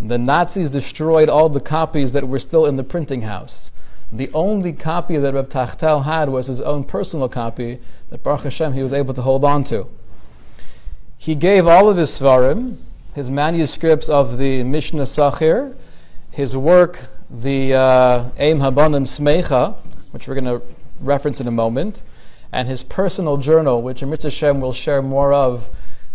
the 0.03 0.17
Nazis 0.17 0.69
destroyed 0.69 1.29
all 1.29 1.47
the 1.47 1.61
copies 1.61 2.11
that 2.11 2.27
were 2.27 2.39
still 2.39 2.65
in 2.65 2.75
the 2.75 2.83
printing 2.83 3.21
house. 3.21 3.71
The 4.11 4.29
only 4.33 4.73
copy 4.73 5.17
that 5.17 5.33
Reb 5.33 5.49
Tachtel 5.49 6.01
had 6.01 6.29
was 6.29 6.47
his 6.47 6.59
own 6.61 6.83
personal 6.83 7.29
copy 7.29 7.79
that 8.09 8.21
Baruch 8.21 8.41
Hashem 8.41 8.73
he 8.73 8.83
was 8.83 8.91
able 8.91 9.13
to 9.13 9.21
hold 9.21 9.45
on 9.45 9.63
to. 9.65 9.87
He 11.17 11.35
gave 11.35 11.65
all 11.65 11.89
of 11.89 11.95
his 11.95 12.09
svarim, 12.11 12.77
his 13.15 13.31
manuscripts 13.31 14.09
of 14.09 14.37
the 14.37 14.63
Mishnah 14.63 15.03
Sachir, 15.03 15.75
his 16.29 16.55
work, 16.55 17.07
the 17.29 17.73
uh, 17.73 18.29
Eim 18.37 18.59
Habanim 18.59 19.07
Smecha, 19.07 19.75
which 20.11 20.27
we're 20.27 20.35
going 20.35 20.59
to 20.59 20.61
reference 20.99 21.39
in 21.39 21.47
a 21.47 21.51
moment, 21.51 22.01
and 22.51 22.67
his 22.67 22.83
personal 22.83 23.37
journal, 23.37 23.81
which 23.81 24.01
Amrit 24.01 24.23
Hashem 24.23 24.59
will 24.59 24.73
share 24.73 25.01
more 25.01 25.33
of 25.33 25.69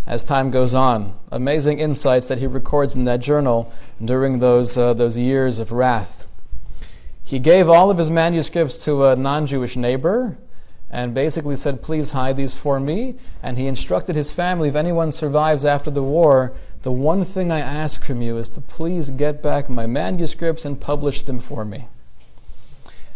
as 0.09 0.25
time 0.25 0.51
goes 0.51 0.75
on. 0.75 1.15
Amazing 1.31 1.79
insights 1.79 2.29
that 2.29 2.39
he 2.39 2.47
records 2.47 2.97
in 2.97 3.05
that 3.05 3.21
journal 3.21 3.71
during 4.03 4.39
those, 4.39 4.77
uh, 4.77 4.95
those 4.95 5.19
years 5.19 5.59
of 5.59 5.71
wrath. 5.71 6.27
He 7.23 7.39
gave 7.39 7.69
all 7.69 7.91
of 7.91 7.99
his 7.99 8.11
manuscripts 8.11 8.79
to 8.85 9.05
a 9.05 9.15
non 9.15 9.47
Jewish 9.47 9.77
neighbor 9.77 10.39
and 10.91 11.15
basically 11.15 11.57
said, 11.57 11.83
Please 11.83 12.13
hide 12.13 12.39
these 12.39 12.55
for 12.55 12.81
me. 12.81 13.17
And 13.43 13.59
he 13.59 13.67
instructed 13.67 14.17
his 14.17 14.33
family 14.33 14.71
if 14.71 14.75
anyone 14.75 15.13
survives 15.13 15.67
after 15.67 15.91
the 15.91 16.03
war, 16.03 16.55
the 16.83 16.93
one 16.93 17.27
thing 17.27 17.53
I 17.53 17.59
ask 17.59 18.03
from 18.03 18.23
you 18.23 18.39
is 18.39 18.49
to 18.51 18.63
please 18.63 19.11
get 19.11 19.43
back 19.43 19.69
my 19.69 19.87
manuscripts 19.87 20.65
and 20.65 20.81
publish 20.81 21.21
them 21.21 21.39
for 21.39 21.67
me. 21.67 21.87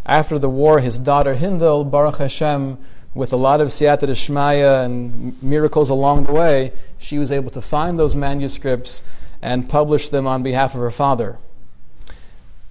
After 0.04 0.38
the 0.38 0.50
war, 0.50 0.80
his 0.80 0.98
daughter 0.98 1.36
Hindel, 1.36 1.90
Baruch 1.90 2.18
Hashem, 2.18 2.76
with 3.14 3.32
a 3.32 3.36
lot 3.36 3.60
of 3.60 3.68
siyata 3.68 4.06
d'shmaya 4.06 4.84
and 4.84 5.40
miracles 5.42 5.90
along 5.90 6.24
the 6.24 6.32
way, 6.32 6.72
she 6.98 7.18
was 7.18 7.30
able 7.30 7.50
to 7.50 7.60
find 7.60 7.98
those 7.98 8.14
manuscripts 8.14 9.06
and 9.42 9.68
publish 9.68 10.08
them 10.08 10.26
on 10.26 10.42
behalf 10.42 10.74
of 10.74 10.80
her 10.80 10.90
father. 10.90 11.38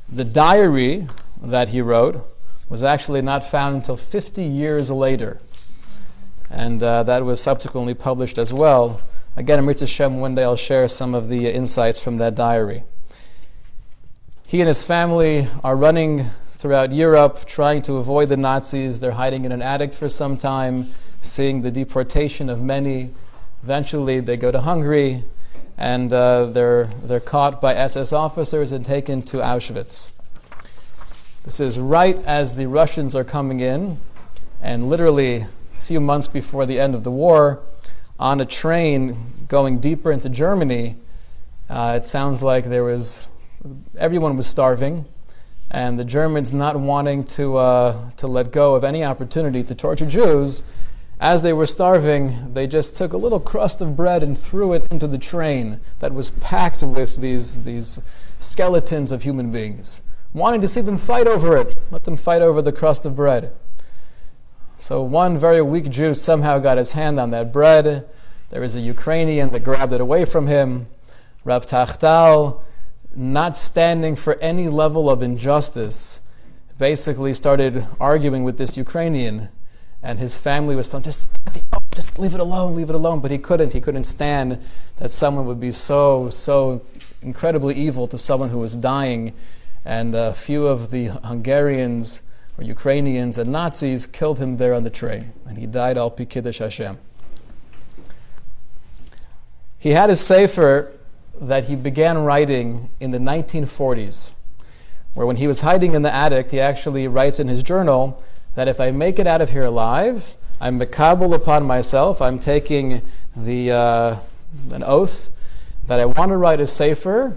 The 0.10 0.26
diary 0.26 1.08
that 1.42 1.70
he 1.70 1.82
wrote 1.82 2.28
was 2.70 2.84
actually 2.84 3.22
not 3.22 3.44
found 3.44 3.76
until 3.76 3.98
50 3.98 4.44
years 4.44 4.90
later, 4.90 5.40
and 6.50 6.82
uh, 6.82 7.04
that 7.04 7.24
was 7.26 7.42
subsequently 7.42 7.94
published 7.94 8.38
as 8.38 8.54
well. 8.54 9.02
Again, 9.36 9.60
Amrit 9.60 9.80
Hashem, 9.80 10.20
one 10.20 10.36
day 10.36 10.44
I'll 10.44 10.56
share 10.56 10.88
some 10.88 11.14
of 11.14 11.30
the 11.30 11.48
insights 11.48 12.00
from 12.00 12.18
that 12.18 12.36
diary. 12.36 12.84
He 14.46 14.60
and 14.60 14.68
his 14.68 14.84
family 14.84 15.48
are 15.64 15.76
running 15.76 16.26
throughout 16.62 16.94
Europe, 16.94 17.46
trying 17.48 17.82
to 17.82 17.98
avoid 17.98 18.30
the 18.30 18.38
Nazis. 18.38 19.00
They're 19.00 19.14
hiding 19.14 19.46
in 19.46 19.52
an 19.52 19.64
attic 19.64 19.96
for 19.96 20.08
some 20.08 20.38
time, 20.38 20.92
seeing 21.20 21.64
the 21.64 21.72
deportation 21.72 22.52
of 22.52 22.62
many. 22.62 23.10
Eventually, 23.64 24.20
they 24.20 24.38
go 24.38 24.52
to 24.52 24.62
Hungary, 24.62 25.24
and 25.76 26.14
uh, 26.14 26.46
they're, 26.46 26.86
they're 26.86 27.20
caught 27.20 27.62
by 27.62 27.74
SS 27.74 28.14
officers 28.14 28.72
and 28.72 28.86
taken 28.86 29.24
to 29.24 29.38
Auschwitz. 29.38 30.12
This 31.46 31.60
is 31.60 31.80
right 31.80 32.18
as 32.26 32.56
the 32.56 32.68
Russians 32.68 33.16
are 33.16 33.24
coming 33.24 33.60
in, 33.60 34.00
and 34.62 34.88
literally 34.88 35.38
a 35.38 35.82
few 35.82 36.00
months 36.00 36.28
before 36.28 36.68
the 36.68 36.80
end 36.80 36.94
of 36.94 37.04
the 37.04 37.10
war, 37.10 37.60
on 38.20 38.40
a 38.40 38.46
train 38.46 39.18
going 39.48 39.80
deeper 39.80 40.12
into 40.12 40.30
Germany, 40.30 40.98
uh, 41.72 41.98
it 42.00 42.06
sounds 42.06 42.44
like 42.44 42.66
there 42.66 42.84
was 42.84 43.26
everyone 43.98 44.38
was 44.38 44.46
starving 44.46 45.06
and 45.74 45.98
the 45.98 46.04
Germans 46.04 46.52
not 46.52 46.78
wanting 46.78 47.24
to, 47.24 47.56
uh, 47.56 48.10
to 48.18 48.28
let 48.28 48.52
go 48.52 48.76
of 48.76 48.84
any 48.84 49.06
opportunity 49.06 49.64
to 49.64 49.74
torture 49.74 50.06
Jews, 50.06 50.64
as 51.18 51.44
they 51.44 51.54
were 51.54 51.66
starving, 51.66 52.54
they 52.54 52.68
just 52.68 52.98
took 52.98 53.14
a 53.14 53.18
little 53.18 53.40
crust 53.40 53.80
of 53.80 53.96
bread 53.96 54.22
and 54.22 54.38
threw 54.38 54.74
it 54.74 54.86
into 54.92 55.08
the 55.08 55.18
train 55.18 55.80
that 56.00 56.14
was 56.14 56.32
packed 56.32 56.84
with 56.84 57.18
these, 57.18 57.64
these 57.64 58.02
skeletons 58.40 59.14
of 59.14 59.24
human 59.24 59.50
beings, 59.50 60.02
wanting 60.34 60.60
to 60.60 60.68
see 60.68 60.82
them 60.82 60.98
fight 60.98 61.26
over 61.26 61.56
it, 61.56 61.78
let 61.90 62.04
them 62.04 62.18
fight 62.18 62.42
over 62.42 62.62
the 62.62 62.74
crust 62.74 63.06
of 63.06 63.16
bread. 63.16 63.54
So 64.76 65.02
one 65.02 65.38
very 65.38 65.62
weak 65.62 65.90
Jew 65.90 66.14
somehow 66.14 66.60
got 66.60 66.80
his 66.80 66.94
hand 66.94 67.18
on 67.18 67.30
that 67.30 67.54
bread. 67.54 68.10
There 68.50 68.62
was 68.62 68.76
a 68.76 68.82
Ukrainian 68.82 69.52
that 69.52 69.64
grabbed 69.64 69.94
it 69.94 70.02
away 70.02 70.26
from 70.26 70.48
him. 70.48 70.88
Rav 71.46 71.66
Tachtal 71.66 72.62
not 73.16 73.56
standing 73.56 74.16
for 74.16 74.36
any 74.36 74.70
level 74.70 75.10
of 75.10 75.22
injustice, 75.22 76.22
basically 76.78 77.34
started 77.34 77.88
arguing 78.00 78.44
with 78.44 78.58
this 78.58 78.78
Ukrainian. 78.78 79.50
And 80.04 80.18
his 80.18 80.36
family 80.36 80.76
was 80.76 80.90
telling, 80.90 81.04
just, 81.04 81.38
oh, 81.74 81.80
just 81.92 82.18
leave 82.18 82.34
it 82.34 82.40
alone, 82.40 82.76
leave 82.76 82.90
it 82.90 82.96
alone. 82.96 83.20
But 83.20 83.30
he 83.30 83.38
couldn't. 83.38 83.74
He 83.74 83.82
couldn't 83.82 84.06
stand 84.06 84.60
that 84.98 85.12
someone 85.12 85.46
would 85.46 85.60
be 85.60 85.72
so, 85.72 86.30
so 86.30 86.82
incredibly 87.22 87.76
evil 87.76 88.08
to 88.08 88.18
someone 88.18 88.50
who 88.50 88.58
was 88.58 88.76
dying. 88.76 89.34
And 89.86 90.16
a 90.16 90.34
few 90.34 90.66
of 90.66 90.90
the 90.90 91.08
Hungarians 91.08 92.22
or 92.58 92.64
Ukrainians 92.64 93.38
and 93.38 93.52
Nazis 93.52 94.08
killed 94.08 94.40
him 94.40 94.58
there 94.58 94.74
on 94.74 94.84
the 94.84 94.90
train. 94.90 95.34
And 95.46 95.58
he 95.58 95.68
died 95.68 95.98
al 95.98 96.10
pi 96.10 96.26
kiddush 96.26 96.60
Hashem. 96.60 96.98
He 99.78 99.92
had 99.92 100.10
his 100.10 100.20
sefer 100.20 100.92
that 101.42 101.64
he 101.64 101.76
began 101.76 102.20
writing 102.20 102.92
in 103.00 103.10
the 103.10 103.18
1940s, 103.18 104.32
where 105.16 105.26
when 105.26 105.38
he 105.38 105.48
was 105.48 105.62
hiding 105.62 105.96
in 105.96 106.04
the 106.04 106.14
attic, 106.14 106.52
he 106.52 106.60
actually 106.60 107.08
writes 107.08 107.40
in 107.40 107.48
his 107.48 107.64
journal 107.64 108.22
that 108.54 108.68
if 108.68 108.80
I 108.80 108.92
make 108.92 109.18
it 109.18 109.26
out 109.26 109.42
of 109.42 109.50
here 109.50 109.66
alive, 109.66 110.36
I'm 110.62 110.80
mekabel 110.80 111.34
upon 111.34 111.64
myself, 111.64 112.22
I'm 112.22 112.38
taking 112.38 113.02
the, 113.36 113.72
uh, 113.72 114.16
an 114.72 114.84
oath 114.84 115.32
that 115.88 116.00
I 116.00 116.06
want 116.06 116.30
to 116.30 116.38
write 116.38 116.60
a 116.60 116.68
sefer 116.68 117.36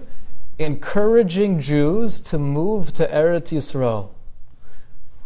encouraging 0.58 1.58
Jews 1.58 2.20
to 2.20 2.38
move 2.38 2.92
to 2.92 3.06
Eretz 3.08 3.52
Yisrael. 3.52 4.10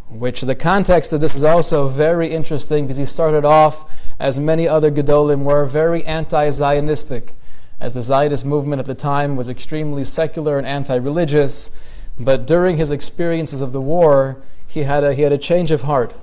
Which 0.09 0.41
the 0.41 0.55
context 0.55 1.13
of 1.13 1.21
this 1.21 1.35
is 1.35 1.43
also 1.43 1.87
very 1.87 2.31
interesting 2.31 2.85
because 2.85 2.97
he 2.97 3.05
started 3.05 3.45
off, 3.45 3.91
as 4.19 4.39
many 4.39 4.67
other 4.67 4.89
Gedolim 4.89 5.43
were, 5.43 5.65
very 5.65 6.03
anti 6.05 6.47
Zionistic 6.47 7.33
as 7.79 7.93
the 7.93 8.01
Zionist 8.01 8.45
movement 8.45 8.79
at 8.79 8.85
the 8.85 8.95
time 8.95 9.35
was 9.35 9.47
extremely 9.47 10.03
secular 10.03 10.57
and 10.57 10.67
anti 10.67 10.95
religious. 10.95 11.71
But 12.19 12.45
during 12.45 12.77
his 12.77 12.91
experiences 12.91 13.61
of 13.61 13.71
the 13.71 13.81
war, 13.81 14.41
he 14.67 14.83
had 14.83 15.03
a, 15.03 15.13
he 15.13 15.21
had 15.21 15.31
a 15.31 15.37
change 15.37 15.71
of 15.71 15.83
heart. 15.83 16.13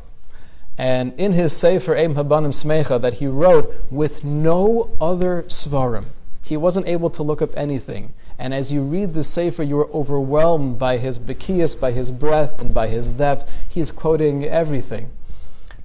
And 0.79 1.19
in 1.19 1.33
his 1.33 1.57
Sefer 1.57 1.95
Eim 1.95 2.15
Habanim 2.15 2.53
Smecha 2.53 3.01
that 3.01 3.15
he 3.15 3.27
wrote 3.27 3.75
with 3.91 4.23
no 4.23 4.91
other 5.01 5.45
svarim, 5.45 6.07
he 6.45 6.57
wasn't 6.57 6.87
able 6.87 7.09
to 7.11 7.23
look 7.23 7.41
up 7.41 7.57
anything. 7.57 8.13
And 8.39 8.53
as 8.53 8.71
you 8.71 8.83
read 8.83 9.15
the 9.15 9.25
Sefer, 9.25 9.63
you 9.63 9.81
are 9.81 9.91
overwhelmed 9.91 10.79
by 10.79 10.99
his 10.99 11.19
bekias, 11.19 11.81
by 11.81 11.93
his 11.93 12.11
breadth, 12.11 12.61
and 12.61 12.75
by 12.75 12.89
his 12.89 13.13
depth. 13.13 13.51
He's 13.67 13.91
quoting 13.91 14.45
everything. 14.45 15.11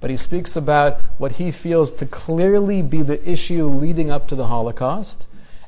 But 0.00 0.10
he 0.10 0.16
speaks 0.18 0.54
about 0.56 1.00
what 1.16 1.32
he 1.32 1.50
feels 1.50 1.92
to 1.92 2.04
clearly 2.04 2.82
be 2.82 3.00
the 3.00 3.26
issue 3.28 3.64
leading 3.66 4.10
up 4.10 4.28
to 4.28 4.34
the 4.34 4.48
Holocaust 4.48 5.26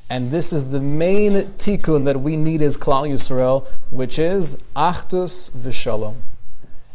and 0.09 0.31
this 0.31 0.53
is 0.53 0.69
the 0.69 0.79
main 0.79 1.33
tikkun 1.33 2.05
that 2.05 2.21
we 2.21 2.37
need 2.37 2.61
as 2.61 2.77
Klal 2.77 3.09
Yisrael, 3.09 3.67
which 3.89 4.19
is 4.19 4.63
Achdus 4.75 5.51
V'Shalom. 5.51 6.15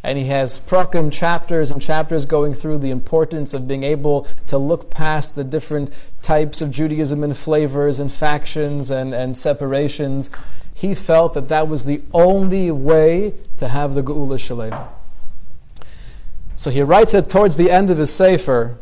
And 0.03 0.17
he 0.17 0.27
has 0.27 0.59
prakim 0.59 1.13
chapters 1.13 1.71
and 1.71 1.83
chapters 1.83 2.25
going 2.25 2.55
through 2.55 2.79
the 2.79 2.91
importance 2.91 3.53
of 3.53 3.69
being 3.69 3.83
able 3.83 4.27
to 4.47 4.57
look 4.57 4.91
past 4.91 5.35
the 5.35 5.45
different 5.45 5.93
types 6.23 6.63
of 6.63 6.71
Judaism 6.71 7.23
and 7.23 7.37
flavors 7.37 7.99
and 7.99 8.11
factions 8.11 8.91
and, 8.91 9.13
and 9.13 9.37
separations. 9.37 10.31
He 10.73 10.95
felt 10.95 11.35
that 11.35 11.49
that 11.49 11.69
was 11.69 11.85
the 11.85 12.03
only 12.15 12.71
way 12.71 13.35
to 13.59 13.69
have 13.69 13.95
the 13.95 14.03
Geula 14.03 14.39
Shalem. 14.39 14.89
So 16.57 16.71
he 16.71 16.83
writes 16.83 17.13
it 17.13 17.29
towards 17.29 17.57
the 17.57 17.71
end 17.71 17.91
of 17.91 17.99
his 17.99 18.13
Sefer, 18.13 18.79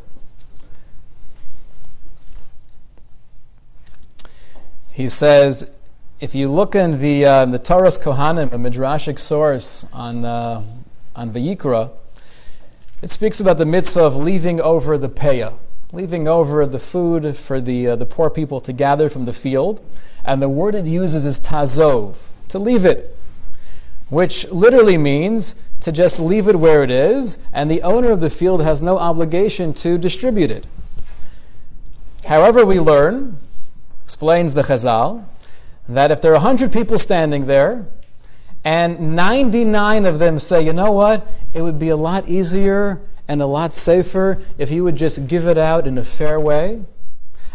He 4.99 5.09
says, 5.09 5.77
if 6.19 6.35
you 6.35 6.49
look 6.49 6.75
in 6.75 7.01
the, 7.01 7.25
uh, 7.25 7.47
the 7.47 7.61
Toras 7.61 8.03
Kohanim, 8.03 8.53
a 8.53 8.57
midrashic 8.57 9.21
source 9.21 9.89
on, 9.93 10.25
uh, 10.25 10.65
on 11.15 11.31
Vayikra, 11.31 11.93
it 13.01 13.13
speaks 13.13 13.39
about 13.39 13.59
the 13.59 13.65
mitzvah 13.65 14.03
of 14.03 14.17
leaving 14.17 14.61
over 14.61 14.99
the 14.99 15.09
peah, 15.09 15.55
leaving 15.93 16.27
over 16.27 16.67
the 16.67 16.81
food 16.81 17.37
for 17.37 17.61
the, 17.61 17.87
uh, 17.87 17.95
the 17.95 18.07
poor 18.07 18.29
people 18.29 18.61
to 18.61 18.73
gather 18.73 19.09
from 19.09 19.25
the 19.25 19.33
field. 19.33 19.81
And 20.25 20.43
the 20.43 20.49
word 20.49 20.75
it 20.75 20.87
uses 20.87 21.25
is 21.25 21.39
tazov, 21.39 22.31
to 22.49 22.59
leave 22.59 22.85
it, 22.85 23.17
which 24.09 24.49
literally 24.51 24.99
means 24.99 25.63
to 25.79 25.93
just 25.93 26.19
leave 26.19 26.49
it 26.49 26.57
where 26.57 26.83
it 26.83 26.91
is, 26.91 27.41
and 27.53 27.71
the 27.71 27.83
owner 27.83 28.11
of 28.11 28.19
the 28.19 28.31
field 28.31 28.65
has 28.65 28.83
no 28.83 28.99
obligation 28.99 29.73
to 29.75 29.97
distribute 29.97 30.51
it. 30.51 30.67
However, 32.25 32.67
we 32.67 32.81
learn 32.81 33.39
explains 34.09 34.55
the 34.55 34.63
Chazal 34.63 35.27
that 35.87 36.11
if 36.11 36.23
there 36.23 36.31
are 36.33 36.41
100 36.41 36.73
people 36.73 36.97
standing 36.97 37.45
there 37.45 37.85
and 38.65 39.15
99 39.15 40.07
of 40.07 40.19
them 40.19 40.39
say, 40.39 40.65
you 40.65 40.73
know 40.73 40.91
what, 40.91 41.31
it 41.53 41.61
would 41.61 41.79
be 41.79 41.91
a 41.91 41.97
lot 41.97 42.27
easier 42.27 43.03
and 43.29 43.43
a 43.43 43.47
lot 43.47 43.75
safer 43.75 44.41
if 44.57 44.71
you 44.71 44.83
would 44.83 44.97
just 44.97 45.29
give 45.29 45.47
it 45.47 45.59
out 45.59 45.87
in 45.87 45.99
a 45.99 46.05
fair 46.05 46.41
way, 46.41 46.87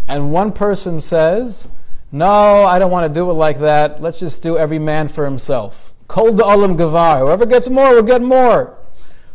and 0.08 0.32
one 0.32 0.52
person 0.52 1.02
says, 1.02 1.74
no, 2.12 2.66
I 2.66 2.78
don't 2.78 2.92
want 2.92 3.12
to 3.12 3.20
do 3.20 3.32
it 3.32 3.34
like 3.34 3.58
that, 3.58 4.00
let's 4.00 4.20
just 4.20 4.44
do 4.44 4.56
every 4.56 4.78
man 4.78 5.08
for 5.08 5.26
himself. 5.26 5.92
Kol 6.08 6.34
olam 6.34 6.78
gavar, 6.78 7.22
whoever 7.22 7.48
gets 7.48 7.68
more 7.68 7.96
will 7.96 8.04
get 8.04 8.22
more. 8.22 8.78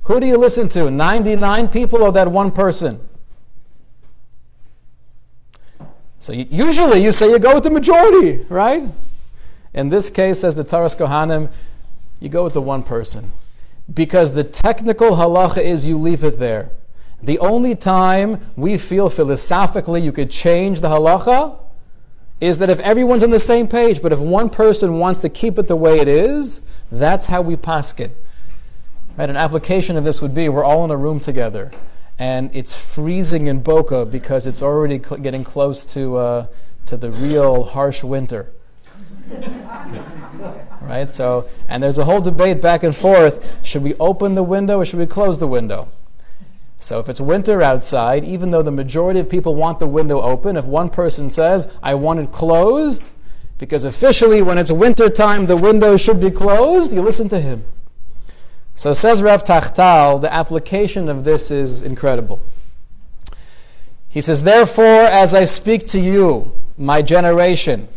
Who 0.05 0.21
do 0.21 0.27
you 0.29 0.39
listen 0.39 0.69
to, 0.69 0.89
99 0.89 1.67
people 1.71 2.01
or 2.01 2.13
that 2.13 2.31
one 2.31 2.53
person? 2.53 3.08
So 6.21 6.33
usually 6.33 7.03
you 7.03 7.13
say 7.13 7.31
you 7.31 7.39
go 7.39 7.55
with 7.55 7.65
the 7.65 7.71
majority, 7.71 8.45
right? 8.49 8.85
In 9.73 9.89
this 9.89 10.11
case, 10.11 10.43
as 10.43 10.57
the 10.57 10.65
Toras 10.65 10.97
Kohanim, 10.97 11.51
you 12.21 12.29
go 12.29 12.45
with 12.45 12.55
the 12.55 12.63
one 12.63 12.83
person. 12.83 13.31
Because 13.93 14.33
the 14.33 14.45
technical 14.45 15.13
halacha 15.13 15.63
is 15.63 15.87
you 15.87 15.99
leave 15.99 16.25
it 16.25 16.39
there. 16.39 16.71
The 17.23 17.39
only 17.39 17.75
time 17.75 18.41
we 18.57 18.77
feel 18.77 19.09
philosophically 19.09 20.01
you 20.01 20.13
could 20.13 20.31
change 20.31 20.81
the 20.81 20.89
halacha 20.89 21.59
is 22.41 22.59
that 22.59 22.71
if 22.71 22.79
everyone's 22.81 23.25
on 23.25 23.31
the 23.31 23.39
same 23.39 23.67
page, 23.67 24.03
but 24.03 24.13
if 24.13 24.19
one 24.19 24.51
person 24.51 24.99
wants 24.99 25.21
to 25.21 25.29
keep 25.29 25.59
it 25.59 25.67
the 25.67 25.77
way 25.77 25.99
it 25.99 26.09
is, 26.09 26.67
that's 26.91 27.27
how 27.27 27.43
we 27.43 27.57
pass 27.57 27.99
it. 27.99 28.17
Right? 29.17 29.29
An 29.29 29.37
application 29.37 29.97
of 29.97 30.05
this 30.05 30.23
would 30.23 30.35
be 30.35 30.49
we're 30.49 30.65
all 30.65 30.85
in 30.85 30.91
a 30.91 30.97
room 30.97 31.19
together 31.19 31.73
and 32.19 32.55
it's 32.55 32.75
freezing 32.75 33.47
in 33.47 33.61
Boca 33.61 34.05
because 34.05 34.47
it's 34.47 34.61
already 34.61 35.03
cl- 35.03 35.21
getting 35.21 35.45
close 35.45 35.87
to, 35.87 36.17
uh, 36.17 36.47
to 36.87 36.97
the 36.97 37.11
real 37.11 37.65
harsh 37.65 38.03
winter. 38.03 38.51
right? 40.81 41.09
So, 41.09 41.49
and 41.69 41.83
there's 41.83 41.99
a 41.99 42.05
whole 42.05 42.21
debate 42.21 42.61
back 42.61 42.83
and 42.83 42.95
forth: 42.95 43.65
should 43.65 43.83
we 43.83 43.95
open 43.95 44.35
the 44.35 44.43
window 44.43 44.79
or 44.79 44.85
should 44.85 44.99
we 44.99 45.07
close 45.07 45.39
the 45.39 45.47
window? 45.47 45.89
So, 46.81 47.01
if 47.01 47.09
it's 47.09 47.21
winter 47.21 47.63
outside, 47.63 48.25
even 48.25 48.51
though 48.51 48.63
the 48.63 48.71
majority 48.71 49.21
of 49.21 49.29
people 49.29 49.55
want 49.55 49.79
the 49.79 49.87
window 49.87 50.21
open, 50.21 50.57
if 50.57 50.65
one 50.65 50.91
person 50.91 51.31
says, 51.31 51.71
"I 51.83 51.95
want 51.95 52.21
it 52.21 52.33
closed," 52.33 53.11
because 53.59 53.85
officially, 53.85 54.43
when 54.43 54.59
it's 54.59 54.71
winter 54.71 55.11
time, 55.11 55.47
the 55.47 55.57
window 55.57 55.97
should 55.97 56.21
be 56.21 56.31
closed, 56.31 56.93
you 56.93 57.03
listen 57.03 57.29
to 57.31 57.41
him. 57.41 57.65
So 58.79 58.93
says 58.93 59.25
Rav 59.25 59.43
Tachtal, 59.43 60.21
the 60.21 60.33
application 60.33 61.09
of 61.09 61.25
this 61.25 61.51
is 61.51 61.83
incredible. 61.83 62.41
He 64.09 64.21
says, 64.21 64.45
Therefore, 64.45 64.85
as 64.85 65.35
I 65.35 65.47
speak 65.47 65.89
to 65.89 65.99
you, 65.99 66.53
my 66.77 67.03
generation, 67.03 67.89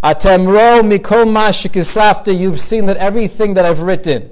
Atemro 0.00 0.80
mikoma 0.88 2.38
you've 2.38 2.60
seen 2.60 2.86
that 2.86 2.98
everything 2.98 3.54
that 3.54 3.64
I've 3.64 3.82
written, 3.82 4.30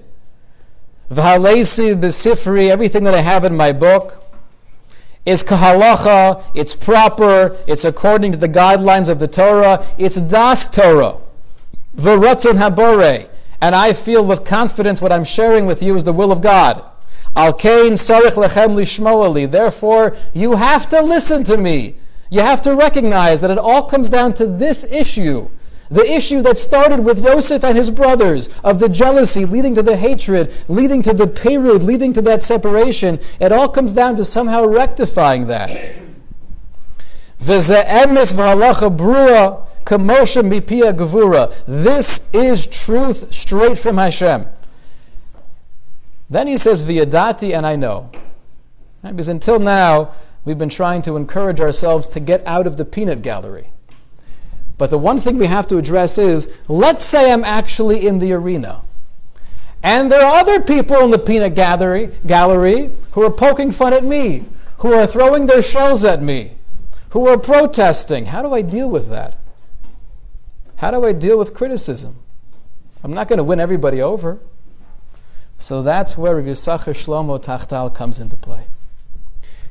V'halesi 1.11 2.01
besifri, 2.01 2.69
everything 2.69 3.03
that 3.03 3.15
I 3.15 3.23
have 3.23 3.45
in 3.45 3.57
my 3.57 3.73
book, 3.73 4.23
is 5.27 5.43
kahalacha, 5.43 6.45
it's 6.55 6.77
proper, 6.77 7.57
it's 7.67 7.85
according 7.85 8.31
to 8.31 8.39
the 8.39 8.49
guidelines 8.49 9.09
of 9.09 9.19
the 9.19 9.27
Torah, 9.27 9.85
it's 9.99 10.21
das 10.21 10.69
Torah. 10.69 11.17
V'ratzon 11.97 12.59
habore, 12.59 13.29
and 13.61 13.75
I 13.75 13.93
feel 13.93 14.25
with 14.25 14.45
confidence 14.45 15.03
what 15.03 15.13
I'm 15.13 15.25
sharing 15.25 15.67
with 15.67 15.83
you 15.83 15.97
is 15.97 16.05
the 16.05 16.13
will 16.13 16.33
of 16.33 16.41
God. 16.41 16.91
Al 17.37 17.53
kain 17.53 17.93
sarich 17.93 18.35
lechem 18.35 18.75
lishmoali. 18.75 19.51
Therefore, 19.51 20.17
you 20.35 20.57
have 20.57 20.89
to 20.89 21.01
listen 21.03 21.45
to 21.45 21.57
me. 21.57 21.97
You 22.31 22.41
have 22.41 22.63
to 22.63 22.75
recognize 22.75 23.41
that 23.41 23.51
it 23.51 23.59
all 23.59 23.83
comes 23.85 24.09
down 24.09 24.35
to 24.35 24.47
this 24.47 24.85
issue. 24.91 25.49
The 25.91 26.09
issue 26.09 26.41
that 26.43 26.57
started 26.57 27.01
with 27.01 27.25
Yosef 27.25 27.65
and 27.65 27.77
his 27.77 27.91
brothers 27.91 28.49
of 28.63 28.79
the 28.79 28.89
jealousy 28.89 29.45
leading 29.45 29.75
to 29.75 29.83
the 29.83 29.97
hatred, 29.97 30.53
leading 30.69 31.03
to 31.03 31.13
the 31.13 31.27
perud, 31.27 31.83
leading 31.83 32.13
to 32.13 32.23
that 32.23 32.43
separation. 32.43 33.19
It 33.41 33.51
all 33.51 33.69
comes 33.69 33.93
down 33.93 34.15
to 34.17 34.25
somehow 34.25 34.65
rectifying 34.67 35.49
that. 35.49 35.71
This 41.67 42.31
is 42.33 42.67
truth 42.67 43.33
straight 43.33 43.79
from 43.79 43.99
Hashem. 43.99 44.47
Then 46.29 46.47
he 46.47 46.57
says, 46.57 46.85
Viyadati, 46.85 47.57
and 47.57 47.67
I 47.67 47.75
know. 47.77 48.11
Right? 49.03 49.11
Because 49.11 49.29
until 49.29 49.59
now, 49.59 50.15
we've 50.45 50.59
been 50.59 50.69
trying 50.69 51.03
to 51.03 51.17
encourage 51.17 51.61
ourselves 51.61 52.09
to 52.11 52.21
get 52.21 52.47
out 52.47 52.67
of 52.67 52.77
the 52.77 52.85
peanut 52.85 53.23
gallery. 53.23 53.71
But 54.79 54.91
the 54.91 54.99
one 54.99 55.19
thing 55.19 55.39
we 55.39 55.47
have 55.47 55.67
to 55.69 55.77
address 55.77 56.19
is 56.19 56.57
let's 56.69 57.05
say 57.05 57.33
I'm 57.33 57.45
actually 57.45 58.07
in 58.07 58.19
the 58.19 58.33
arena. 58.33 58.83
And 59.83 60.11
there 60.11 60.25
are 60.25 60.39
other 60.39 60.61
people 60.61 60.99
in 60.99 61.11
the 61.11 61.19
peanut 61.19 61.55
gallery, 61.55 62.11
gallery 62.27 62.91
who 63.13 63.23
are 63.23 63.31
poking 63.31 63.73
fun 63.73 63.93
at 63.93 64.05
me, 64.05 64.45
who 64.79 64.93
are 64.93 65.07
throwing 65.07 65.47
their 65.47 65.63
shells 65.63 66.05
at 66.05 66.23
me, 66.23 66.53
who 67.11 67.27
are 67.27 67.39
protesting. 67.39 68.27
How 68.27 68.43
do 68.43 68.55
I 68.55 68.63
deal 68.63 68.89
with 68.89 69.09
that? 69.11 69.40
How 70.81 70.91
do 70.91 71.05
I 71.05 71.13
deal 71.13 71.39
with 71.39 71.53
criticism? 71.53 72.17
I'm 73.05 73.13
not 73.13 73.29
going 73.29 73.37
to 73.37 73.45
win 73.45 73.61
everybody 73.61 74.01
over. 74.01 74.39
So 75.59 75.83
that's 75.83 76.17
where 76.17 76.37
Rav 76.37 76.47
Yisachar 76.47 76.95
Shlomo 76.95 77.39
Tachtal 77.39 77.95
comes 77.95 78.19
into 78.19 78.35
play. 78.35 78.65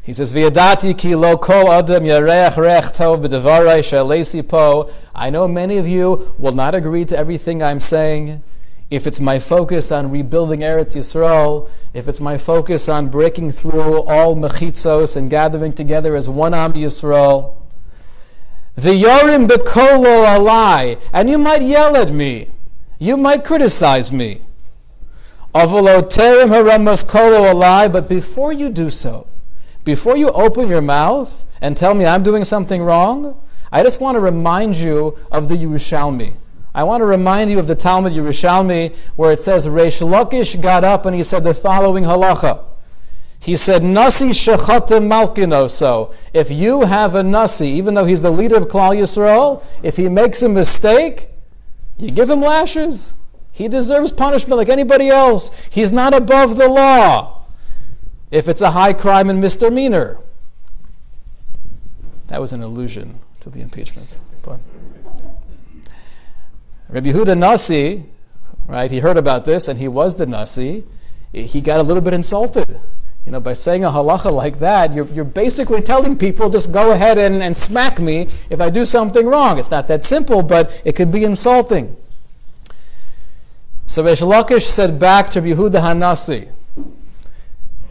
He 0.03 0.14
says, 0.14 0.32
"V'yadati 0.32 0.95
ki 0.95 1.16
lo 1.16 1.36
kol 1.36 1.72
adam 1.72 2.03
yareach 2.03 2.53
rech 2.53 2.93
tov 2.95 4.47
po." 4.47 4.91
I 5.16 5.32
know 5.32 5.47
many 5.47 5.80
of 5.80 5.88
you 5.88 6.36
will 6.38 6.53
not 6.53 6.76
agree 6.76 7.05
to 7.05 7.18
everything 7.18 7.64
I'm 7.64 7.80
saying. 7.80 8.43
If 8.91 9.07
it's 9.07 9.20
my 9.20 9.39
focus 9.39 9.91
on 9.91 10.12
rebuilding 10.12 10.60
Eretz 10.60 10.95
Yisrael, 10.95 11.70
if 11.91 12.07
it's 12.07 12.22
my 12.22 12.38
focus 12.38 12.88
on 12.88 13.10
breaking 13.10 13.49
through 13.49 14.03
all 14.03 14.36
mechitzos 14.36 15.18
and 15.18 15.28
gathering 15.28 15.74
together 15.74 16.16
as 16.16 16.30
one 16.30 16.53
Am 16.53 16.74
Yisrael, 16.74 17.55
V'yorim 18.80 19.47
bekolo 19.47 20.25
alai, 20.25 20.99
and 21.11 21.30
you 21.30 21.38
might 21.38 21.61
yell 21.61 21.97
at 21.97 22.11
me, 22.11 22.49
you 22.97 23.17
might 23.17 23.43
criticize 23.43 24.11
me. 24.11 24.41
Avoloterim 25.53 26.47
haramas 26.47 27.05
kolo 27.05 27.41
alai, 27.53 27.91
but 27.91 28.07
before 28.07 28.53
you 28.53 28.69
do 28.69 28.89
so, 28.89 29.27
before 29.84 30.15
you 30.15 30.30
open 30.30 30.69
your 30.69 30.82
mouth 30.82 31.43
and 31.59 31.75
tell 31.75 31.93
me 31.93 32.05
I'm 32.05 32.23
doing 32.23 32.45
something 32.45 32.82
wrong, 32.82 33.41
I 33.71 33.84
just 33.84 33.99
want 33.99 34.15
to 34.15 34.19
remind 34.21 34.77
you 34.77 35.17
of 35.32 35.49
the 35.49 35.55
Yerushalmi. 35.55 36.34
I 36.73 36.84
want 36.84 37.01
to 37.01 37.05
remind 37.05 37.51
you 37.51 37.59
of 37.59 37.67
the 37.67 37.75
Talmud 37.75 38.13
Yerushalmi 38.13 38.95
where 39.15 39.32
it 39.32 39.39
says 39.39 39.67
Reish 39.67 40.01
Lakish 40.07 40.61
got 40.61 40.84
up 40.84 41.05
and 41.05 41.15
he 41.15 41.23
said 41.23 41.43
the 41.43 41.53
following 41.53 42.05
halacha. 42.05 42.63
He 43.42 43.56
said, 43.56 43.84
Nasi 43.84 44.30
shechatem 44.30 45.08
malkino. 45.08 45.70
So, 45.70 46.14
if 46.34 46.52
you 46.52 46.82
have 46.82 47.16
a 47.16 47.24
Nasi, 47.24 47.70
even 47.70 47.94
though 47.94 48.06
he's 48.06 48.22
the 48.22 48.32
leader 48.32 48.58
of 48.58 48.68
Klal 48.68 48.96
Yisrael, 48.98 49.64
if 49.82 49.96
he 49.98 50.10
makes 50.10 50.42
a 50.42 50.50
mistake, 50.50 51.30
you 51.98 52.12
give 52.12 52.30
him 52.30 52.42
lashes. 52.42 53.14
He 53.52 53.68
deserves 53.68 54.12
punishment 54.12 54.58
like 54.58 54.70
anybody 54.70 55.10
else. 55.10 55.54
He's 55.70 55.92
not 55.92 56.14
above 56.14 56.58
the 56.58 56.68
law. 56.68 57.46
If 58.32 58.48
it's 58.48 58.62
a 58.62 58.72
high 58.72 58.94
crime 58.94 59.30
and 59.30 59.42
misdemeanor. 59.42 60.20
That 62.28 62.40
was 62.40 62.54
an 62.54 62.62
allusion 62.62 63.20
to 63.40 63.50
the 63.50 63.62
impeachment. 63.62 64.18
But 64.44 64.60
Rabbi 66.90 67.10
Huda 67.10 67.38
Nasi, 67.38 68.06
right, 68.68 68.92
he 68.92 69.00
heard 69.00 69.18
about 69.18 69.46
this 69.46 69.68
and 69.68 69.80
he 69.80 69.88
was 69.88 70.16
the 70.16 70.26
Nasi. 70.26 70.84
He 71.34 71.60
got 71.60 71.80
a 71.80 71.84
little 71.84 72.02
bit 72.02 72.14
insulted. 72.14 72.80
You 73.30 73.34
know, 73.34 73.39
by 73.39 73.53
saying 73.53 73.84
a 73.84 73.91
halacha 73.91 74.34
like 74.34 74.57
that, 74.57 74.91
you're, 74.91 75.05
you're 75.09 75.23
basically 75.23 75.82
telling 75.84 76.17
people 76.17 76.49
just 76.49 76.71
go 76.71 76.93
ahead 76.93 77.19
and, 77.19 77.43
and 77.43 77.55
smack 77.55 77.99
me 77.99 78.27
if 78.49 78.59
I 78.59 78.71
do 78.71 78.86
something 78.86 79.27
wrong. 79.27 79.59
It's 79.59 79.69
not 79.69 79.88
that 79.88 80.03
simple, 80.03 80.41
but 80.41 80.82
it 80.84 80.95
could 80.95 81.11
be 81.11 81.23
insulting. 81.23 81.95
So 83.86 84.03
Reish 84.03 84.23
Lakish 84.23 84.63
said 84.63 84.97
back 84.97 85.30
to 85.30 85.43
Yehuda 85.43 85.80
Hanasi, 85.80 86.49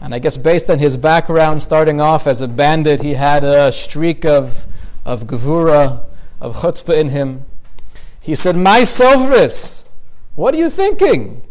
and 0.01 0.13
I 0.13 0.19
guess 0.19 0.35
based 0.35 0.69
on 0.69 0.79
his 0.79 0.97
background, 0.97 1.61
starting 1.61 2.01
off 2.01 2.27
as 2.27 2.41
a 2.41 2.47
bandit, 2.49 3.01
he 3.01 3.13
had 3.13 3.45
a 3.45 3.71
streak 3.71 4.25
of, 4.25 4.67
of 5.05 5.23
gevura, 5.23 6.03
of 6.41 6.57
chutzpah 6.57 6.99
in 6.99 7.09
him. 7.11 7.45
He 8.19 8.35
said, 8.35 8.57
My 8.57 8.81
Sovris, 8.81 9.87
what 10.35 10.53
are 10.53 10.57
you 10.57 10.69
thinking? 10.69 11.43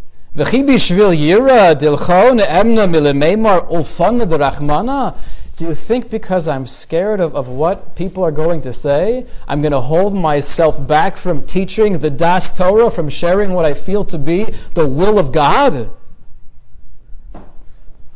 Do 5.57 5.65
you 5.65 5.75
think 5.75 6.11
because 6.11 6.47
I'm 6.47 6.67
scared 6.69 7.19
of, 7.19 7.35
of 7.35 7.49
what 7.49 7.97
people 7.97 8.23
are 8.23 8.31
going 8.31 8.61
to 8.61 8.73
say, 8.73 9.27
I'm 9.49 9.61
going 9.61 9.73
to 9.73 9.81
hold 9.81 10.15
myself 10.15 10.87
back 10.87 11.17
from 11.17 11.45
teaching 11.45 11.99
the 11.99 12.11
Das 12.11 12.57
Torah, 12.57 12.89
from 12.93 13.09
sharing 13.09 13.51
what 13.51 13.65
I 13.65 13.75
feel 13.75 14.05
to 14.05 14.17
be 14.17 14.45
the 14.75 14.87
will 14.87 15.19
of 15.19 15.33
God? 15.33 15.91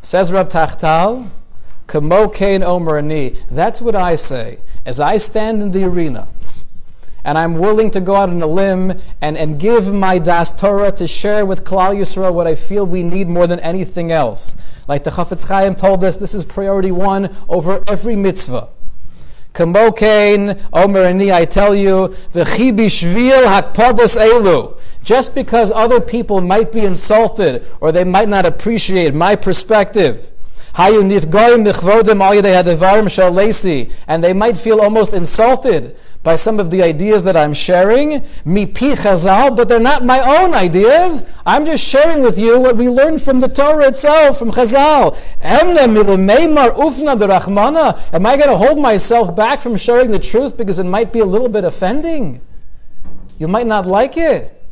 Says 0.00 0.30
Rav 0.30 0.48
Tachtal, 0.48 1.28
Kamo 1.88 2.28
Kain 2.28 2.60
Omerani. 2.60 3.36
That's 3.50 3.80
what 3.80 3.96
I 3.96 4.14
say. 4.14 4.60
As 4.86 5.00
I 5.00 5.16
stand 5.16 5.60
in 5.60 5.72
the 5.72 5.82
arena, 5.82 6.28
and 7.24 7.38
I'm 7.38 7.58
willing 7.58 7.90
to 7.92 8.00
go 8.00 8.16
out 8.16 8.28
on 8.28 8.42
a 8.42 8.46
limb 8.46 9.00
and, 9.20 9.36
and 9.36 9.58
give 9.58 9.92
my 9.92 10.18
Das 10.18 10.58
Torah 10.58 10.92
to 10.92 11.06
share 11.06 11.46
with 11.46 11.64
Klal 11.64 11.96
Yisrael 11.96 12.34
what 12.34 12.46
I 12.46 12.54
feel 12.54 12.84
we 12.84 13.02
need 13.02 13.28
more 13.28 13.46
than 13.46 13.60
anything 13.60 14.10
else. 14.10 14.56
Like 14.88 15.04
the 15.04 15.10
Chafetz 15.10 15.46
Chaim 15.48 15.74
told 15.76 16.02
us, 16.02 16.16
this 16.16 16.34
is 16.34 16.44
priority 16.44 16.90
one 16.90 17.34
over 17.48 17.82
every 17.86 18.16
mitzvah. 18.16 18.68
Kamokain, 19.54 20.60
Omer 20.72 21.00
Ani, 21.00 21.30
I 21.30 21.44
tell 21.44 21.74
you, 21.74 22.08
v'chi 22.32 22.72
bishvil 22.72 23.44
hakpadas 23.44 24.16
elu. 24.16 24.78
Just 25.02 25.34
because 25.34 25.70
other 25.70 26.00
people 26.00 26.40
might 26.40 26.72
be 26.72 26.80
insulted 26.80 27.66
or 27.80 27.92
they 27.92 28.04
might 28.04 28.28
not 28.28 28.46
appreciate 28.46 29.14
my 29.14 29.36
perspective, 29.36 30.32
and 30.74 31.12
they 34.24 34.32
might 34.32 34.56
feel 34.56 34.80
almost 34.80 35.12
insulted 35.12 35.96
by 36.22 36.36
some 36.36 36.60
of 36.60 36.70
the 36.70 36.82
ideas 36.82 37.24
that 37.24 37.36
I'm 37.36 37.52
sharing, 37.52 38.20
mipi 38.46 38.94
chazal, 38.94 39.56
but 39.56 39.68
they're 39.68 39.80
not 39.80 40.04
my 40.04 40.20
own 40.20 40.54
ideas. 40.54 41.28
I'm 41.44 41.64
just 41.64 41.82
sharing 41.84 42.22
with 42.22 42.38
you 42.38 42.60
what 42.60 42.76
we 42.76 42.88
learned 42.88 43.20
from 43.22 43.40
the 43.40 43.48
Torah 43.48 43.88
itself, 43.88 44.38
from 44.38 44.52
Chazal. 44.52 45.18
Am 45.42 45.76
I 48.26 48.36
going 48.36 48.48
to 48.48 48.56
hold 48.56 48.78
myself 48.78 49.34
back 49.34 49.60
from 49.60 49.76
sharing 49.76 50.12
the 50.12 50.20
truth 50.20 50.56
because 50.56 50.78
it 50.78 50.84
might 50.84 51.12
be 51.12 51.18
a 51.18 51.24
little 51.24 51.48
bit 51.48 51.64
offending? 51.64 52.40
You 53.38 53.48
might 53.48 53.66
not 53.66 53.86
like 53.86 54.16
it. 54.16 54.62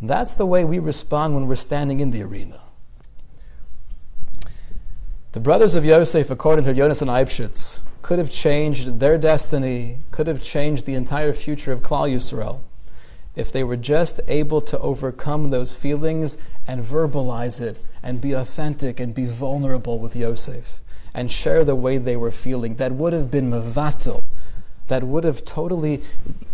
That's 0.00 0.34
the 0.34 0.46
way 0.46 0.64
we 0.64 0.78
respond 0.78 1.34
when 1.34 1.48
we're 1.48 1.56
standing 1.56 1.98
in 1.98 2.10
the 2.10 2.22
arena. 2.22 2.60
The 5.32 5.40
brothers 5.40 5.74
of 5.74 5.84
Yosef, 5.84 6.30
according 6.30 6.64
to 6.66 6.72
Yonasan 6.72 7.08
Eibschitz, 7.08 7.80
could 8.02 8.18
have 8.18 8.30
changed 8.30 9.00
their 9.00 9.18
destiny, 9.18 9.98
could 10.10 10.26
have 10.26 10.42
changed 10.42 10.86
the 10.86 10.94
entire 10.94 11.32
future 11.32 11.72
of 11.72 11.80
Klal 11.80 12.12
Yisrael, 12.12 12.60
if 13.36 13.52
they 13.52 13.62
were 13.62 13.76
just 13.76 14.20
able 14.28 14.60
to 14.60 14.78
overcome 14.80 15.50
those 15.50 15.72
feelings 15.72 16.36
and 16.66 16.82
verbalize 16.82 17.60
it 17.60 17.78
and 18.02 18.20
be 18.20 18.32
authentic 18.32 18.98
and 18.98 19.14
be 19.14 19.26
vulnerable 19.26 19.98
with 19.98 20.16
Yosef 20.16 20.80
and 21.14 21.30
share 21.30 21.64
the 21.64 21.76
way 21.76 21.96
they 21.96 22.16
were 22.16 22.30
feeling, 22.30 22.76
that 22.76 22.92
would 22.92 23.12
have 23.12 23.30
been 23.30 23.50
mavatil, 23.50 24.24
that 24.88 25.04
would 25.04 25.24
have 25.24 25.44
totally 25.44 26.02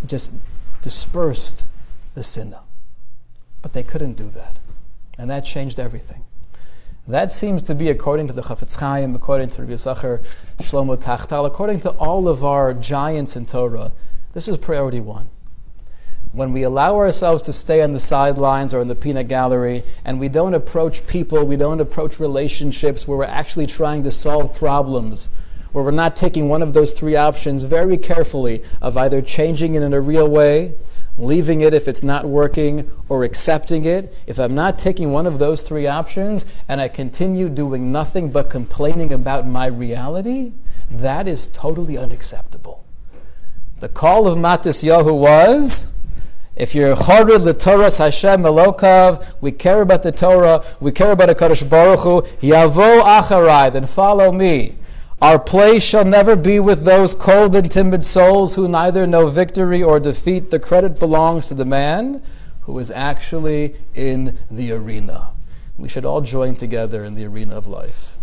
just 0.07 0.33
dispersed 0.83 1.65
the 2.15 2.23
sinna. 2.23 2.61
But 3.63 3.73
they 3.73 3.83
couldn't 3.83 4.15
do 4.15 4.29
that. 4.31 4.59
And 5.19 5.31
that 5.31 5.45
changed 5.45 5.81
everything. 5.81 6.25
That 7.09 7.31
seems 7.31 7.63
to 7.65 7.75
be, 7.75 7.89
according 7.89 8.27
to 8.27 8.33
the 8.33 8.43
Chafetz 8.43 8.81
Chaim, 8.81 9.15
according 9.15 9.51
to 9.51 9.63
Rabbi 9.63 9.75
Yisachar, 9.75 10.25
Shlomo 10.59 11.01
Tachtal, 11.01 11.47
according 11.47 11.79
to 11.81 11.91
all 11.91 12.27
of 12.27 12.45
our 12.45 12.75
giants 12.75 13.37
in 13.37 13.47
Torah, 13.47 13.93
this 14.33 14.49
is 14.49 14.57
priority 14.57 14.99
one. 14.99 15.29
When 16.33 16.53
we 16.53 16.65
allow 16.65 16.97
ourselves 16.97 17.45
to 17.45 17.53
stay 17.53 17.81
on 17.81 17.93
the 17.93 18.01
sidelines 18.01 18.75
or 18.75 18.81
in 18.81 18.89
the 18.89 18.97
peanut 18.97 19.29
gallery 19.29 19.85
and 20.05 20.19
we 20.19 20.29
don't 20.29 20.53
approach 20.53 21.07
people, 21.07 21.45
we 21.47 21.57
don't 21.57 21.81
approach 21.81 22.19
relationships 22.19 23.07
where 23.07 23.19
we're 23.19 23.25
actually 23.25 23.69
trying 23.69 24.03
to 24.03 24.11
solve 24.11 24.59
problems, 24.59 25.31
where 25.71 25.85
we're 25.85 25.93
not 25.93 26.17
taking 26.17 26.49
one 26.49 26.61
of 26.61 26.75
those 26.75 26.93
three 26.93 27.15
options 27.15 27.63
very 27.63 27.97
carefully 27.97 28.65
of 28.83 28.97
either 28.97 29.23
changing 29.23 29.77
it 29.77 29.83
in 29.83 29.95
a 29.95 30.01
real 30.01 30.29
way 30.29 30.75
leaving 31.19 31.61
it 31.61 31.73
if 31.73 31.89
it's 31.89 32.03
not 32.03 32.27
working, 32.27 32.91
or 33.09 33.25
accepting 33.25 33.85
it, 33.85 34.15
if 34.27 34.39
I'm 34.39 34.55
not 34.55 34.79
taking 34.79 35.13
one 35.13 35.27
of 35.27 35.39
those 35.39 35.63
three 35.63 35.87
options 35.87 36.45
and 36.69 36.81
I 36.81 36.89
continue 36.89 37.49
doing 37.49 37.91
nothing 37.91 38.31
but 38.31 38.51
complaining 38.51 39.13
about 39.13 39.47
my 39.47 39.67
reality, 39.67 40.53
that 40.91 41.27
is 41.27 41.47
totally 41.49 41.97
unacceptable. 41.97 42.85
The 43.81 43.89
call 43.89 44.27
of 44.27 44.39
Matisyahu 44.39 45.19
was 45.19 45.93
if 46.57 46.75
you're 46.75 46.97
chored 46.97 47.29
Torah, 47.61 47.95
Hashem 47.95 48.43
Elokav, 48.43 49.27
we 49.43 49.53
care 49.53 49.83
about 49.83 50.03
the 50.03 50.11
Torah, 50.11 50.65
we 50.81 50.91
care 50.91 51.13
about 51.13 51.29
HaKadosh 51.29 51.69
Baruch 51.69 52.01
Hu, 52.01 52.23
yavo 52.41 53.03
acharai, 53.03 53.71
then 53.71 53.85
follow 53.87 54.33
me. 54.33 54.77
Our 55.21 55.39
place 55.39 55.83
shall 55.83 56.05
never 56.05 56.37
be 56.37 56.61
with 56.61 56.85
those 56.85 57.15
cold 57.15 57.57
and 57.57 57.71
timid 57.71 58.05
souls 58.05 58.55
who 58.55 58.69
neither 58.69 59.07
know 59.07 59.29
victory 59.29 59.83
or 59.83 59.99
defeat. 59.99 60.51
The 60.51 60.59
credit 60.59 60.99
belongs 60.99 61.49
to 61.49 61.55
the 61.55 61.65
man 61.65 62.23
who 62.63 62.79
is 62.79 62.91
actually 62.91 63.77
in 63.95 64.39
the 64.51 64.73
arena. 64.73 65.31
We 65.79 65.89
should 65.89 66.05
all 66.05 66.21
join 66.21 66.55
together 66.57 67.03
in 67.05 67.15
the 67.15 67.25
arena 67.25 67.57
of 67.57 67.67
life. 67.67 68.19